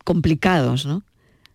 complicados, 0.03 0.85
¿no? 0.85 1.03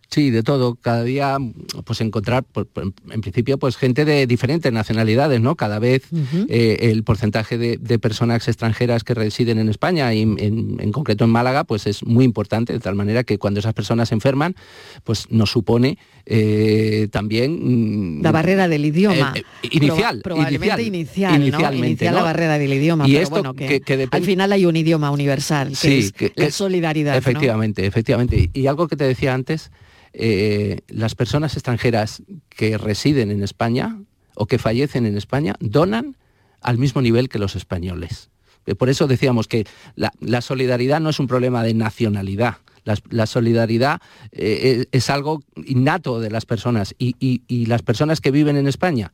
Sí, 0.09 0.31
de 0.31 0.41
todo. 0.41 0.73
Cada 0.73 1.03
día, 1.03 1.37
pues 1.85 2.01
encontrar, 2.01 2.43
pues, 2.43 2.65
en 3.11 3.21
principio, 3.21 3.59
pues 3.59 3.77
gente 3.77 4.05
de 4.05 4.25
diferentes 4.25 4.73
nacionalidades, 4.73 5.39
¿no? 5.39 5.55
Cada 5.55 5.77
vez 5.77 6.07
eh, 6.47 6.77
el 6.81 7.03
porcentaje 7.03 7.59
de, 7.59 7.99
personas 7.99 8.47
extranjeras 8.47 9.03
que 9.03 9.13
residen 9.13 9.59
en 9.59 9.69
España 9.69 10.11
y 10.15 10.23
en, 10.23 10.91
concreto 10.91 11.25
en 11.25 11.29
Málaga, 11.29 11.63
pues 11.63 11.85
es 11.85 12.03
muy 12.03 12.25
importante, 12.25 12.73
de 12.73 12.79
tal 12.79 12.95
manera 12.95 13.23
que 13.23 13.37
cuando 13.37 13.59
esas 13.59 13.75
personas 13.75 14.09
se 14.09 14.15
enferman, 14.15 14.55
pues 15.03 15.29
nos 15.29 15.51
supone 15.51 15.99
eh, 16.31 17.07
también... 17.11 18.19
Mm, 18.19 18.21
la 18.21 18.31
barrera 18.31 18.67
del 18.67 18.85
idioma. 18.85 19.33
Eh, 19.35 19.43
inicial. 19.71 20.21
probablemente 20.21 20.83
inicial, 20.83 21.41
Inicialmente, 21.41 22.05
la 22.05 22.21
barrera 22.21 22.59
del 22.59 22.71
idioma, 22.71 23.07
y 23.07 23.15
pero 23.15 23.29
bueno, 23.29 23.53
que, 23.55 24.07
al 24.11 24.23
final 24.23 24.51
hay 24.51 24.67
un 24.67 24.75
idioma 24.75 25.09
universal, 25.09 25.73
que 25.81 25.97
es 25.97 26.13
la 26.35 26.51
solidaridad. 26.51 27.17
Efectivamente, 27.17 27.83
efectivamente. 27.85 28.51
Y 28.53 28.67
algo 28.67 28.87
que 28.87 28.95
te 28.95 29.05
decía 29.05 29.33
antes, 29.33 29.71
eh, 30.13 30.81
las 30.87 31.15
personas 31.15 31.55
extranjeras 31.55 32.21
que 32.49 32.77
residen 32.77 33.31
en 33.31 33.41
España 33.41 33.99
o 34.35 34.45
que 34.45 34.59
fallecen 34.59 35.07
en 35.07 35.17
España 35.17 35.55
donan 35.59 36.15
al 36.61 36.77
mismo 36.77 37.01
nivel 37.01 37.27
que 37.27 37.39
los 37.39 37.55
españoles. 37.55 38.29
Eh, 38.67 38.75
por 38.75 38.89
eso 38.89 39.07
decíamos 39.07 39.47
que 39.47 39.65
la, 39.95 40.41
solidaridad 40.41 40.99
no 40.99 41.09
es 41.09 41.19
un 41.19 41.27
problema 41.27 41.63
de 41.63 41.73
nacionalidad. 41.73 42.57
La, 42.83 43.25
solidaridad 43.25 44.01
eh, 44.31 44.85
es, 44.91 45.09
algo 45.09 45.41
innato 45.65 46.19
de 46.19 46.29
las 46.29 46.45
personas 46.45 46.95
y, 46.97 47.65
las 47.65 47.81
personas 47.81 48.21
que 48.21 48.31
viven 48.31 48.57
en 48.57 48.67
España, 48.67 49.13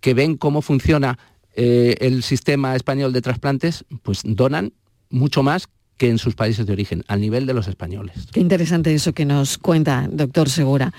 que 0.00 0.14
ven 0.14 0.36
cómo 0.36 0.62
funciona 0.62 1.18
el 1.54 2.22
sistema 2.22 2.76
español 2.76 3.12
de 3.12 3.20
trasplantes, 3.20 3.84
pues 4.04 4.20
donan 4.24 4.72
mucho 5.10 5.42
más 5.42 5.68
que 5.98 6.08
en 6.08 6.18
sus 6.18 6.34
países 6.34 6.64
de 6.64 6.72
origen, 6.72 7.04
al 7.08 7.20
nivel 7.20 7.44
de 7.44 7.52
los 7.52 7.68
españoles. 7.68 8.28
Qué 8.32 8.40
interesante 8.40 8.94
eso 8.94 9.12
que 9.12 9.24
nos 9.24 9.58
cuenta, 9.58 10.08
doctor 10.10 10.48
Segura. 10.48 10.94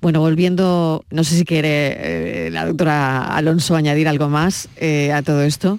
Bueno, 0.00 0.20
volviendo, 0.20 1.04
no 1.10 1.24
sé 1.24 1.36
si 1.36 1.44
quiere 1.44 2.46
eh, 2.46 2.50
la 2.50 2.66
doctora 2.66 3.34
Alonso 3.34 3.74
añadir 3.74 4.08
algo 4.08 4.28
más 4.28 4.68
eh, 4.76 5.12
a 5.12 5.22
todo 5.22 5.42
esto. 5.42 5.78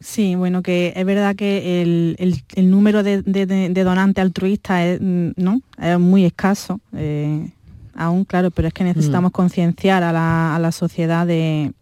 Sí, 0.00 0.36
bueno, 0.36 0.62
que 0.62 0.92
es 0.94 1.04
verdad 1.04 1.34
que 1.34 1.82
el, 1.82 2.70
número 2.70 3.02
de, 3.02 3.22
donantes 3.84 4.22
altruistas 4.22 4.84
es, 4.84 5.00
mm, 5.00 5.30
¿no? 5.36 5.60
es 5.80 5.98
muy 5.98 6.24
escaso. 6.24 6.80
Eh, 6.94 7.50
aún, 7.98 8.24
claro, 8.24 8.52
pero 8.52 8.68
es 8.68 8.74
que 8.74 8.84
necesitamos 8.84 9.30
mm. 9.30 9.32
concienciar 9.32 10.04
a 10.04 10.12
la, 10.12 10.72
sociedad 10.72 11.26
de, 11.26 11.72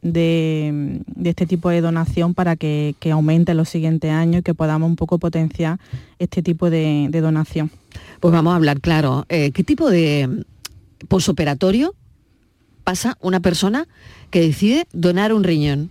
este 1.22 1.46
tipo 1.46 1.68
de 1.68 1.82
donación 1.82 2.32
para 2.32 2.56
que, 2.56 2.94
aumente 3.12 3.52
en 3.52 3.58
los 3.58 3.68
siguientes 3.68 4.10
años 4.10 4.40
y 4.40 4.42
que 4.42 4.54
podamos 4.54 4.88
un 4.88 4.96
poco 4.96 5.18
potenciar 5.18 5.78
este 6.18 6.42
tipo 6.42 6.70
de, 6.70 7.10
donación. 7.12 7.70
Pues 8.20 8.32
vamos 8.32 8.54
a 8.54 8.56
hablar, 8.56 8.80
claro. 8.80 9.26
Eh, 9.28 9.50
¿Qué 9.52 9.62
tipo 9.62 9.90
de 9.90 10.44
posoperatorio 11.08 11.94
pasa 12.82 13.18
una 13.20 13.40
persona 13.40 13.86
que 14.30 14.40
decide 14.40 14.86
donar 14.92 15.34
un 15.34 15.44
riñón? 15.44 15.90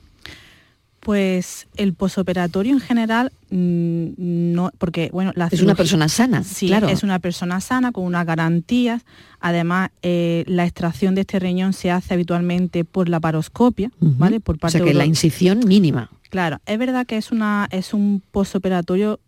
Pues 1.06 1.68
el 1.78 1.94
posoperatorio 1.94 2.74
en 2.74 2.80
general 2.80 3.32
mm, 3.52 4.08
no, 4.18 4.72
porque 4.80 5.12
bueno, 5.14 5.34
la 5.36 5.50
es 5.52 5.62
una 5.62 5.76
persona 5.76 6.10
sana, 6.10 6.44
sí, 6.44 6.66
claro. 6.66 6.88
es 6.90 7.04
una 7.04 7.20
persona 7.20 7.62
sana 7.62 7.92
con 7.92 8.06
unas 8.06 8.26
garantías. 8.26 9.04
Además, 9.40 9.92
eh, 10.02 10.46
la 10.48 10.66
extracción 10.66 11.14
de 11.14 11.22
este 11.22 11.38
riñón 11.38 11.74
se 11.74 11.92
hace 11.92 12.16
habitualmente 12.16 12.86
por 12.86 13.08
la 13.08 13.20
paroscopia, 13.20 13.92
¿vale? 14.00 14.40
Por 14.40 14.58
parte 14.58 14.78
o 14.78 14.80
sea 14.80 14.88
que 14.88 14.96
la 14.96 15.06
incisión 15.06 15.60
mínima. 15.68 16.10
Claro, 16.32 16.60
es 16.66 16.80
verdad 16.80 17.06
que 17.06 17.18
es 17.18 17.32
una 17.32 17.68
es 17.70 17.94
un 17.94 18.24
posoperatorio 18.32 19.20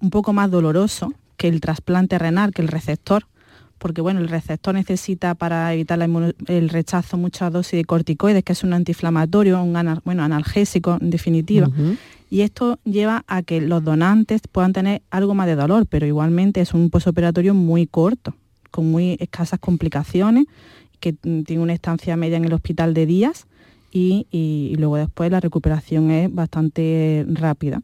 un 0.00 0.10
poco 0.10 0.34
más 0.34 0.50
doloroso 0.50 1.14
que 1.38 1.48
el 1.48 1.62
trasplante 1.62 2.18
renal, 2.18 2.52
que 2.52 2.60
el 2.60 2.68
receptor 2.68 3.24
porque 3.78 4.00
bueno, 4.00 4.20
el 4.20 4.28
receptor 4.28 4.74
necesita 4.74 5.34
para 5.34 5.72
evitar 5.72 6.00
el 6.00 6.68
rechazo 6.68 7.16
muchas 7.16 7.52
dosis 7.52 7.78
de 7.78 7.84
corticoides, 7.84 8.44
que 8.44 8.52
es 8.52 8.64
un 8.64 8.72
antiinflamatorio, 8.72 9.62
un 9.62 10.00
bueno, 10.04 10.22
analgésico 10.22 10.98
en 11.00 11.10
definitiva. 11.10 11.68
Y 12.30 12.42
esto 12.42 12.78
lleva 12.84 13.24
a 13.26 13.42
que 13.42 13.60
los 13.60 13.82
donantes 13.82 14.42
puedan 14.52 14.72
tener 14.72 15.02
algo 15.10 15.34
más 15.34 15.46
de 15.46 15.54
dolor, 15.54 15.86
pero 15.86 16.06
igualmente 16.06 16.60
es 16.60 16.74
un 16.74 16.90
posoperatorio 16.90 17.54
muy 17.54 17.86
corto, 17.86 18.34
con 18.70 18.90
muy 18.90 19.16
escasas 19.18 19.58
complicaciones, 19.58 20.46
que 21.00 21.12
tiene 21.12 21.62
una 21.62 21.72
estancia 21.72 22.16
media 22.16 22.36
en 22.36 22.44
el 22.44 22.52
hospital 22.52 22.92
de 22.92 23.06
días 23.06 23.46
y, 23.92 24.26
y 24.30 24.74
luego 24.76 24.96
después 24.96 25.30
la 25.30 25.40
recuperación 25.40 26.10
es 26.10 26.34
bastante 26.34 27.24
rápida. 27.28 27.80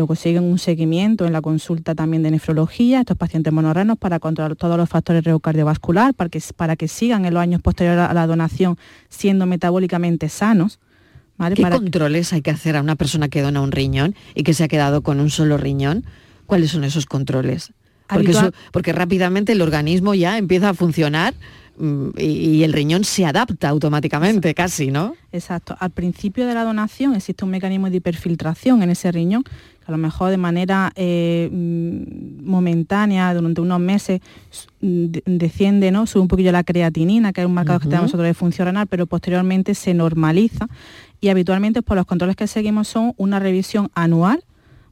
Luego 0.00 0.14
siguen 0.14 0.44
un 0.44 0.58
seguimiento 0.58 1.26
en 1.26 1.34
la 1.34 1.42
consulta 1.42 1.94
también 1.94 2.22
de 2.22 2.30
nefrología, 2.30 3.00
estos 3.00 3.18
pacientes 3.18 3.52
monorrenos 3.52 3.98
para 3.98 4.18
controlar 4.18 4.56
todos 4.56 4.78
los 4.78 4.88
factores 4.88 5.22
cardiovascular, 5.42 6.14
para 6.14 6.30
que, 6.30 6.42
para 6.56 6.74
que 6.74 6.88
sigan 6.88 7.26
en 7.26 7.34
los 7.34 7.42
años 7.42 7.60
posteriores 7.60 8.08
a 8.08 8.14
la 8.14 8.26
donación 8.26 8.78
siendo 9.10 9.44
metabólicamente 9.44 10.30
sanos. 10.30 10.78
¿Qué 11.54 11.68
controles 11.68 12.32
hay 12.32 12.40
que 12.40 12.50
hacer 12.50 12.78
a 12.78 12.80
una 12.80 12.96
persona 12.96 13.28
que 13.28 13.42
dona 13.42 13.60
un 13.60 13.72
riñón 13.72 14.14
y 14.34 14.42
que 14.42 14.54
se 14.54 14.64
ha 14.64 14.68
quedado 14.68 15.02
con 15.02 15.20
un 15.20 15.28
solo 15.28 15.58
riñón? 15.58 16.06
¿Cuáles 16.46 16.70
son 16.70 16.84
esos 16.84 17.04
controles? 17.04 17.74
Porque, 18.08 18.32
porque 18.72 18.92
rápidamente 18.94 19.52
el 19.52 19.60
organismo 19.60 20.14
ya 20.14 20.38
empieza 20.38 20.70
a 20.70 20.74
funcionar 20.74 21.34
mm, 21.76 22.08
y, 22.16 22.62
el 22.62 22.72
riñón 22.72 23.04
se 23.04 23.26
adapta 23.26 23.68
automáticamente, 23.68 24.54
casi, 24.54 24.90
¿no? 24.90 25.14
Exacto. 25.30 25.76
Al 25.78 25.90
principio 25.90 26.46
de 26.46 26.54
la 26.54 26.64
donación 26.64 27.14
existe 27.14 27.44
un 27.44 27.50
mecanismo 27.50 27.90
de 27.90 27.98
hiperfiltración 27.98 28.82
en 28.82 28.88
ese 28.88 29.12
riñón 29.12 29.44
a 29.90 29.96
lo 29.96 29.98
mejor 29.98 30.30
de 30.30 30.36
manera 30.36 30.92
eh, 30.94 31.50
momentánea, 32.42 33.34
durante 33.34 33.60
unos 33.60 33.80
meses, 33.80 34.20
desciende, 34.80 35.90
¿no? 35.90 36.06
Sube 36.06 36.22
un 36.22 36.28
poquillo 36.28 36.52
la 36.52 36.62
creatinina, 36.62 37.32
que 37.32 37.40
es 37.40 37.46
un 37.46 37.54
marcador 37.54 37.82
que 37.82 37.88
tenemos 37.88 38.04
nosotros 38.04 38.26
de 38.26 38.34
función 38.34 38.66
renal, 38.66 38.86
pero 38.86 39.06
posteriormente 39.06 39.74
se 39.74 39.94
normaliza. 39.94 40.68
Y 41.20 41.28
habitualmente 41.28 41.82
por 41.82 41.96
los 41.96 42.06
controles 42.06 42.36
que 42.36 42.46
seguimos 42.46 42.86
son 42.86 43.14
una 43.16 43.40
revisión 43.40 43.90
anual 43.94 44.44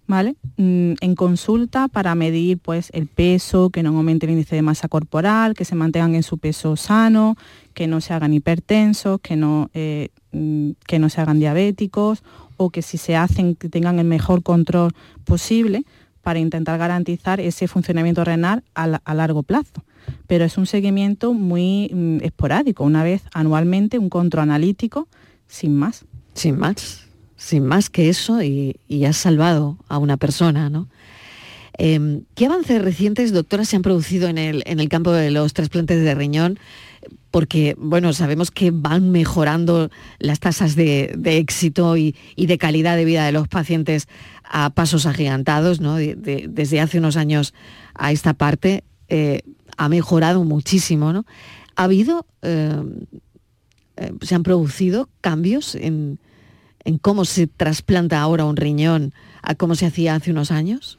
¿vale? 0.09 0.36
Mm, 0.57 0.94
en 1.01 1.14
consulta 1.14 1.86
para 1.86 2.14
medir 2.14 2.59
pues, 2.59 2.88
el 2.94 3.07
peso, 3.07 3.68
que 3.70 3.82
no 3.82 3.90
aumente 3.90 4.24
el 4.26 4.32
índice 4.32 4.57
de 4.57 4.62
masa 4.62 4.88
corporal, 4.88 5.55
que 5.55 5.66
se 5.66 5.74
mantengan 5.74 6.14
en 6.14 6.22
su 6.22 6.38
peso 6.38 6.76
sano, 6.76 7.36
que 7.74 7.86
no 7.86 8.01
se 8.01 8.14
hagan 8.14 8.32
hipertensos, 8.32 9.20
que 9.20 9.36
no, 9.36 9.70
eh, 9.74 10.09
mm, 10.32 10.70
que 10.86 10.99
no 10.99 11.11
se 11.11 11.20
hagan 11.20 11.38
diabéticos 11.38 12.24
o 12.59 12.69
que 12.69 12.83
si 12.83 12.99
se 12.99 13.17
hacen 13.17 13.55
que 13.55 13.71
tengan 13.71 13.99
el 13.99 14.05
mejor 14.05 14.43
control 14.43 14.93
posible 15.25 15.85
para 16.23 16.41
intentar 16.41 16.79
garantizar 16.79 17.41
ese 17.41 17.69
funcionamiento 17.69 18.23
renal 18.23 18.63
a, 18.75 19.15
largo 19.15 19.43
plazo. 19.43 19.83
Pero 20.27 20.45
es 20.45 20.59
un 20.59 20.67
seguimiento 20.67 21.33
muy 21.33 21.91
mm, 21.91 22.19
esporádico, 22.23 22.85
una 22.85 23.03
vez 23.03 23.23
anualmente, 23.33 23.99
un 23.99 24.11
control 24.11 24.43
analítico, 24.43 25.09
sin 25.47 25.75
más. 25.75 26.05
Sin 26.35 26.59
más, 26.59 27.07
sin 27.37 27.65
más 27.65 27.89
que 27.89 28.11
eso 28.11 28.43
y, 28.43 28.77
has 29.07 29.17
salvado 29.17 29.79
a 29.89 29.97
una 29.97 30.19
persona, 30.19 30.69
¿no? 30.69 30.89
Em, 31.81 32.24
¿Qué 32.35 32.47
avances 32.47 32.83
recientes, 32.83 33.33
doctora, 33.33 33.64
se 33.64 33.76
han 33.76 33.83
producido 33.83 34.29
en 34.29 34.37
el, 34.37 34.89
campo 34.89 35.12
de 35.12 35.31
los 35.31 35.55
trasplantes 35.55 36.03
de 36.03 36.14
riñón? 36.14 36.59
porque 37.31 37.76
bueno, 37.79 38.12
sabemos 38.14 38.51
que 38.51 38.70
van 38.70 39.11
mejorando 39.11 39.91
las 40.18 40.41
tasas 40.41 40.74
de, 40.74 41.14
éxito 41.24 41.97
y, 41.97 42.14
de 42.37 42.59
calidad 42.59 42.97
de 42.97 43.05
vida 43.05 43.24
de 43.26 43.33
los 43.33 43.49
pacientes 43.49 44.09
a 44.45 44.70
pasos 44.70 45.07
agigantados, 45.07 45.79
¿no? 45.81 45.97
desde 45.97 46.81
hace 46.81 46.99
unos 46.99 47.16
años 47.16 47.55
a 47.95 48.12
esta 48.12 48.33
parte 48.33 48.83
eh, 49.09 49.43
ha 49.76 49.89
mejorado 49.89 50.43
muchísimo, 50.43 51.12
¿no? 51.12 51.26
¿Ha 51.76 51.85
habido, 51.85 52.26
eh, 52.43 52.83
eh, 53.97 54.12
se 54.22 54.35
han 54.35 54.43
producido 54.43 55.09
cambios 55.20 55.74
en 55.74 56.18
cómo 57.03 57.26
se 57.26 57.47
trasplanta 57.47 58.20
ahora 58.20 58.47
un 58.47 58.57
riñón 58.57 59.12
a 59.43 59.55
cómo 59.55 59.74
se 59.74 59.87
hacía 59.87 60.14
hace 60.14 60.31
unos 60.31 60.51
años? 60.51 60.99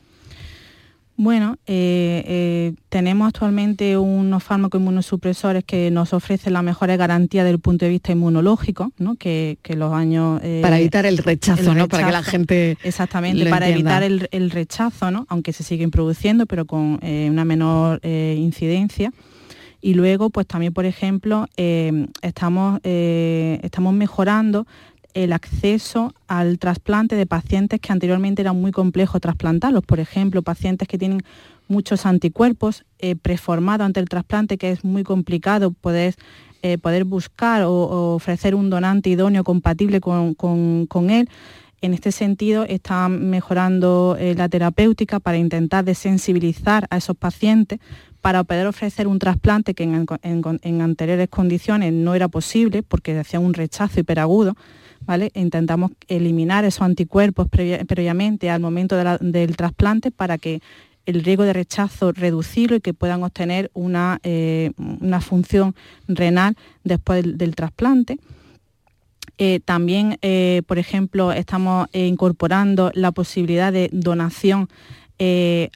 Bueno, 1.22 1.58
eh, 1.68 2.24
eh, 2.26 2.74
tenemos 2.88 3.28
actualmente 3.28 3.98
unos 3.98 4.42
fármacos 4.42 4.80
inmunosupresores 4.80 5.66
que 5.66 5.92
nos 5.92 6.14
ofrecen 6.14 6.54
la 6.54 6.62
mejor 6.62 6.96
garantía 6.96 7.44
desde 7.44 7.56
el 7.56 7.60
punto 7.60 7.84
de 7.84 7.92
vista 7.92 8.14
inmunológico, 8.14 8.94
¿no? 9.00 9.16
que, 9.16 9.58
los 9.76 9.92
años... 9.92 10.40
Eh, 10.46 10.60
para 10.62 10.80
evitar 10.80 11.06
el 11.06 11.18
rechazo, 11.18 11.76
¿no? 11.76 11.90
Para 11.90 12.06
que 12.06 12.12
la 12.14 12.24
gente... 12.24 12.78
Exactamente, 12.86 13.50
para 13.50 13.68
evitar 13.68 14.02
el, 14.02 14.50
rechazo, 14.50 15.12
¿no? 15.12 15.26
Aunque 15.28 15.52
se 15.52 15.64
siguen 15.64 15.92
produciendo, 15.92 16.46
pero 16.46 16.64
con 16.64 17.02
una 17.04 17.44
menor 17.44 18.00
incidencia. 18.06 19.12
Y 19.82 19.96
luego, 19.96 20.30
pues 20.30 20.48
también, 20.48 20.72
por 20.72 20.86
ejemplo, 20.86 21.48
estamos, 22.22 22.80
estamos 22.82 23.94
mejorando 23.94 24.66
el 25.14 25.34
acceso 25.34 26.14
al 26.28 26.60
trasplante 26.60 27.16
de 27.16 27.26
pacientes 27.26 27.80
que 27.80 27.92
anteriormente 27.92 28.42
era 28.42 28.54
muy 28.54 28.72
complejo 28.72 29.20
trasplantarlos. 29.20 29.84
Por 29.84 30.00
ejemplo, 30.00 30.42
pacientes 30.42 30.88
que 30.88 30.98
tienen 30.98 31.24
muchos 31.68 32.06
anticuerpos 32.06 32.86
eh, 33.00 33.16
preformados 33.16 33.86
ante 33.86 34.00
el 34.00 34.10
trasplante, 34.10 34.58
que 34.58 34.72
es 34.72 34.84
muy 34.84 35.04
complicado 35.04 35.72
poder, 35.72 36.16
eh, 36.62 36.78
poder 36.78 37.06
buscar 37.06 37.64
o, 37.64 38.16
ofrecer 38.16 38.56
un 38.56 38.70
donante 38.70 39.10
idóneo 39.10 39.44
compatible 39.44 40.02
con, 40.02 41.10
él. 41.10 41.30
En 41.82 41.94
este 41.94 42.12
sentido, 42.12 42.66
está 42.66 43.08
mejorando 43.08 44.18
eh, 44.20 44.36
la 44.36 44.50
terapéutica 44.50 45.20
para 45.20 45.38
intentar 45.38 45.86
desensibilizar 45.86 46.88
a 46.90 46.98
esos 46.98 47.16
pacientes 47.16 47.80
para 48.20 48.44
poder 48.44 48.68
ofrecer 48.68 49.08
un 49.08 49.18
trasplante 49.18 49.74
que 49.74 49.84
en, 49.84 50.06
en 50.22 50.82
anteriores 50.82 51.30
condiciones 51.30 51.94
no 51.94 52.16
era 52.16 52.28
posible 52.28 52.84
porque 52.84 53.18
hacía 53.18 53.40
un 53.40 53.54
rechazo 53.54 54.02
hiperagudo 54.02 54.58
Intentamos 55.34 55.92
eliminar 56.08 56.66
esos 56.66 56.82
anticuerpos 56.82 57.48
previamente 57.50 58.50
al 58.50 58.60
momento 58.62 58.96
del 58.96 59.56
trasplante 59.56 60.12
para 60.12 60.38
que 60.38 60.62
el 61.10 61.24
riesgo 61.24 61.44
de 61.44 61.54
rechazo 61.54 62.12
reducirlo 62.12 62.78
y 62.78 62.82
que 62.82 62.94
puedan 62.94 63.24
obtener 63.24 63.72
una, 63.74 64.20
eh, 64.24 64.72
función 65.22 65.76
renal 66.08 66.56
después 66.84 67.24
del, 67.38 67.56
trasplante. 67.56 68.20
Eh, 69.40 69.60
también, 69.64 70.18
eh, 70.22 70.62
por 70.68 70.78
ejemplo, 70.78 71.32
estamos 71.32 71.88
incorporando 71.94 72.92
la 72.94 73.12
posibilidad 73.12 73.74
de 73.74 73.90
donación 73.92 74.70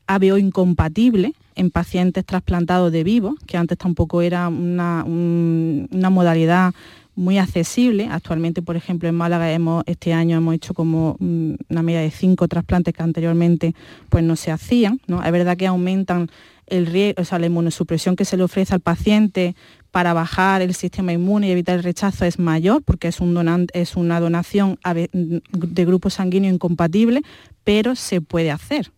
ABO 0.08 0.38
incompatible 0.38 1.34
en 1.56 1.70
pacientes 1.70 2.26
trasplantados 2.26 2.92
de 2.92 3.04
vivo, 3.04 3.36
que 3.46 3.58
antes 3.58 3.78
tampoco 3.78 4.22
era 4.22 4.48
una, 4.48 5.04
una 5.04 6.10
modalidad 6.10 6.74
muy 7.16 7.38
accesible. 7.38 8.08
Actualmente, 8.12 8.62
por 8.62 8.76
ejemplo, 8.76 9.08
en 9.08 9.16
Málaga 9.16 9.52
hemos, 9.52 9.84
este 9.86 10.14
año 10.14 10.38
hemos 10.38 10.56
hecho 10.56 10.74
como 10.74 11.16
mm, 11.20 11.54
una 11.70 11.84
media 11.84 12.02
de 12.02 12.12
cinco 12.12 12.48
trasplantes 12.48 12.94
que 12.94 13.04
anteriormente 13.04 13.76
pues, 14.10 14.24
no 14.24 14.36
se 14.36 14.52
hacían. 14.52 15.00
¿no? 15.08 15.24
Es 15.24 15.32
verdad 15.32 15.58
que 15.58 15.68
aumentan 15.68 16.30
el 16.68 16.86
riesgo, 16.86 17.22
o 17.22 17.26
sea, 17.26 17.40
la 17.40 17.48
inmunosupresión 17.48 18.16
que 18.16 18.26
se 18.26 18.38
le 18.38 18.44
ofrece 18.44 18.74
al 18.74 18.80
paciente 18.80 19.56
para 19.92 20.14
bajar 20.14 20.62
el 20.62 20.74
sistema 20.74 21.14
inmune 21.14 21.48
y 21.48 21.52
evitar 21.52 21.76
el 21.76 21.84
rechazo 21.84 22.26
es 22.26 22.40
mayor 22.40 22.82
porque 22.84 23.10
es, 23.10 23.20
un 23.20 23.68
es 23.74 23.96
una 23.96 24.20
donación 24.20 24.80
de 25.12 25.86
grupo 25.86 26.10
sanguíneo 26.10 26.52
incompatible, 26.52 27.22
pero 27.64 27.96
se 27.96 28.22
puede 28.22 28.50
hacer. 28.50 28.92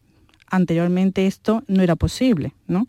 Anteriormente 0.47 1.28
esto 1.28 1.63
no 1.68 1.84
era 1.84 1.95
posible, 1.95 2.53
¿no? 2.68 2.88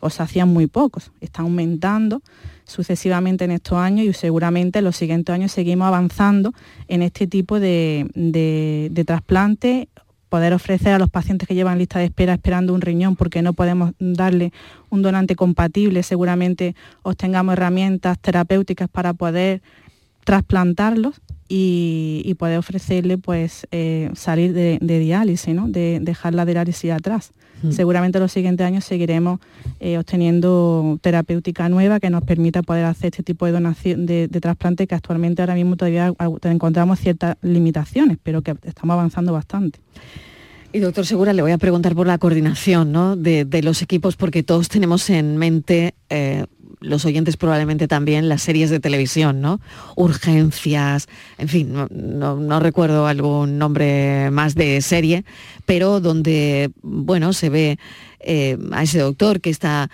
O 0.00 0.10
se 0.10 0.22
hacían 0.22 0.48
muy 0.48 0.66
pocos. 0.66 1.10
Está 1.20 1.42
aumentando 1.42 2.22
sucesivamente 2.64 3.44
en 3.44 3.52
estos 3.52 3.78
años 3.78 4.06
y 4.06 4.12
seguramente 4.12 4.80
en 4.80 4.84
los 4.84 4.96
siguientes 4.96 5.32
años 5.32 5.52
seguimos 5.52 5.86
avanzando 5.86 6.52
en 6.88 7.02
este 7.02 7.26
tipo 7.26 7.60
de, 7.60 8.10
de, 8.14 9.04
trasplante 9.04 9.88
poder 10.28 10.52
ofrecer 10.52 10.92
a 10.92 10.98
los 10.98 11.08
pacientes 11.08 11.46
que 11.46 11.54
llevan 11.54 11.78
lista 11.78 12.00
de 12.00 12.06
espera 12.06 12.34
esperando 12.34 12.74
un 12.74 12.80
riñón 12.80 13.14
porque 13.14 13.42
no 13.42 13.52
podemos 13.52 13.92
darle 14.00 14.52
un 14.90 15.02
donante 15.02 15.36
compatible, 15.36 16.02
seguramente 16.02 16.74
obtengamos 17.02 17.52
herramientas 17.52 18.18
terapéuticas 18.18 18.88
para 18.88 19.14
poder 19.14 19.62
trasplantarlos 20.24 21.20
y, 21.48 22.34
poder 22.38 22.58
ofrecerle 22.58 23.18
pues 23.18 23.68
eh, 23.70 24.10
salir 24.14 24.52
de, 24.52 24.78
diálisis, 24.80 25.54
¿no? 25.54 25.68
de 25.68 26.00
dejar 26.02 26.34
la 26.34 26.44
diálisis 26.44 26.90
atrás. 26.90 27.32
Mm. 27.66 27.72
Seguramente 27.72 28.18
en 28.18 28.22
los 28.22 28.32
siguientes 28.32 28.66
años 28.66 28.84
seguiremos 28.84 29.40
eh, 29.80 29.98
obteniendo 29.98 30.98
terapéutica 31.00 31.68
nueva 31.68 32.00
que 32.00 32.10
nos 32.10 32.22
permita 32.24 32.62
poder 32.62 32.84
hacer 32.84 33.08
este 33.08 33.22
tipo 33.22 33.46
de 33.46 33.52
donación 33.52 34.06
de, 34.06 34.28
trasplante 34.28 34.86
que 34.86 34.94
actualmente 34.94 35.42
ahora 35.42 35.54
mismo 35.54 35.76
todavía 35.76 36.12
encontramos 36.42 37.00
ciertas 37.00 37.36
limitaciones, 37.42 38.18
pero 38.22 38.42
que 38.42 38.54
estamos 38.62 38.94
avanzando 38.94 39.32
bastante. 39.32 39.78
Y 40.76 40.80
doctor 40.80 41.06
Segura, 41.06 41.32
le 41.32 41.40
voy 41.40 41.52
a 41.52 41.56
preguntar 41.56 41.94
por 41.94 42.06
la 42.06 42.18
coordinación 42.18 42.92
¿no? 42.92 43.16
de, 43.16 43.62
los 43.62 43.80
equipos, 43.80 44.16
porque 44.16 44.42
todos 44.42 44.68
tenemos 44.68 45.08
en 45.08 45.38
mente 45.38 45.94
eh, 46.10 46.44
los 46.80 47.06
oyentes 47.06 47.38
probablemente 47.38 47.88
también 47.88 48.28
las 48.28 48.42
series 48.42 48.68
de 48.68 48.78
televisión, 48.78 49.40
¿no? 49.40 49.58
Urgencias, 49.94 51.08
en 51.38 51.48
fin, 51.48 51.72
no, 51.72 52.60
recuerdo 52.60 53.06
algún 53.06 53.56
nombre 53.56 54.30
más 54.30 54.54
de 54.54 54.82
serie, 54.82 55.24
pero 55.64 56.00
donde, 56.00 56.70
bueno, 56.82 57.32
se 57.32 57.48
ve 57.48 57.78
eh, 58.20 58.58
a 58.72 58.82
ese 58.82 58.98
doctor 58.98 59.40
que 59.40 59.48
está 59.48 59.88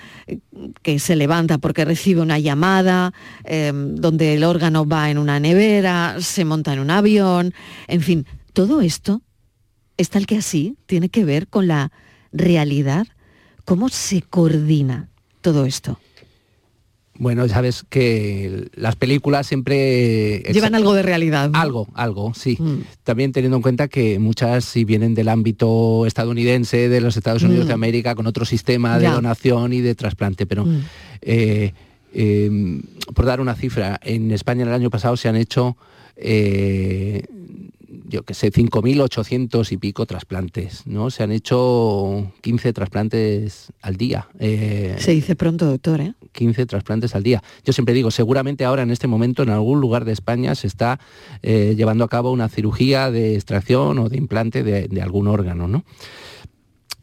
que 0.82 0.98
se 0.98 1.14
levanta 1.14 1.58
porque 1.58 1.84
recibe 1.84 2.22
una 2.22 2.40
llamada, 2.40 3.14
em, 3.44 3.94
donde 3.94 4.34
el 4.34 4.42
órgano 4.42 4.84
va 4.84 5.12
en 5.12 5.18
una 5.18 5.38
nevera, 5.38 6.16
se 6.18 6.44
monta 6.44 6.72
en 6.72 6.80
un 6.80 6.90
avión, 6.90 7.54
en 7.86 8.00
fin, 8.00 8.26
todo 8.52 8.80
esto 8.80 9.22
es 10.02 10.10
tal 10.10 10.26
que 10.26 10.36
así 10.36 10.76
tiene 10.86 11.08
que 11.08 11.24
ver 11.24 11.48
con 11.48 11.66
la 11.66 11.92
realidad, 12.32 13.06
cómo 13.64 13.88
se 13.88 14.22
coordina 14.22 15.08
todo 15.40 15.64
esto. 15.64 15.98
Bueno, 17.18 17.46
sabes 17.46 17.84
que 17.88 18.68
las 18.74 18.96
películas 18.96 19.46
siempre... 19.46 20.42
Llevan 20.52 20.74
algo 20.74 20.94
de 20.94 21.02
realidad. 21.02 21.50
Algo, 21.52 21.86
algo, 21.94 22.32
sí. 22.34 22.56
Mm. 22.58 22.80
También 23.04 23.32
teniendo 23.32 23.56
en 23.56 23.62
cuenta 23.62 23.86
que 23.86 24.18
muchas 24.18 24.64
si 24.64 24.84
vienen 24.84 25.14
del 25.14 25.28
ámbito 25.28 26.04
estadounidense, 26.06 26.88
de 26.88 27.00
los 27.00 27.16
Estados 27.16 27.42
Unidos 27.42 27.66
de 27.66 27.74
mm. 27.74 27.80
América, 27.80 28.14
con 28.14 28.26
otro 28.26 28.44
sistema 28.44 28.98
de 28.98 29.06
donación 29.06 29.72
y 29.72 29.80
de 29.82 29.94
trasplante. 29.94 30.46
Pero, 30.46 30.64
mm. 30.64 30.80
eh, 31.20 31.74
em, 32.12 32.82
por 33.14 33.26
dar 33.26 33.40
una 33.40 33.54
cifra, 33.54 34.00
en 34.02 34.32
España 34.32 34.64
el 34.64 34.72
año 34.72 34.90
pasado 34.90 35.16
se 35.16 35.28
han 35.28 35.36
hecho 35.36 35.76
eh, 36.16 37.24
yo 38.12 38.24
que 38.24 38.34
sé, 38.34 38.52
5.800 38.52 39.72
y 39.72 39.78
pico 39.78 40.04
trasplantes, 40.04 40.86
¿no? 40.86 41.10
Se 41.10 41.22
han 41.22 41.32
hecho 41.32 42.30
15 42.42 42.74
trasplantes 42.74 43.72
al 43.80 43.96
día. 43.96 44.28
Eh, 44.38 44.96
se 44.98 45.12
dice 45.12 45.34
pronto, 45.34 45.64
doctor, 45.64 46.02
¿eh? 46.02 46.12
15 46.32 46.66
trasplantes 46.66 47.14
al 47.14 47.22
día. 47.22 47.42
Yo 47.64 47.72
siempre 47.72 47.94
digo, 47.94 48.10
seguramente 48.10 48.66
ahora 48.66 48.82
en 48.82 48.90
este 48.90 49.06
momento 49.06 49.42
en 49.42 49.48
algún 49.48 49.80
lugar 49.80 50.04
de 50.04 50.12
España 50.12 50.54
se 50.54 50.66
está 50.66 51.00
eh, 51.42 51.74
llevando 51.74 52.04
a 52.04 52.08
cabo 52.08 52.32
una 52.32 52.50
cirugía 52.50 53.10
de 53.10 53.34
extracción 53.34 53.98
o 53.98 54.10
de 54.10 54.18
implante 54.18 54.62
de, 54.62 54.88
de 54.88 55.02
algún 55.02 55.26
órgano, 55.26 55.66
¿no? 55.66 55.84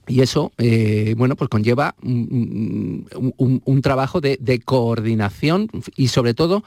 Y 0.09 0.21
eso, 0.21 0.51
eh, 0.57 1.13
bueno, 1.15 1.35
pues 1.35 1.49
conlleva 1.49 1.95
un, 2.01 3.05
trabajo 3.83 4.19
de, 4.19 4.61
coordinación 4.65 5.69
y 5.95 6.07
sobre 6.07 6.33
todo 6.33 6.63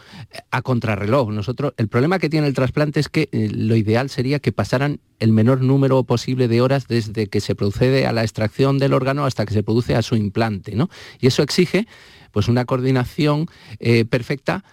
a 0.52 0.62
contrarreloj. 0.62 1.30
Nosotros, 1.30 1.74
el 1.76 1.88
problema 1.88 2.20
que 2.20 2.30
tiene 2.30 2.46
el 2.46 2.54
trasplante 2.54 3.00
es 3.00 3.08
que 3.08 3.28
eh, 3.32 3.50
lo 3.52 3.74
ideal 3.74 4.10
sería 4.10 4.38
que 4.38 4.52
pasaran 4.52 5.00
el 5.18 5.32
menor 5.32 5.60
número 5.60 6.04
posible 6.04 6.46
de 6.46 6.60
horas 6.60 6.86
desde 6.86 7.26
que 7.26 7.40
se 7.40 7.56
procede 7.56 8.06
a 8.06 8.12
la 8.12 8.22
extracción 8.22 8.78
del 8.78 8.94
órgano 8.94 9.26
hasta 9.26 9.44
que 9.44 9.54
se 9.54 9.64
produce 9.64 9.96
a 9.96 10.02
su 10.02 10.14
implante, 10.14 10.76
¿no? 10.76 10.88
Y 11.20 11.26
eso 11.26 11.42
exige 11.42 11.88
pues 12.30 12.46
una 12.48 12.64
coordinación 12.64 13.46
eh, 13.80 14.04
perfecta 14.04 14.64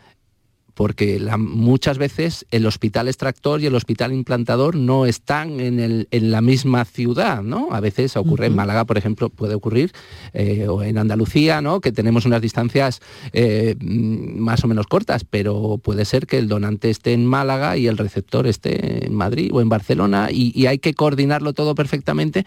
porque 0.79 1.19
muchas 1.37 1.97
veces 1.97 2.45
el 2.51 2.65
hospital 2.65 3.09
extractor 3.09 3.59
y 3.59 3.65
el 3.65 3.75
hospital 3.75 4.13
implantador 4.13 4.77
no 4.77 5.05
están 5.05 5.59
en, 5.59 6.07
la 6.09 6.39
misma 6.39 6.85
ciudad, 6.85 7.43
¿no? 7.43 7.67
A 7.71 7.81
veces 7.81 8.15
ocurre 8.15 8.45
en 8.45 8.55
Málaga, 8.55 8.85
por 8.85 8.97
ejemplo, 8.97 9.27
puede 9.27 9.55
ocurrir, 9.55 9.91
eh, 10.31 10.69
o 10.69 10.81
en 10.81 10.97
Andalucía, 10.97 11.59
¿no? 11.59 11.81
Que 11.81 11.91
tenemos 11.91 12.25
unas 12.25 12.41
distancias 12.41 13.01
eh, 13.33 13.75
más 13.81 14.63
o 14.63 14.69
menos 14.69 14.87
cortas, 14.87 15.25
pero 15.25 15.79
puede 15.83 16.05
ser 16.05 16.25
que 16.25 16.37
el 16.37 16.47
donante 16.47 16.89
esté 16.89 17.11
en 17.11 17.25
Málaga 17.25 17.75
y 17.75 17.87
el 17.87 17.97
receptor 17.97 18.47
esté 18.47 19.05
en 19.05 19.13
Madrid 19.13 19.51
o 19.53 19.59
en 19.59 19.67
Barcelona 19.67 20.29
y, 20.31 20.65
hay 20.65 20.79
que 20.79 20.93
coordinarlo 20.93 21.51
todo 21.51 21.75
perfectamente, 21.75 22.45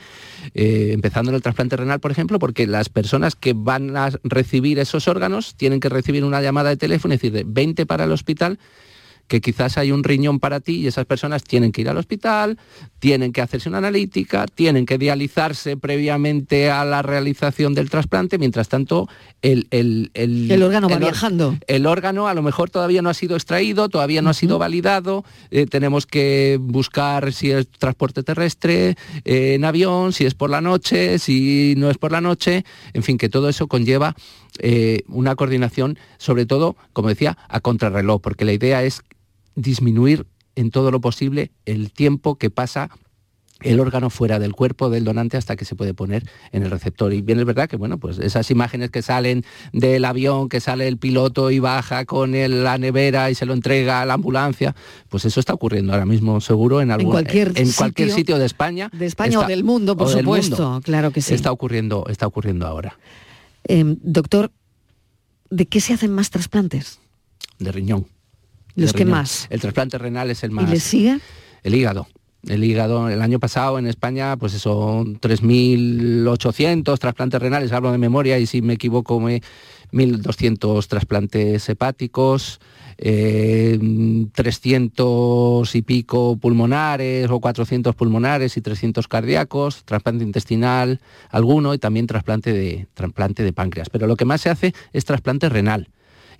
eh, 0.55 0.93
empezando 0.95 1.31
en 1.31 1.35
el 1.35 1.43
trasplante 1.43 1.77
renal, 1.77 2.01
por 2.01 2.13
ejemplo, 2.13 2.39
porque 2.39 2.67
las 2.67 2.89
personas 2.89 3.37
que 3.37 3.53
van 3.53 3.95
a 3.95 4.09
recibir 4.25 4.79
esos 4.79 5.07
órganos 5.07 5.55
tienen 5.55 5.81
que 5.81 5.91
recibir 5.91 6.25
una 6.25 6.41
llamada 6.41 6.71
de 6.71 6.79
teléfono 6.79 7.13
y 7.13 7.19
decir, 7.19 7.33
de 7.33 7.45
20 7.45 7.85
para 7.85 8.07
los 8.07 8.22
hospital 8.23 8.59
que 9.29 9.41
quizás 9.41 9.79
hay 9.79 9.93
un 9.93 10.05
riñón 10.05 10.41
para 10.41 10.61
ti 10.61 10.77
y 10.77 10.87
esas 10.87 11.07
personas 11.07 11.43
tienen 11.43 11.73
que 11.73 11.81
ir 11.81 11.89
al 11.89 11.97
hospital, 11.97 12.59
tienen 12.99 13.33
que 13.33 13.41
hacerse 13.41 13.69
una 13.69 13.79
analítica, 13.79 14.47
tienen 14.47 14.87
que 14.87 14.99
dializarse 14.99 15.77
previamente 15.77 16.71
a 16.71 16.85
la 16.85 17.03
realización 17.03 17.75
del 17.75 17.91
trasplante, 17.91 18.39
mientras 18.39 18.69
tanto 18.69 19.09
el, 19.41 19.69
el, 19.71 20.63
órgano 20.63 20.89
va 20.89 20.99
viajando. 20.99 21.57
El 21.67 21.87
órgano 21.87 22.29
a 22.29 22.35
lo 22.35 22.43
mejor 22.43 22.71
todavía 22.71 23.03
no 23.03 23.09
ha 23.09 23.15
sido 23.15 23.35
extraído, 23.35 23.89
todavía 23.89 24.23
no 24.23 24.31
ha 24.31 24.35
sido 24.35 24.59
validado, 24.59 25.25
eh, 25.51 25.67
tenemos 25.67 26.07
que 26.07 26.59
buscar 26.61 27.33
si 27.33 27.51
es 27.51 27.69
transporte 27.69 28.23
terrestre, 28.23 28.97
eh, 29.25 29.55
en 29.55 29.65
avión, 29.65 30.13
si 30.13 30.27
es 30.27 30.35
por 30.35 30.51
la 30.51 30.61
noche, 30.61 31.19
si 31.19 31.75
no 31.77 31.91
es 31.91 31.99
por 31.99 32.13
la 32.13 32.21
noche, 32.21 32.65
en 32.93 33.03
fin, 33.03 33.19
que 33.19 33.29
todo 33.29 33.49
eso 33.49 33.67
conlleva 33.67 34.15
eh, 34.59 35.03
una 35.09 35.35
coordinación, 35.35 35.99
sobre 36.19 36.47
todo, 36.47 36.77
como 36.93 37.09
decía, 37.09 37.39
a 37.49 37.61
contrarreloj, 37.61 38.21
porque 38.21 38.45
la 38.45 38.53
idea 38.53 38.83
es 38.83 39.03
disminuir 39.55 40.27
en 40.55 40.71
todo 40.71 40.91
lo 40.91 41.01
posible 41.01 41.51
el 41.65 41.93
tiempo 41.93 42.37
que 42.37 42.51
pasa 42.51 42.91
el 43.65 43.81
órgano 43.81 44.11
fuera 44.11 44.39
del 44.39 44.55
cuerpo 44.55 44.91
del 44.91 45.05
donante 45.05 45.37
hasta 45.37 45.57
que 45.57 45.65
se 45.65 45.75
puede 45.75 45.95
poner 45.95 46.25
en 46.53 46.63
el 46.63 46.71
receptor. 46.71 47.13
Y 47.13 47.23
bien 47.23 47.39
es 47.39 47.45
verdad 47.45 47.69
que, 47.69 47.77
bueno, 47.77 47.99
pues 47.99 48.19
esas 48.19 48.51
imágenes 48.51 48.91
que 48.91 49.03
salen 49.03 49.45
del 49.73 50.05
avión, 50.05 50.49
que 50.49 50.61
sale 50.61 50.89
el 50.89 50.99
piloto 50.99 51.51
y 51.51 51.59
baja 51.59 52.05
con 52.05 52.33
la 52.33 52.79
nevera 52.79 53.31
y 53.31 53.35
se 53.35 53.47
lo 53.47 53.55
entrega 53.55 54.03
a 54.03 54.07
la 54.07 54.15
ambulancia, 54.15 54.75
pues 55.09 55.25
eso 55.25 55.41
está 55.41 55.55
ocurriendo 55.55 55.93
ahora 55.93 56.07
mismo 56.07 56.41
seguro 56.41 56.81
en, 56.81 56.91
algún, 56.91 57.13
cualquier, 57.13 57.53
en 57.57 57.71
cualquier 57.73 58.11
sitio 58.11 58.39
de 58.39 58.47
España. 58.47 58.91
De 58.93 59.07
España 59.07 59.41
o 59.41 59.47
del 59.47 59.65
mundo, 59.65 59.97
por 59.97 60.09
supuesto, 60.09 60.81
claro 60.83 61.11
que 61.13 61.23
sí. 61.23 61.35
Está 61.35 61.53
ocurriendo, 61.53 62.07
está 62.09 62.27
ocurriendo 62.27 62.67
ahora. 62.67 62.99
Em, 63.65 63.97
doctor, 64.03 64.51
¿de 65.51 65.67
qué 65.67 65.81
se 65.81 65.95
hacen 65.95 66.13
más 66.13 66.31
trasplantes? 66.31 66.99
De 67.59 67.71
riñón. 67.71 68.07
¿Los 68.75 68.93
que 68.93 69.05
más? 69.05 69.47
El 69.51 69.61
trasplante 69.61 69.99
renal 69.99 70.31
es 70.31 70.43
el 70.45 70.51
más. 70.51 70.69
¿Y 70.69 70.73
le 70.73 70.81
sigue? 70.81 71.19
El 71.63 71.75
hígado. 71.75 72.07
El 72.49 72.65
hígado, 72.65 73.09
el 73.09 73.23
año 73.23 73.39
pasado 73.39 73.79
en 73.79 73.87
España, 73.87 74.37
pues 74.37 74.53
eso, 74.55 75.05
3.800 75.05 76.99
trasplantes 76.99 77.41
renales, 77.41 77.71
hablo 77.71 77.93
de 77.93 77.99
memoria, 77.99 78.37
y 78.41 78.47
si 78.47 78.63
me 78.63 78.73
equivoco, 78.73 79.21
1.200 79.21 80.85
trasplantes 80.89 81.69
hepáticos, 81.69 82.59
300 82.97 85.75
eh, 85.75 85.79
y 85.79 85.83
pico 85.83 86.37
pulmonares 86.37 87.31
o 87.31 87.39
400 87.39 87.95
pulmonares 87.95 88.57
y 88.57 88.61
300 88.61 89.07
cardíacos, 89.07 89.85
trasplante 89.85 90.25
intestinal 90.25 91.01
alguno 91.31 91.75
y 91.75 91.79
también 91.79 92.09
trasplante 92.09 92.53
de, 92.53 92.89
trasplante 92.95 93.45
de 93.45 93.53
páncreas. 93.53 93.89
Pero 93.89 94.09
lo 94.09 94.17
que 94.17 94.25
más 94.25 94.41
se 94.41 94.51
hace 94.51 94.75
es 94.93 95.05
trasplante 95.05 95.49
renal. 95.49 95.91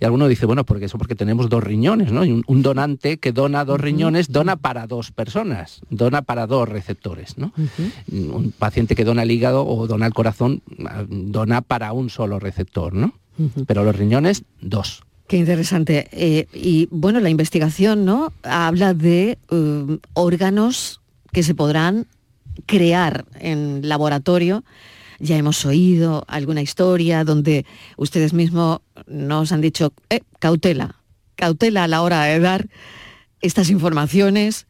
Y 0.03 0.05
alguno 0.05 0.27
dice, 0.27 0.45
bueno, 0.45 0.65
porque 0.65 0.87
eso 0.87 0.97
porque 0.97 1.15
tenemos 1.15 1.47
dos 1.47 1.63
riñones, 1.63 2.11
¿no? 2.11 2.25
Y 2.25 2.43
un, 2.45 2.61
donante 2.61 3.19
que 3.19 3.31
dona 3.31 3.63
dos 3.63 3.79
riñones 3.79 4.33
dona 4.33 4.57
para 4.57 4.85
dos 4.85 5.11
personas, 5.11 5.79
dona 5.89 6.23
para 6.23 6.45
dos 6.45 6.67
receptores, 6.67 7.37
¿no? 7.37 7.53
Un 8.11 8.51
paciente 8.51 8.97
que 8.97 9.05
dona 9.05 9.23
el 9.23 9.31
hígado 9.31 9.65
o 9.65 9.87
dona 9.87 10.05
el 10.05 10.13
corazón 10.13 10.61
dona 11.07 11.61
para 11.61 11.93
un 11.93 12.09
solo 12.09 12.37
receptor, 12.37 12.93
¿no? 12.93 13.13
Pero 13.65 13.85
los 13.85 13.95
riñones, 13.95 14.43
dos. 14.59 15.03
Qué 15.27 15.37
interesante. 15.37 16.09
Eh, 16.11 16.47
y 16.53 16.89
bueno, 16.91 17.21
la 17.21 17.29
investigación 17.29 18.03
¿no? 18.03 18.33
habla 18.43 18.93
de 18.93 19.37
eh, 19.51 19.97
órganos 20.15 20.99
que 21.31 21.43
se 21.43 21.55
podrán 21.55 22.07
crear 22.65 23.23
en 23.39 23.87
laboratorio. 23.87 24.65
Ya 25.19 25.37
hemos 25.37 25.65
oído 25.65 26.23
alguna 26.27 26.61
historia 26.61 27.23
donde 27.23 27.65
ustedes 27.97 28.33
mismos 28.33 28.79
nos 29.07 29.51
han 29.51 29.61
dicho, 29.61 29.93
eh, 30.09 30.21
cautela, 30.39 30.95
cautela 31.35 31.83
a 31.83 31.87
la 31.87 32.01
hora 32.01 32.23
de 32.23 32.39
dar 32.39 32.67
estas 33.41 33.69
informaciones, 33.69 34.67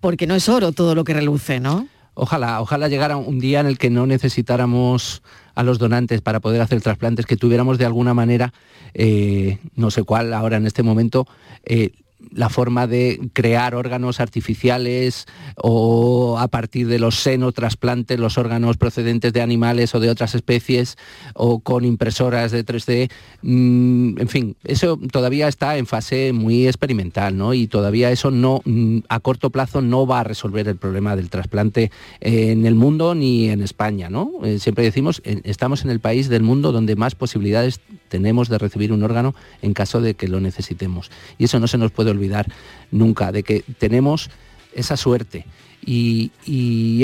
porque 0.00 0.26
no 0.26 0.34
es 0.34 0.48
oro 0.48 0.72
todo 0.72 0.94
lo 0.94 1.04
que 1.04 1.14
reluce, 1.14 1.60
¿no? 1.60 1.88
Ojalá, 2.14 2.60
ojalá 2.60 2.88
llegara 2.88 3.16
un 3.16 3.38
día 3.38 3.60
en 3.60 3.66
el 3.66 3.78
que 3.78 3.88
no 3.88 4.06
necesitáramos 4.06 5.22
a 5.54 5.62
los 5.62 5.78
donantes 5.78 6.20
para 6.20 6.40
poder 6.40 6.60
hacer 6.60 6.80
trasplantes, 6.82 7.24
que 7.24 7.36
tuviéramos 7.36 7.78
de 7.78 7.86
alguna 7.86 8.12
manera, 8.12 8.52
eh, 8.94 9.58
no 9.76 9.90
sé 9.90 10.02
cuál 10.02 10.34
ahora 10.34 10.58
en 10.58 10.66
este 10.66 10.82
momento, 10.82 11.26
eh, 11.64 11.92
la 12.30 12.48
forma 12.48 12.86
de 12.86 13.30
crear 13.32 13.74
órganos 13.74 14.20
artificiales 14.20 15.26
o 15.56 16.38
a 16.38 16.48
partir 16.48 16.86
de 16.86 16.98
los 16.98 17.16
senos 17.16 17.54
trasplantes 17.54 18.18
los 18.18 18.38
órganos 18.38 18.76
procedentes 18.76 19.32
de 19.32 19.42
animales 19.42 19.94
o 19.94 20.00
de 20.00 20.10
otras 20.10 20.34
especies 20.34 20.96
o 21.34 21.60
con 21.60 21.84
impresoras 21.84 22.52
de 22.52 22.64
3D. 22.64 23.10
Mm, 23.42 24.20
en 24.20 24.28
fin, 24.28 24.56
eso 24.64 24.98
todavía 25.10 25.48
está 25.48 25.76
en 25.76 25.86
fase 25.86 26.32
muy 26.32 26.66
experimental, 26.66 27.36
¿no? 27.36 27.54
Y 27.54 27.66
todavía 27.66 28.10
eso 28.10 28.30
no, 28.30 28.60
mm, 28.64 29.00
a 29.08 29.20
corto 29.20 29.50
plazo 29.50 29.82
no 29.82 30.06
va 30.06 30.20
a 30.20 30.24
resolver 30.24 30.68
el 30.68 30.76
problema 30.76 31.16
del 31.16 31.30
trasplante 31.30 31.90
en 32.20 32.66
el 32.66 32.74
mundo 32.74 33.14
ni 33.14 33.48
en 33.48 33.62
España, 33.62 34.08
¿no? 34.08 34.30
Eh, 34.44 34.58
siempre 34.58 34.84
decimos, 34.84 35.22
estamos 35.24 35.84
en 35.84 35.90
el 35.90 36.00
país 36.00 36.28
del 36.28 36.42
mundo 36.42 36.72
donde 36.72 36.96
más 36.96 37.14
posibilidades 37.14 37.80
tenemos 38.08 38.48
de 38.48 38.58
recibir 38.58 38.92
un 38.92 39.02
órgano 39.02 39.34
en 39.62 39.72
caso 39.74 40.00
de 40.00 40.14
que 40.14 40.28
lo 40.28 40.40
necesitemos. 40.40 41.10
Y 41.38 41.44
eso 41.44 41.58
no 41.58 41.66
se 41.66 41.78
nos 41.78 41.90
puede 41.90 42.10
olvidar 42.12 42.46
nunca, 42.90 43.32
de 43.32 43.42
que 43.42 43.64
tenemos 43.78 44.30
esa 44.74 44.96
suerte. 44.96 45.46
Y, 45.84 46.30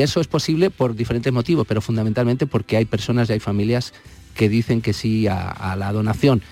eso 0.01 0.21
es 0.21 0.29
posible 0.29 0.71
por 0.71 0.95
diferentes 0.95 1.33
motivos, 1.33 1.67
pero 1.67 1.81
fundamentalmente 1.81 2.47
porque 2.47 2.77
hay 2.77 2.85
personas 2.85 3.29
y 3.29 3.33
hay 3.33 3.41
familias 3.41 3.93
que 4.35 4.49
dicen 4.49 4.81
que 4.81 4.93
sí 4.93 5.27
a, 5.27 5.75
la 5.77 5.93
donación. 5.93 6.43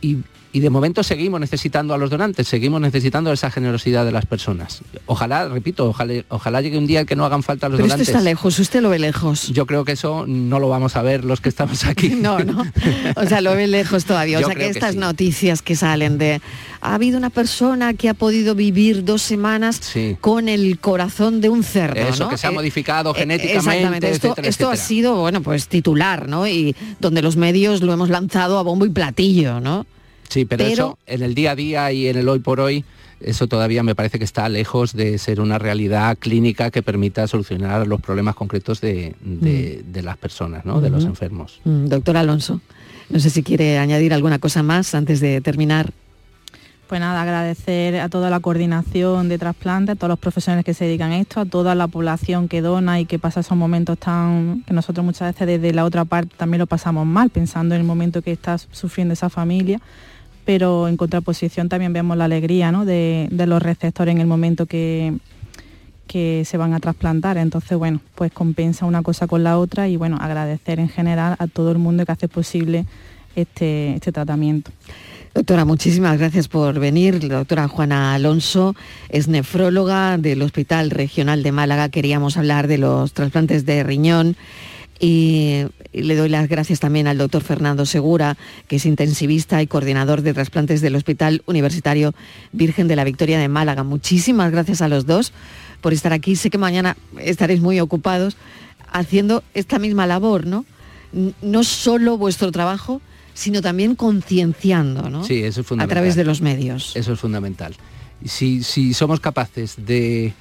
Y, 0.00 0.18
y 0.52 0.60
de 0.60 0.70
momento 0.70 1.02
seguimos 1.02 1.40
necesitando 1.40 1.94
a 1.94 1.98
los 1.98 2.10
donantes, 2.10 2.48
seguimos 2.48 2.80
necesitando 2.80 3.32
esa 3.32 3.50
generosidad 3.50 4.04
de 4.04 4.12
las 4.12 4.26
personas. 4.26 4.80
Ojalá, 5.06 5.48
repito, 5.48 5.88
ojalá, 5.88 6.24
ojalá 6.28 6.60
llegue 6.60 6.78
un 6.78 6.86
día 6.86 7.04
que 7.04 7.16
no 7.16 7.24
hagan 7.24 7.42
falta 7.42 7.68
los 7.68 7.76
Pero 7.76 7.86
donantes. 7.86 8.08
Esto 8.08 8.18
está 8.18 8.24
lejos, 8.24 8.58
usted 8.58 8.80
lo 8.80 8.88
ve 8.88 8.98
lejos. 8.98 9.48
Yo 9.48 9.66
creo 9.66 9.84
que 9.84 9.92
eso 9.92 10.24
no 10.26 10.58
lo 10.58 10.68
vamos 10.68 10.96
a 10.96 11.02
ver 11.02 11.24
los 11.24 11.40
que 11.40 11.48
estamos 11.48 11.84
aquí. 11.84 12.08
no, 12.16 12.38
no. 12.38 12.64
O 13.16 13.26
sea, 13.26 13.40
lo 13.40 13.54
ve 13.54 13.66
lejos 13.66 14.04
todavía. 14.04 14.38
o 14.38 14.44
sea, 14.44 14.54
que 14.54 14.68
estas 14.68 14.96
noticias 14.96 15.60
que 15.60 15.76
salen 15.76 16.18
de 16.18 16.40
ha 16.80 16.94
habido 16.94 17.18
una 17.18 17.30
persona 17.30 17.94
que 17.94 18.08
ha 18.08 18.14
podido 18.14 18.54
vivir 18.54 19.04
dos 19.04 19.22
semanas 19.22 19.80
con 20.20 20.48
el 20.48 20.78
corazón 20.78 21.40
de 21.40 21.48
un 21.48 21.62
cerdo. 21.62 22.00
Eso, 22.00 22.28
que 22.28 22.38
se 22.38 22.46
ha 22.46 22.50
eh, 22.50 22.54
modificado 22.54 23.14
eh, 23.14 23.18
genéticamente. 23.18 24.10
Esto, 24.10 24.34
esto 24.42 24.70
ha 24.70 24.76
sido, 24.76 25.16
bueno, 25.16 25.42
pues 25.42 25.68
titular, 25.68 26.28
¿no? 26.28 26.46
Y 26.46 26.74
donde 27.00 27.22
los 27.22 27.36
medios 27.36 27.82
lo 27.82 27.92
hemos 27.92 28.08
lanzado 28.08 28.58
a 28.58 28.62
bombo 28.62 28.86
y 28.86 28.90
platillo, 28.90 29.60
¿no? 29.60 29.86
Sí, 30.28 30.44
pero, 30.44 30.64
eso 30.64 30.98
en 31.06 31.22
el 31.22 31.34
día 31.34 31.52
a 31.52 31.56
día 31.56 31.92
y 31.92 32.08
en 32.08 32.16
el 32.16 32.28
hoy 32.28 32.38
por 32.40 32.60
hoy, 32.60 32.84
eso 33.20 33.46
todavía 33.48 33.82
me 33.82 33.94
parece 33.94 34.18
que 34.18 34.24
está 34.24 34.48
lejos 34.48 34.92
de 34.92 35.18
ser 35.18 35.40
una 35.40 35.58
realidad 35.58 36.16
clínica 36.18 36.70
que 36.70 36.82
permita 36.82 37.26
solucionar 37.26 37.86
los 37.86 38.00
problemas 38.00 38.34
concretos 38.34 38.80
de, 38.80 39.14
mm. 39.20 40.04
las 40.04 40.16
personas, 40.16 40.64
¿no? 40.64 40.80
de 40.80 40.90
los 40.90 41.04
enfermos. 41.04 41.60
Mm, 41.64 41.86
doctor 41.86 42.16
Alonso, 42.16 42.60
no 43.08 43.18
sé 43.18 43.30
si 43.30 43.42
quiere 43.42 43.78
añadir 43.78 44.12
alguna 44.12 44.38
cosa 44.38 44.62
más 44.62 44.94
antes 44.94 45.20
de 45.20 45.40
terminar. 45.40 45.92
Pues 46.88 47.02
nada, 47.02 47.20
agradecer 47.20 48.00
a 48.00 48.08
toda 48.08 48.30
la 48.30 48.40
coordinación 48.40 49.28
de 49.28 49.36
trasplante, 49.36 49.92
a 49.92 49.94
todos 49.94 50.08
los 50.08 50.18
profesionales 50.18 50.64
que 50.64 50.72
se 50.72 50.86
dedican 50.86 51.10
a 51.12 51.18
esto, 51.18 51.40
a 51.40 51.44
toda 51.44 51.74
la 51.74 51.86
población 51.86 52.48
que 52.48 52.62
dona 52.62 52.98
y 52.98 53.04
que 53.04 53.18
pasa 53.18 53.40
esos 53.40 53.58
momentos 53.58 53.98
tan 53.98 54.62
que 54.66 54.72
nosotros 54.72 55.04
muchas 55.04 55.34
veces 55.34 55.46
desde 55.46 55.74
la 55.74 55.84
otra 55.84 56.06
parte 56.06 56.34
también 56.38 56.60
lo 56.60 56.66
pasamos 56.66 57.04
mal, 57.04 57.28
pensando 57.28 57.74
en 57.74 57.82
el 57.82 57.86
momento 57.86 58.22
que 58.22 58.32
está 58.32 58.56
sufriendo 58.56 59.12
esa 59.12 59.28
familia 59.28 59.82
pero 60.48 60.88
en 60.88 60.96
contraposición 60.96 61.68
también 61.68 61.92
vemos 61.92 62.16
la 62.16 62.24
alegría 62.24 62.72
de, 62.72 63.28
los 63.30 63.62
receptores 63.62 64.14
en 64.14 64.18
el 64.22 64.26
momento 64.26 64.64
que, 64.64 65.12
que 66.06 66.42
se 66.46 66.56
van 66.56 66.72
a 66.72 66.80
trasplantar. 66.80 67.36
Entonces, 67.36 67.76
bueno, 67.76 68.00
pues 68.14 68.32
compensa 68.32 68.86
una 68.86 69.02
cosa 69.02 69.26
con 69.26 69.44
la 69.44 69.58
otra 69.58 69.88
y 69.88 69.98
bueno, 69.98 70.16
agradecer 70.18 70.80
en 70.80 70.88
general 70.88 71.36
a 71.38 71.48
todo 71.48 71.70
el 71.70 71.76
mundo 71.76 72.06
que 72.06 72.12
hace 72.12 72.28
posible 72.28 72.86
este, 73.36 73.96
este 73.96 74.10
tratamiento. 74.10 74.70
Doctora, 75.34 75.66
muchísimas 75.66 76.16
gracias 76.16 76.48
por 76.48 76.80
venir. 76.80 77.28
Doctora 77.28 77.68
Juana 77.68 78.14
Alonso 78.14 78.74
es 79.10 79.28
nefróloga 79.28 80.16
del 80.16 80.40
Hospital 80.40 80.88
Regional 80.88 81.42
de 81.42 81.52
Málaga. 81.52 81.90
Queríamos 81.90 82.38
hablar 82.38 82.68
de 82.68 82.78
los 82.78 83.12
trasplantes 83.12 83.66
de 83.66 83.82
riñón 83.82 84.34
y 85.00 85.64
le 85.92 86.16
doy 86.16 86.28
las 86.28 86.48
gracias 86.48 86.80
también 86.80 87.06
al 87.06 87.18
doctor 87.18 87.42
Fernando 87.42 87.86
Segura, 87.86 88.36
que 88.66 88.76
es 88.76 88.86
intensivista 88.86 89.62
y 89.62 89.66
coordinador 89.66 90.22
de 90.22 90.34
trasplantes 90.34 90.80
del 90.80 90.96
Hospital 90.96 91.42
Universitario 91.46 92.14
Virgen 92.52 92.88
de 92.88 92.96
la 92.96 93.04
Victoria 93.04 93.38
de 93.38 93.48
Málaga. 93.48 93.84
Muchísimas 93.84 94.50
gracias 94.50 94.82
a 94.82 94.88
los 94.88 95.06
dos 95.06 95.32
por 95.80 95.92
estar 95.92 96.12
aquí. 96.12 96.36
Sé 96.36 96.50
que 96.50 96.58
mañana 96.58 96.96
estaréis 97.18 97.60
muy 97.60 97.80
ocupados 97.80 98.36
haciendo 98.92 99.42
esta 99.54 99.78
misma 99.78 100.06
labor, 100.06 100.46
¿no? 100.46 100.64
No 101.42 101.64
solo 101.64 102.18
vuestro 102.18 102.52
trabajo, 102.52 103.00
sino 103.34 103.62
también 103.62 103.94
concienciando, 103.94 105.08
¿no? 105.10 105.24
Sí, 105.24 105.44
eso 105.44 105.60
es 105.60 105.66
fundamental. 105.66 105.96
A 105.96 106.00
través 106.00 106.16
de 106.16 106.24
los 106.24 106.40
medios. 106.40 106.96
Eso 106.96 107.12
es 107.12 107.20
fundamental. 107.20 107.74
Si, 108.24 108.64
si 108.64 108.94
somos 108.94 109.20
capaces 109.20 109.76
de, 109.78 110.34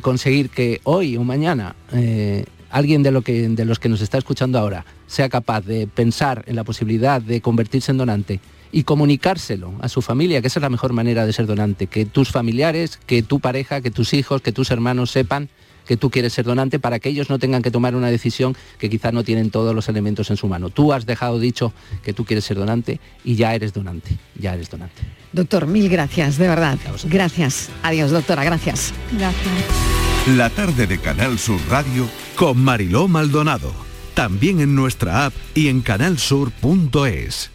conseguir 0.00 0.48
que 0.48 0.80
hoy 0.84 1.16
o 1.16 1.24
mañana 1.24 1.74
eh, 1.92 2.44
alguien 2.70 3.02
de, 3.02 3.10
lo 3.10 3.22
que, 3.22 3.48
de 3.48 3.64
los 3.64 3.78
que 3.78 3.88
nos 3.88 4.00
está 4.00 4.18
escuchando 4.18 4.58
ahora 4.58 4.84
sea 5.06 5.28
capaz 5.28 5.62
de 5.62 5.86
pensar 5.86 6.44
en 6.46 6.56
la 6.56 6.64
posibilidad 6.64 7.20
de 7.20 7.40
convertirse 7.40 7.90
en 7.90 7.98
donante 7.98 8.40
y 8.72 8.84
comunicárselo 8.84 9.74
a 9.80 9.88
su 9.88 10.00
familia, 10.00 10.40
que 10.40 10.46
esa 10.46 10.60
es 10.60 10.62
la 10.62 10.70
mejor 10.70 10.92
manera 10.92 11.26
de 11.26 11.32
ser 11.32 11.46
donante, 11.46 11.88
que 11.88 12.06
tus 12.06 12.30
familiares, 12.30 13.00
que 13.06 13.22
tu 13.22 13.40
pareja, 13.40 13.80
que 13.80 13.90
tus 13.90 14.14
hijos, 14.14 14.42
que 14.42 14.52
tus 14.52 14.70
hermanos 14.70 15.10
sepan 15.10 15.48
que 15.86 15.96
tú 15.96 16.08
quieres 16.08 16.32
ser 16.32 16.44
donante 16.44 16.78
para 16.78 17.00
que 17.00 17.08
ellos 17.08 17.30
no 17.30 17.40
tengan 17.40 17.62
que 17.62 17.72
tomar 17.72 17.96
una 17.96 18.12
decisión 18.12 18.56
que 18.78 18.88
quizás 18.88 19.12
no 19.12 19.24
tienen 19.24 19.50
todos 19.50 19.74
los 19.74 19.88
elementos 19.88 20.30
en 20.30 20.36
su 20.36 20.46
mano. 20.46 20.70
Tú 20.70 20.92
has 20.92 21.04
dejado 21.04 21.40
dicho 21.40 21.72
que 22.04 22.12
tú 22.12 22.24
quieres 22.24 22.44
ser 22.44 22.58
donante 22.58 23.00
y 23.24 23.34
ya 23.34 23.56
eres 23.56 23.72
donante, 23.72 24.16
ya 24.38 24.54
eres 24.54 24.70
donante. 24.70 25.02
Doctor, 25.32 25.66
mil 25.66 25.88
gracias, 25.88 26.38
de 26.38 26.46
verdad. 26.46 26.78
Gracias. 27.06 27.70
Adiós, 27.82 28.12
doctora, 28.12 28.44
gracias. 28.44 28.94
Gracias. 29.10 30.09
La 30.26 30.50
tarde 30.50 30.86
de 30.86 30.98
Canal 30.98 31.38
Sur 31.38 31.58
Radio 31.70 32.06
con 32.36 32.62
Mariló 32.62 33.08
Maldonado. 33.08 33.72
También 34.12 34.60
en 34.60 34.74
nuestra 34.74 35.24
app 35.24 35.32
y 35.54 35.68
en 35.68 35.80
canalsur.es. 35.80 37.50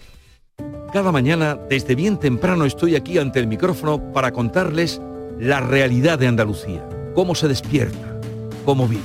Cada 0.91 1.11
mañana, 1.11 1.59
desde 1.69 1.93
bien 1.93 2.19
temprano, 2.19 2.65
estoy 2.65 2.95
aquí 2.95 3.19
ante 3.19 3.39
el 3.39 3.45
micrófono 3.45 4.11
para 4.11 4.31
contarles 4.31 4.99
la 5.39 5.59
realidad 5.61 6.17
de 6.17 6.25
Andalucía, 6.25 6.83
cómo 7.13 7.35
se 7.35 7.47
despierta, 7.47 8.19
cómo 8.65 8.87
vive, 8.87 9.03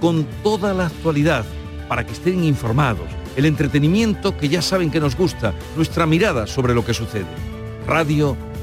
con 0.00 0.26
toda 0.42 0.74
la 0.74 0.86
actualidad, 0.86 1.44
para 1.88 2.04
que 2.04 2.14
estén 2.14 2.42
informados, 2.42 3.06
el 3.36 3.44
entretenimiento 3.44 4.36
que 4.36 4.48
ya 4.48 4.60
saben 4.60 4.90
que 4.90 4.98
nos 4.98 5.16
gusta, 5.16 5.54
nuestra 5.76 6.04
mirada 6.04 6.48
sobre 6.48 6.74
lo 6.74 6.84
que 6.84 6.94
sucede. 6.94 7.26
Radio 7.86 8.36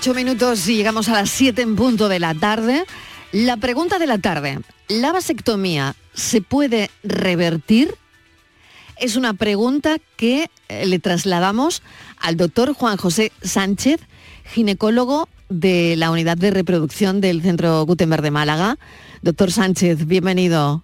Ocho 0.00 0.14
minutos 0.14 0.66
y 0.66 0.76
llegamos 0.76 1.10
a 1.10 1.12
las 1.12 1.28
siete 1.28 1.60
en 1.60 1.76
punto 1.76 2.08
de 2.08 2.18
la 2.18 2.34
tarde. 2.34 2.86
La 3.32 3.58
pregunta 3.58 3.98
de 3.98 4.06
la 4.06 4.16
tarde, 4.16 4.58
¿la 4.88 5.12
vasectomía 5.12 5.94
se 6.14 6.40
puede 6.40 6.90
revertir? 7.04 7.94
Es 8.96 9.16
una 9.16 9.34
pregunta 9.34 9.98
que 10.16 10.48
eh, 10.70 10.86
le 10.86 11.00
trasladamos 11.00 11.82
al 12.18 12.38
doctor 12.38 12.72
Juan 12.72 12.96
José 12.96 13.30
Sánchez, 13.42 14.00
ginecólogo 14.44 15.28
de 15.50 15.96
la 15.98 16.10
unidad 16.10 16.38
de 16.38 16.50
reproducción 16.50 17.20
del 17.20 17.42
Centro 17.42 17.84
Gutenberg 17.84 18.22
de 18.22 18.30
Málaga. 18.30 18.78
Doctor 19.20 19.52
Sánchez, 19.52 20.06
bienvenido. 20.06 20.82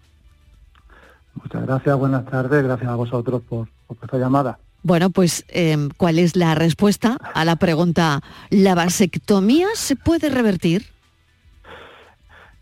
Muchas 1.42 1.62
gracias, 1.62 1.96
buenas 1.96 2.26
tardes, 2.26 2.62
gracias 2.62 2.90
a 2.90 2.96
vosotros 2.96 3.40
por 3.48 3.66
esta 4.02 4.18
llamada. 4.18 4.58
Bueno, 4.86 5.10
pues, 5.10 5.44
em, 5.48 5.88
¿cuál 5.96 6.16
es 6.20 6.36
la 6.36 6.54
respuesta 6.54 7.18
a 7.34 7.44
la 7.44 7.56
pregunta, 7.56 8.20
¿la 8.50 8.76
vasectomía 8.76 9.66
se 9.74 9.96
puede 9.96 10.30
revertir? 10.30 10.84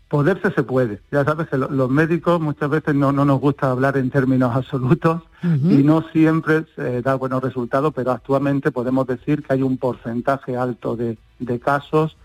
Poderse 0.07 0.49
se 0.49 0.63
puede. 0.63 1.01
Ya 1.11 1.23
sabes 1.23 1.47
que 1.49 1.57
los 1.57 1.89
médicos 1.91 2.41
muchas 2.41 2.71
veces 2.71 2.95
no, 2.95 3.11
nos 3.11 3.39
gusta 3.39 3.69
hablar 3.69 3.95
en 3.97 4.09
términos 4.09 4.55
absolutos 4.55 5.21
y 5.43 5.83
no 5.83 6.03
siempre 6.11 6.65
se 6.75 7.03
da 7.03 7.13
buenos 7.13 7.43
resultados, 7.43 7.93
pero 7.93 8.09
actualmente 8.09 8.71
podemos 8.71 9.05
decir 9.05 9.43
que 9.43 9.53
hay 9.53 9.61
un 9.61 9.77
porcentaje 9.77 10.57
alto 10.57 10.95
de, 10.95 11.19
casos 11.59 12.17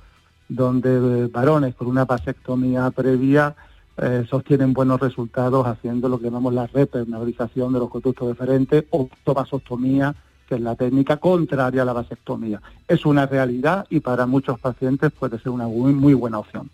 donde 0.49 1.25
eh, 1.25 1.29
varones 1.31 1.75
con 1.75 1.89
una 1.89 2.07
vasectomía 2.07 2.91
previa 2.91 3.55
eh, 4.03 4.25
sostienen 4.29 4.73
buenos 4.73 4.99
resultados 4.99 5.67
haciendo 5.67 6.09
lo 6.09 6.19
que 6.19 6.25
llamamos 6.25 6.55
la 6.55 6.67
repernabilización 6.67 7.73
de 7.73 7.81
los 7.81 7.91
conductos 7.91 8.29
deferentes 8.29 8.85
o 8.91 9.09
vasostomía, 9.27 10.15
que 10.49 10.55
es 10.55 10.61
la 10.61 10.75
técnica 10.75 11.19
contraria 11.19 11.83
a 11.83 11.85
la 11.85 11.93
vasectomía. 11.93 12.63
Es 12.89 13.05
una 13.05 13.27
realidad 13.27 13.87
y 13.91 14.01
para 14.01 14.25
muchos 14.25 14.59
pacientes 14.59 15.13
puede 15.13 15.39
ser 15.39 15.51
una 15.51 15.69
muy, 15.69 15.93
muy 15.93 16.15
buena 16.15 16.39
opción. 16.39 16.71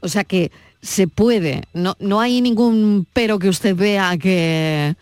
O 0.00 0.08
sea 0.08 0.24
que 0.24 0.50
se 0.80 1.06
puede, 1.06 1.62
no, 1.74 1.94
no 2.00 2.20
hay 2.20 2.40
ningún 2.40 3.06
pero 3.12 3.38
que 3.38 3.48
usted 3.48 3.76
vea 3.76 4.16
que... 4.16 4.96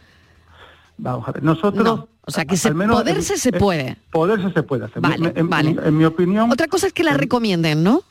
Vamos 0.98 1.26
a 1.28 1.32
ver, 1.32 1.42
nosotros... 1.42 2.04
O 2.26 2.30
sea, 2.32 2.44
que 2.44 2.56
se, 2.56 2.70
poderse 2.72 3.38
se 3.38 3.50
puede. 3.50 3.96
Poderse 4.12 4.52
se 4.52 4.62
puede 4.62 4.84
hacer. 4.84 5.02
Vale, 5.02 5.32
en, 5.34 5.48
vale. 5.48 5.76
en 5.82 5.96
mi 5.96 6.04
opinión... 6.04 6.50
Otra 6.52 6.68
cosa 6.68 6.86
es 6.86 6.92
que 6.92 7.02
la 7.02 7.14
recomienden, 7.14 7.82
¿no? 7.82 8.02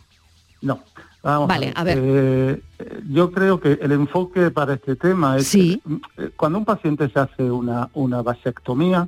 No. 0.61 0.79
Vamos 1.21 1.47
vale, 1.49 1.73
a 1.75 1.83
ver. 1.83 1.97
Eh, 2.01 2.63
yo 3.09 3.31
creo 3.31 3.59
que 3.59 3.73
el 3.81 3.91
enfoque 3.91 4.51
para 4.51 4.75
este 4.75 4.95
tema 4.95 5.35
es 5.37 5.47
Sí. 5.47 5.81
que, 6.15 6.23
eh, 6.25 6.29
cuando 6.35 6.57
un 6.59 6.65
paciente 6.65 7.09
se 7.09 7.19
hace 7.19 7.43
una, 7.51 7.89
una 7.93 8.21
vasectomía, 8.21 9.07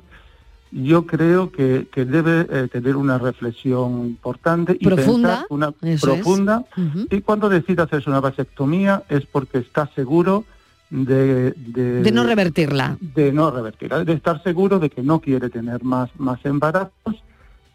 yo 0.70 1.06
creo 1.06 1.50
que, 1.52 1.88
que 1.92 2.04
debe 2.04 2.46
eh, 2.50 2.68
tener 2.70 2.96
una 2.96 3.18
reflexión 3.18 4.06
importante 4.06 4.76
y 4.78 4.84
Profunda, 4.86 5.28
pensar 5.28 5.46
una 5.50 5.72
eso 5.82 6.06
profunda. 6.14 6.64
Y 7.10 7.20
cuando 7.22 7.48
decide 7.48 7.82
hacerse 7.82 8.08
una 8.10 8.20
vasectomía 8.20 9.02
es 9.08 9.24
porque 9.26 9.58
está 9.58 9.86
seguro 9.94 10.44
de, 10.90 11.52
de, 11.52 12.02
De 12.02 12.12
no 12.12 12.24
revertirla. 12.24 12.98
de 13.00 13.32
no 13.32 13.50
revertirla, 13.50 14.04
de 14.04 14.12
estar 14.12 14.42
seguro 14.42 14.78
de 14.78 14.90
que 14.90 15.02
no 15.02 15.20
quiere 15.20 15.48
tener 15.48 15.82
más, 15.82 16.10
más 16.18 16.44
embarazos 16.44 17.22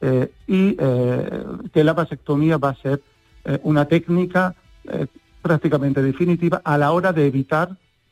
eh, 0.02 0.32
y 0.48 0.76
eh, 0.80 1.44
que 1.74 1.84
la 1.84 1.94
vasectomía 1.94 2.58
va 2.58 2.70
a 2.70 2.76
ser 2.76 3.02
eh, 3.48 3.60
una 3.64 3.84
técnica 3.94 4.42
eh, 4.84 5.08
prácticamente 5.42 6.00
definitiva 6.12 6.58
a 6.64 6.78
la 6.78 6.92
hora 6.96 7.12
de 7.18 7.24
evitar 7.34 7.68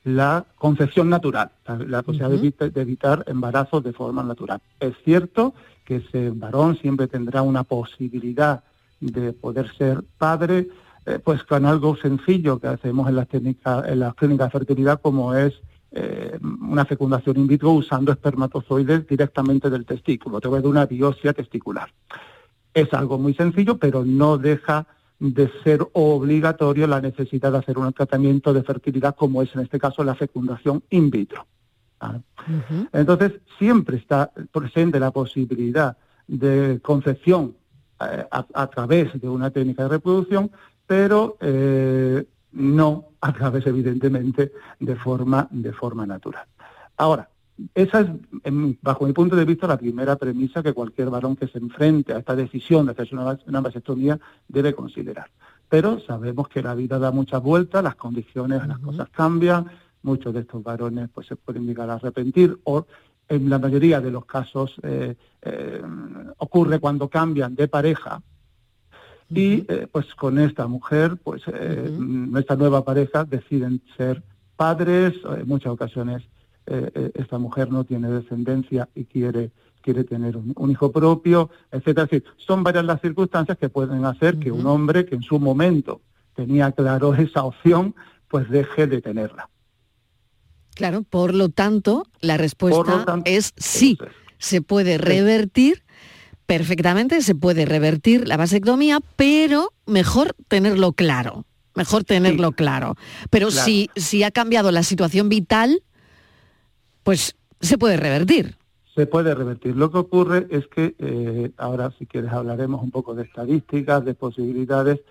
la 0.06 0.46
concepción 0.66 1.08
natural, 1.10 1.50
la, 1.68 1.76
la 1.96 2.02
posibilidad 2.04 2.30
de, 2.30 2.38
evita- 2.38 2.70
de 2.76 2.82
evitar 2.88 3.18
embarazos 3.28 3.84
de 3.84 3.94
forma 4.02 4.22
natural. 4.32 4.60
Es 4.80 4.94
cierto 5.04 5.54
que 5.86 5.96
ese 5.98 6.22
varón 6.44 6.78
siempre 6.84 7.08
tendrá 7.08 7.42
una 7.42 7.64
posibilidad 7.64 8.64
de 9.00 9.34
poder 9.34 9.68
ser 9.80 10.04
padre, 10.18 10.58
eh, 11.06 11.20
pues 11.24 11.44
con 11.44 11.66
algo 11.66 11.96
sencillo 11.98 12.60
que 12.60 12.68
hacemos 12.68 13.10
en 13.10 13.16
las 13.16 13.28
técnicas, 13.28 13.78
en 13.92 14.00
las 14.00 14.14
clínicas 14.16 14.48
de 14.48 14.58
fertilidad, 14.60 15.02
como 15.02 15.34
es 15.34 15.54
eh, 15.92 16.38
una 16.74 16.86
fecundación 16.86 17.38
in 17.38 17.48
vitro 17.48 17.72
usando 17.72 18.12
espermatozoides 18.12 19.08
directamente 19.08 19.70
del 19.70 19.86
testículo, 19.86 20.38
a 20.38 20.42
través 20.42 20.62
de 20.64 20.70
una 20.70 20.86
biopsia 20.86 21.34
testicular. 21.34 21.90
Es 22.74 22.94
algo 22.94 23.18
muy 23.18 23.34
sencillo, 23.34 23.78
pero 23.78 24.04
no 24.06 24.38
deja 24.38 24.86
de 25.20 25.49
ser 25.63 25.86
obligatorio 25.93 26.88
la 26.88 27.01
necesidad 27.01 27.51
de 27.51 27.59
hacer 27.59 27.78
un 27.78 27.91
tratamiento 27.93 28.53
de 28.53 28.63
fertilidad, 28.63 29.16
como 29.16 29.41
es 29.41 29.53
en 29.55 29.61
este 29.61 29.80
caso 29.80 30.03
la 30.03 30.16
fecundación 30.16 30.84
in 30.89 31.09
vitro. 31.09 31.45
¿vale? 31.99 32.22
Entonces, 32.91 33.34
siempre 33.57 33.97
está 33.97 34.32
presente 34.51 34.99
la 34.99 35.11
posibilidad 35.11 35.97
de 36.28 36.80
concepción 36.82 37.55
eh, 38.01 38.26
a, 38.30 38.45
a 38.53 38.68
través 38.68 39.20
de 39.20 39.30
una 39.30 39.51
técnica 39.51 39.84
de 39.84 39.89
reproducción, 39.89 40.51
pero 40.86 41.38
eh, 41.39 42.26
no 42.51 43.05
a 43.22 43.34
través, 43.34 43.66
evidentemente, 43.68 44.51
de 44.80 44.95
forma, 44.95 45.47
de 45.51 45.72
forma 45.72 46.05
natural. 46.05 46.45
Ahora, 46.97 47.30
esa 47.74 48.01
es, 48.01 48.08
bajo 48.82 49.06
mi 49.06 49.14
punto 49.14 49.36
de 49.36 49.45
vista, 49.45 49.68
la 49.68 49.78
primera 49.78 50.16
premisa 50.16 50.62
que 50.62 50.74
cualquier 50.74 51.10
varón 51.10 51.36
que 51.36 51.47
se 51.47 51.58
enfrente 51.58 52.14
a 52.14 52.20
esta 52.20 52.36
decisión 52.36 52.86
de 52.86 52.91
hacerse 52.91 53.16
una, 53.16 53.39
una 53.47 53.62
vasectomía 53.62 54.20
debe 54.47 54.74
considerar. 54.74 55.30
Pero 55.70 55.99
sabemos 55.99 56.47
que 56.49 56.62
la 56.62 56.76
vida 56.76 56.99
da 56.99 57.12
muchas 57.12 57.41
vueltas, 57.41 57.84
las 57.84 57.95
condiciones, 57.95 58.68
las 58.68 58.80
cosas 58.80 59.10
cambian, 59.10 59.68
muchos 60.03 60.34
de 60.34 60.41
estos 60.41 60.62
varones 60.64 61.10
pues 61.14 61.28
se 61.28 61.36
pueden 61.36 61.66
llegar 61.66 61.89
a 61.89 61.95
arrepentir 61.95 62.58
o 62.64 62.86
en 63.28 63.49
la 63.49 63.58
mayoría 63.58 63.99
de 64.01 64.12
los 64.12 64.26
casos 64.26 64.76
eh, 64.84 65.16
eh, 65.41 65.82
ocurre 66.38 66.80
cuando 66.80 67.10
cambian 67.10 67.56
de 67.56 67.68
pareja. 67.68 68.22
Y 69.30 69.66
eh, 69.68 69.88
pues 69.91 70.14
con 70.14 70.38
esta 70.38 70.68
mujer, 70.68 71.18
pues 71.24 71.41
eh, 71.47 71.89
nuestra 71.97 72.56
nueva 72.56 72.86
pareja 72.86 73.24
deciden 73.24 73.82
ser 73.97 74.22
padres, 74.56 75.16
en 75.38 75.47
muchas 75.47 75.74
ocasiones 75.74 76.24
eh, 76.68 76.91
eh, 76.93 77.11
esta 77.16 77.38
mujer 77.38 77.72
no 77.72 77.84
tiene 77.84 78.09
descendencia 78.09 78.89
y 78.95 79.05
quiere 79.05 79.51
quiere 79.82 80.03
tener 80.03 80.36
un, 80.36 80.51
un 80.55 80.72
hijo 80.72 80.91
propio, 80.91 81.51
etcétera. 81.72 82.05
Es 82.05 82.09
decir, 82.09 82.24
son 82.38 82.63
varias 82.63 82.86
las 82.86 82.99
circunstancias 83.01 83.55
que 83.59 83.70
pueden 83.70 84.03
hacer 84.03 84.39
que 84.39 84.51
un 84.51 84.66
hombre 84.66 85.05
que 85.05 85.13
en 85.13 85.22
su 85.22 85.39
momento 85.39 86.01
tenía 86.36 86.72
claro 86.72 87.13
esa 87.16 87.43
opción, 87.43 87.93
pues 88.28 88.49
deje 88.49 88.88
de 88.88 88.99
tenerla. 89.01 89.47
Claro, 90.74 91.03
por 91.03 91.34
lo 91.36 91.49
tanto, 91.49 92.07
la 92.20 92.36
respuesta 92.36 93.05
tanto, 93.05 93.30
es 93.30 93.53
sí, 93.57 93.97
se 94.39 94.61
puede 94.61 94.97
revertir 94.97 95.84
perfectamente, 96.45 97.22
se 97.22 97.34
puede 97.34 97.66
revertir 97.66 98.28
la 98.28 98.38
vasectomía, 98.38 98.99
pero 99.16 99.72
mejor 99.86 100.36
tenerlo 100.47 100.93
claro, 100.93 101.45
mejor 101.76 102.03
tenerlo 102.03 102.51
claro. 102.51 102.95
Pero 103.30 103.47
Claro. 103.47 103.66
si, 103.66 103.89
si 103.95 104.24
ha 104.24 104.32
cambiado 104.32 104.72
la 104.72 104.84
situación 104.84 105.30
vital, 105.30 105.82
pues 107.06 107.36
se 107.62 107.78
puede 107.78 107.97
revertir. 107.97 108.56
Se 108.95 109.06
puede 109.06 109.36
revertir. 109.36 109.76
Lo 109.76 109.91
que 109.91 109.99
ocurre 109.99 110.47
es 110.49 110.66
que, 110.68 110.95
eh, 110.97 111.51
ahora 111.58 111.91
si 111.99 112.08
quieres 112.08 112.32
hablaremos 112.32 112.82
un 112.82 112.89
poco 112.89 113.14
de 113.14 113.24
estadísticas, 113.24 114.03
de 114.03 114.16
posibilidades, 114.16 115.01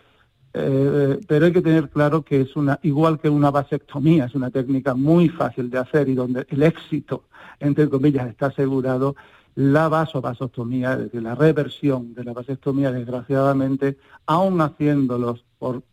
eh, 0.54 1.20
pero 1.28 1.46
hay 1.46 1.52
que 1.52 1.62
tener 1.62 1.88
claro 1.90 2.22
que 2.22 2.40
es 2.40 2.56
una, 2.56 2.80
igual 2.82 3.20
que 3.20 3.28
una 3.28 3.52
vasectomía, 3.52 4.24
es 4.24 4.34
una 4.34 4.50
técnica 4.50 4.94
muy 4.94 5.28
fácil 5.28 5.70
de 5.70 5.78
hacer 5.78 6.08
y 6.08 6.14
donde 6.14 6.44
el 6.48 6.64
éxito, 6.64 7.26
entre 7.60 7.88
comillas, 7.88 8.26
está 8.28 8.46
asegurado, 8.46 9.14
la 9.54 9.88
vasovasectomía, 9.88 10.94
es 10.94 10.98
decir, 10.98 11.22
la 11.22 11.36
reversión 11.36 12.12
de 12.12 12.24
la 12.24 12.32
vasectomía, 12.32 12.90
desgraciadamente, 12.90 13.98
aún 14.26 14.60
haciéndolos 14.60 15.44
por 15.60 15.84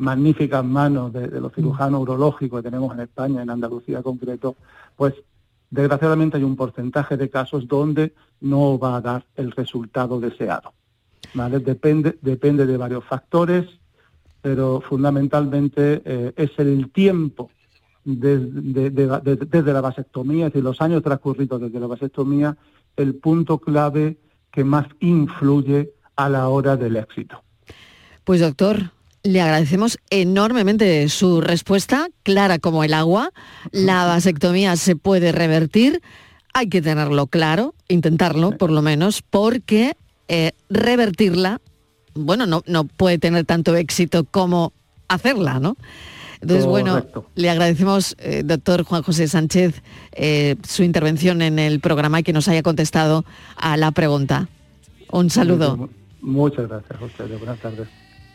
magníficas 0.00 0.64
manos 0.64 1.12
de, 1.12 1.28
de 1.28 1.40
los 1.40 1.52
cirujanos 1.54 2.00
urológicos 2.02 2.60
que 2.62 2.70
tenemos 2.70 2.92
en 2.94 3.00
España, 3.00 3.42
en 3.42 3.50
Andalucía 3.50 3.98
en 3.98 4.02
concreto, 4.02 4.56
pues 4.96 5.14
desgraciadamente 5.70 6.36
hay 6.36 6.42
un 6.42 6.56
porcentaje 6.56 7.16
de 7.16 7.28
casos 7.30 7.68
donde 7.68 8.14
no 8.40 8.78
va 8.78 8.96
a 8.96 9.00
dar 9.00 9.24
el 9.36 9.52
resultado 9.52 10.18
deseado. 10.18 10.72
¿vale? 11.34 11.60
Depende, 11.60 12.18
depende 12.22 12.66
de 12.66 12.76
varios 12.76 13.04
factores, 13.04 13.66
pero 14.42 14.80
fundamentalmente 14.80 16.02
eh, 16.04 16.32
es 16.36 16.50
el 16.58 16.90
tiempo 16.90 17.50
de- 18.04 18.38
de- 18.38 18.90
de- 18.90 19.06
de- 19.20 19.36
desde 19.36 19.72
la 19.72 19.80
vasectomía, 19.82 20.46
es 20.46 20.52
decir, 20.52 20.64
los 20.64 20.80
años 20.80 21.02
transcurridos 21.02 21.60
desde 21.60 21.78
la 21.78 21.86
vasectomía, 21.86 22.56
el 22.96 23.14
punto 23.16 23.58
clave 23.58 24.16
que 24.50 24.64
más 24.64 24.86
influye 25.00 25.92
a 26.16 26.28
la 26.28 26.48
hora 26.48 26.76
del 26.76 26.96
éxito. 26.96 27.42
Pues 28.24 28.40
doctor, 28.40 28.90
le 29.22 29.40
agradecemos 29.40 29.98
enormemente 30.10 31.08
su 31.08 31.40
respuesta, 31.40 32.08
clara 32.22 32.58
como 32.58 32.84
el 32.84 32.94
agua. 32.94 33.30
La 33.72 34.04
vasectomía 34.06 34.76
se 34.76 34.96
puede 34.96 35.32
revertir, 35.32 36.00
hay 36.54 36.68
que 36.68 36.80
tenerlo 36.82 37.26
claro, 37.26 37.74
intentarlo 37.88 38.56
por 38.56 38.70
lo 38.70 38.82
menos, 38.82 39.22
porque 39.22 39.96
eh, 40.28 40.52
revertirla, 40.68 41.60
bueno, 42.14 42.46
no, 42.46 42.62
no 42.66 42.84
puede 42.84 43.18
tener 43.18 43.44
tanto 43.44 43.76
éxito 43.76 44.24
como 44.24 44.72
hacerla, 45.08 45.58
¿no? 45.60 45.76
Entonces, 46.40 46.64
bueno, 46.64 47.04
le 47.34 47.50
agradecemos, 47.50 48.16
eh, 48.18 48.42
doctor 48.42 48.84
Juan 48.84 49.02
José 49.02 49.28
Sánchez, 49.28 49.82
eh, 50.12 50.56
su 50.66 50.82
intervención 50.82 51.42
en 51.42 51.58
el 51.58 51.80
programa 51.80 52.20
y 52.20 52.22
que 52.22 52.32
nos 52.32 52.48
haya 52.48 52.62
contestado 52.62 53.26
a 53.56 53.76
la 53.76 53.90
pregunta. 53.90 54.48
Un 55.12 55.28
saludo. 55.28 55.76
Mu- 55.76 55.88
Muchas 56.22 56.66
gracias 56.68 57.02
ustedes. 57.02 57.38
Buenas 57.38 57.58
tardes. 57.60 57.88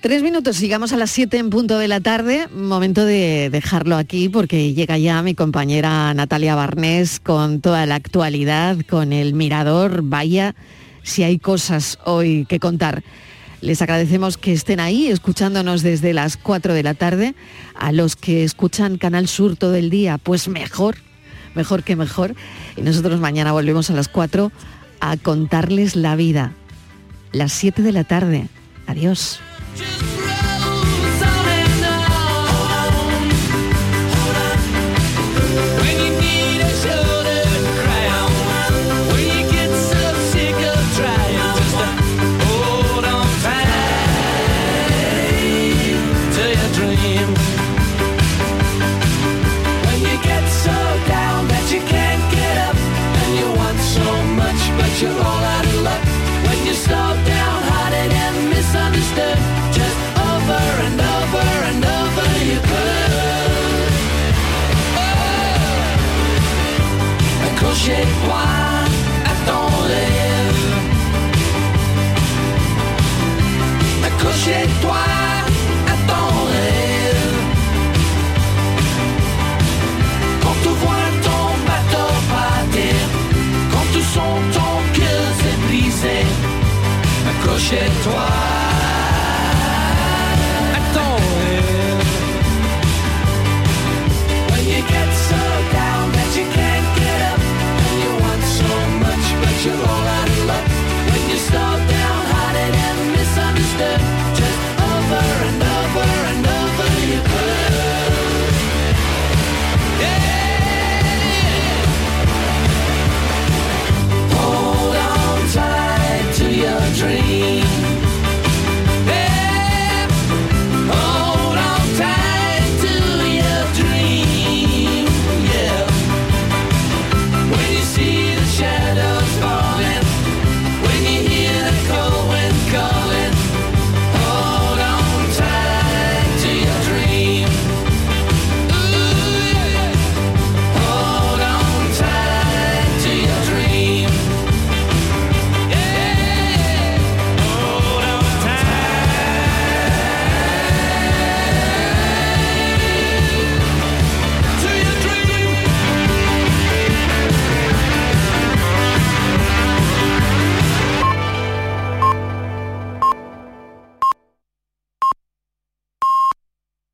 Tres 0.06 0.22
minutos, 0.22 0.58
sigamos 0.58 0.94
a 0.94 0.98
las 0.98 1.10
siete 1.10 1.40
en 1.40 1.50
punto 1.50 1.80
de 1.80 1.88
la 1.88 2.00
tarde. 2.00 2.48
Momento 2.56 3.06
de 3.06 3.50
dejarlo 3.50 3.98
aquí 3.98 4.30
porque 4.30 4.76
llega 4.76 5.00
ya 5.00 5.24
mi 5.24 5.34
compañera 5.34 6.14
Natalia 6.14 6.54
Barnés 6.54 7.20
con 7.20 7.60
toda 7.60 7.88
la 7.88 7.96
actualidad, 7.96 8.78
con 8.88 9.14
el 9.14 9.34
mirador. 9.34 10.04
Vaya, 10.04 10.54
si 11.02 11.24
hay 11.24 11.40
cosas 11.40 11.98
hoy 12.06 12.46
que 12.46 12.60
contar. 12.60 13.04
Les 13.62 13.82
agradecemos 13.82 14.38
que 14.38 14.54
estén 14.54 14.80
ahí 14.80 15.08
escuchándonos 15.08 15.82
desde 15.82 16.14
las 16.14 16.38
4 16.38 16.76
de 16.76 16.84
la 16.84 16.94
tarde. 16.94 17.34
A 17.74 17.92
los 17.92 18.16
que 18.16 18.44
escuchan 18.44 19.00
Canal 19.00 19.28
Sur 19.28 19.58
todo 19.58 19.74
el 19.74 19.90
día, 19.90 20.20
pues 20.20 20.48
mejor, 20.48 20.98
mejor 21.56 21.82
que 21.82 21.96
mejor. 21.96 22.36
Y 22.78 22.84
nosotros 22.84 23.20
mañana 23.20 23.54
volvemos 23.54 23.90
a 23.90 23.94
las 23.94 24.08
4 24.08 24.52
a 25.00 25.18
contarles 25.18 25.96
la 25.96 26.16
vida. 26.16 26.54
Las 27.32 27.54
7 27.54 27.82
de 27.82 27.92
la 27.92 28.04
tarde. 28.04 28.50
Adiós. 28.86 29.40
Just 29.76 30.25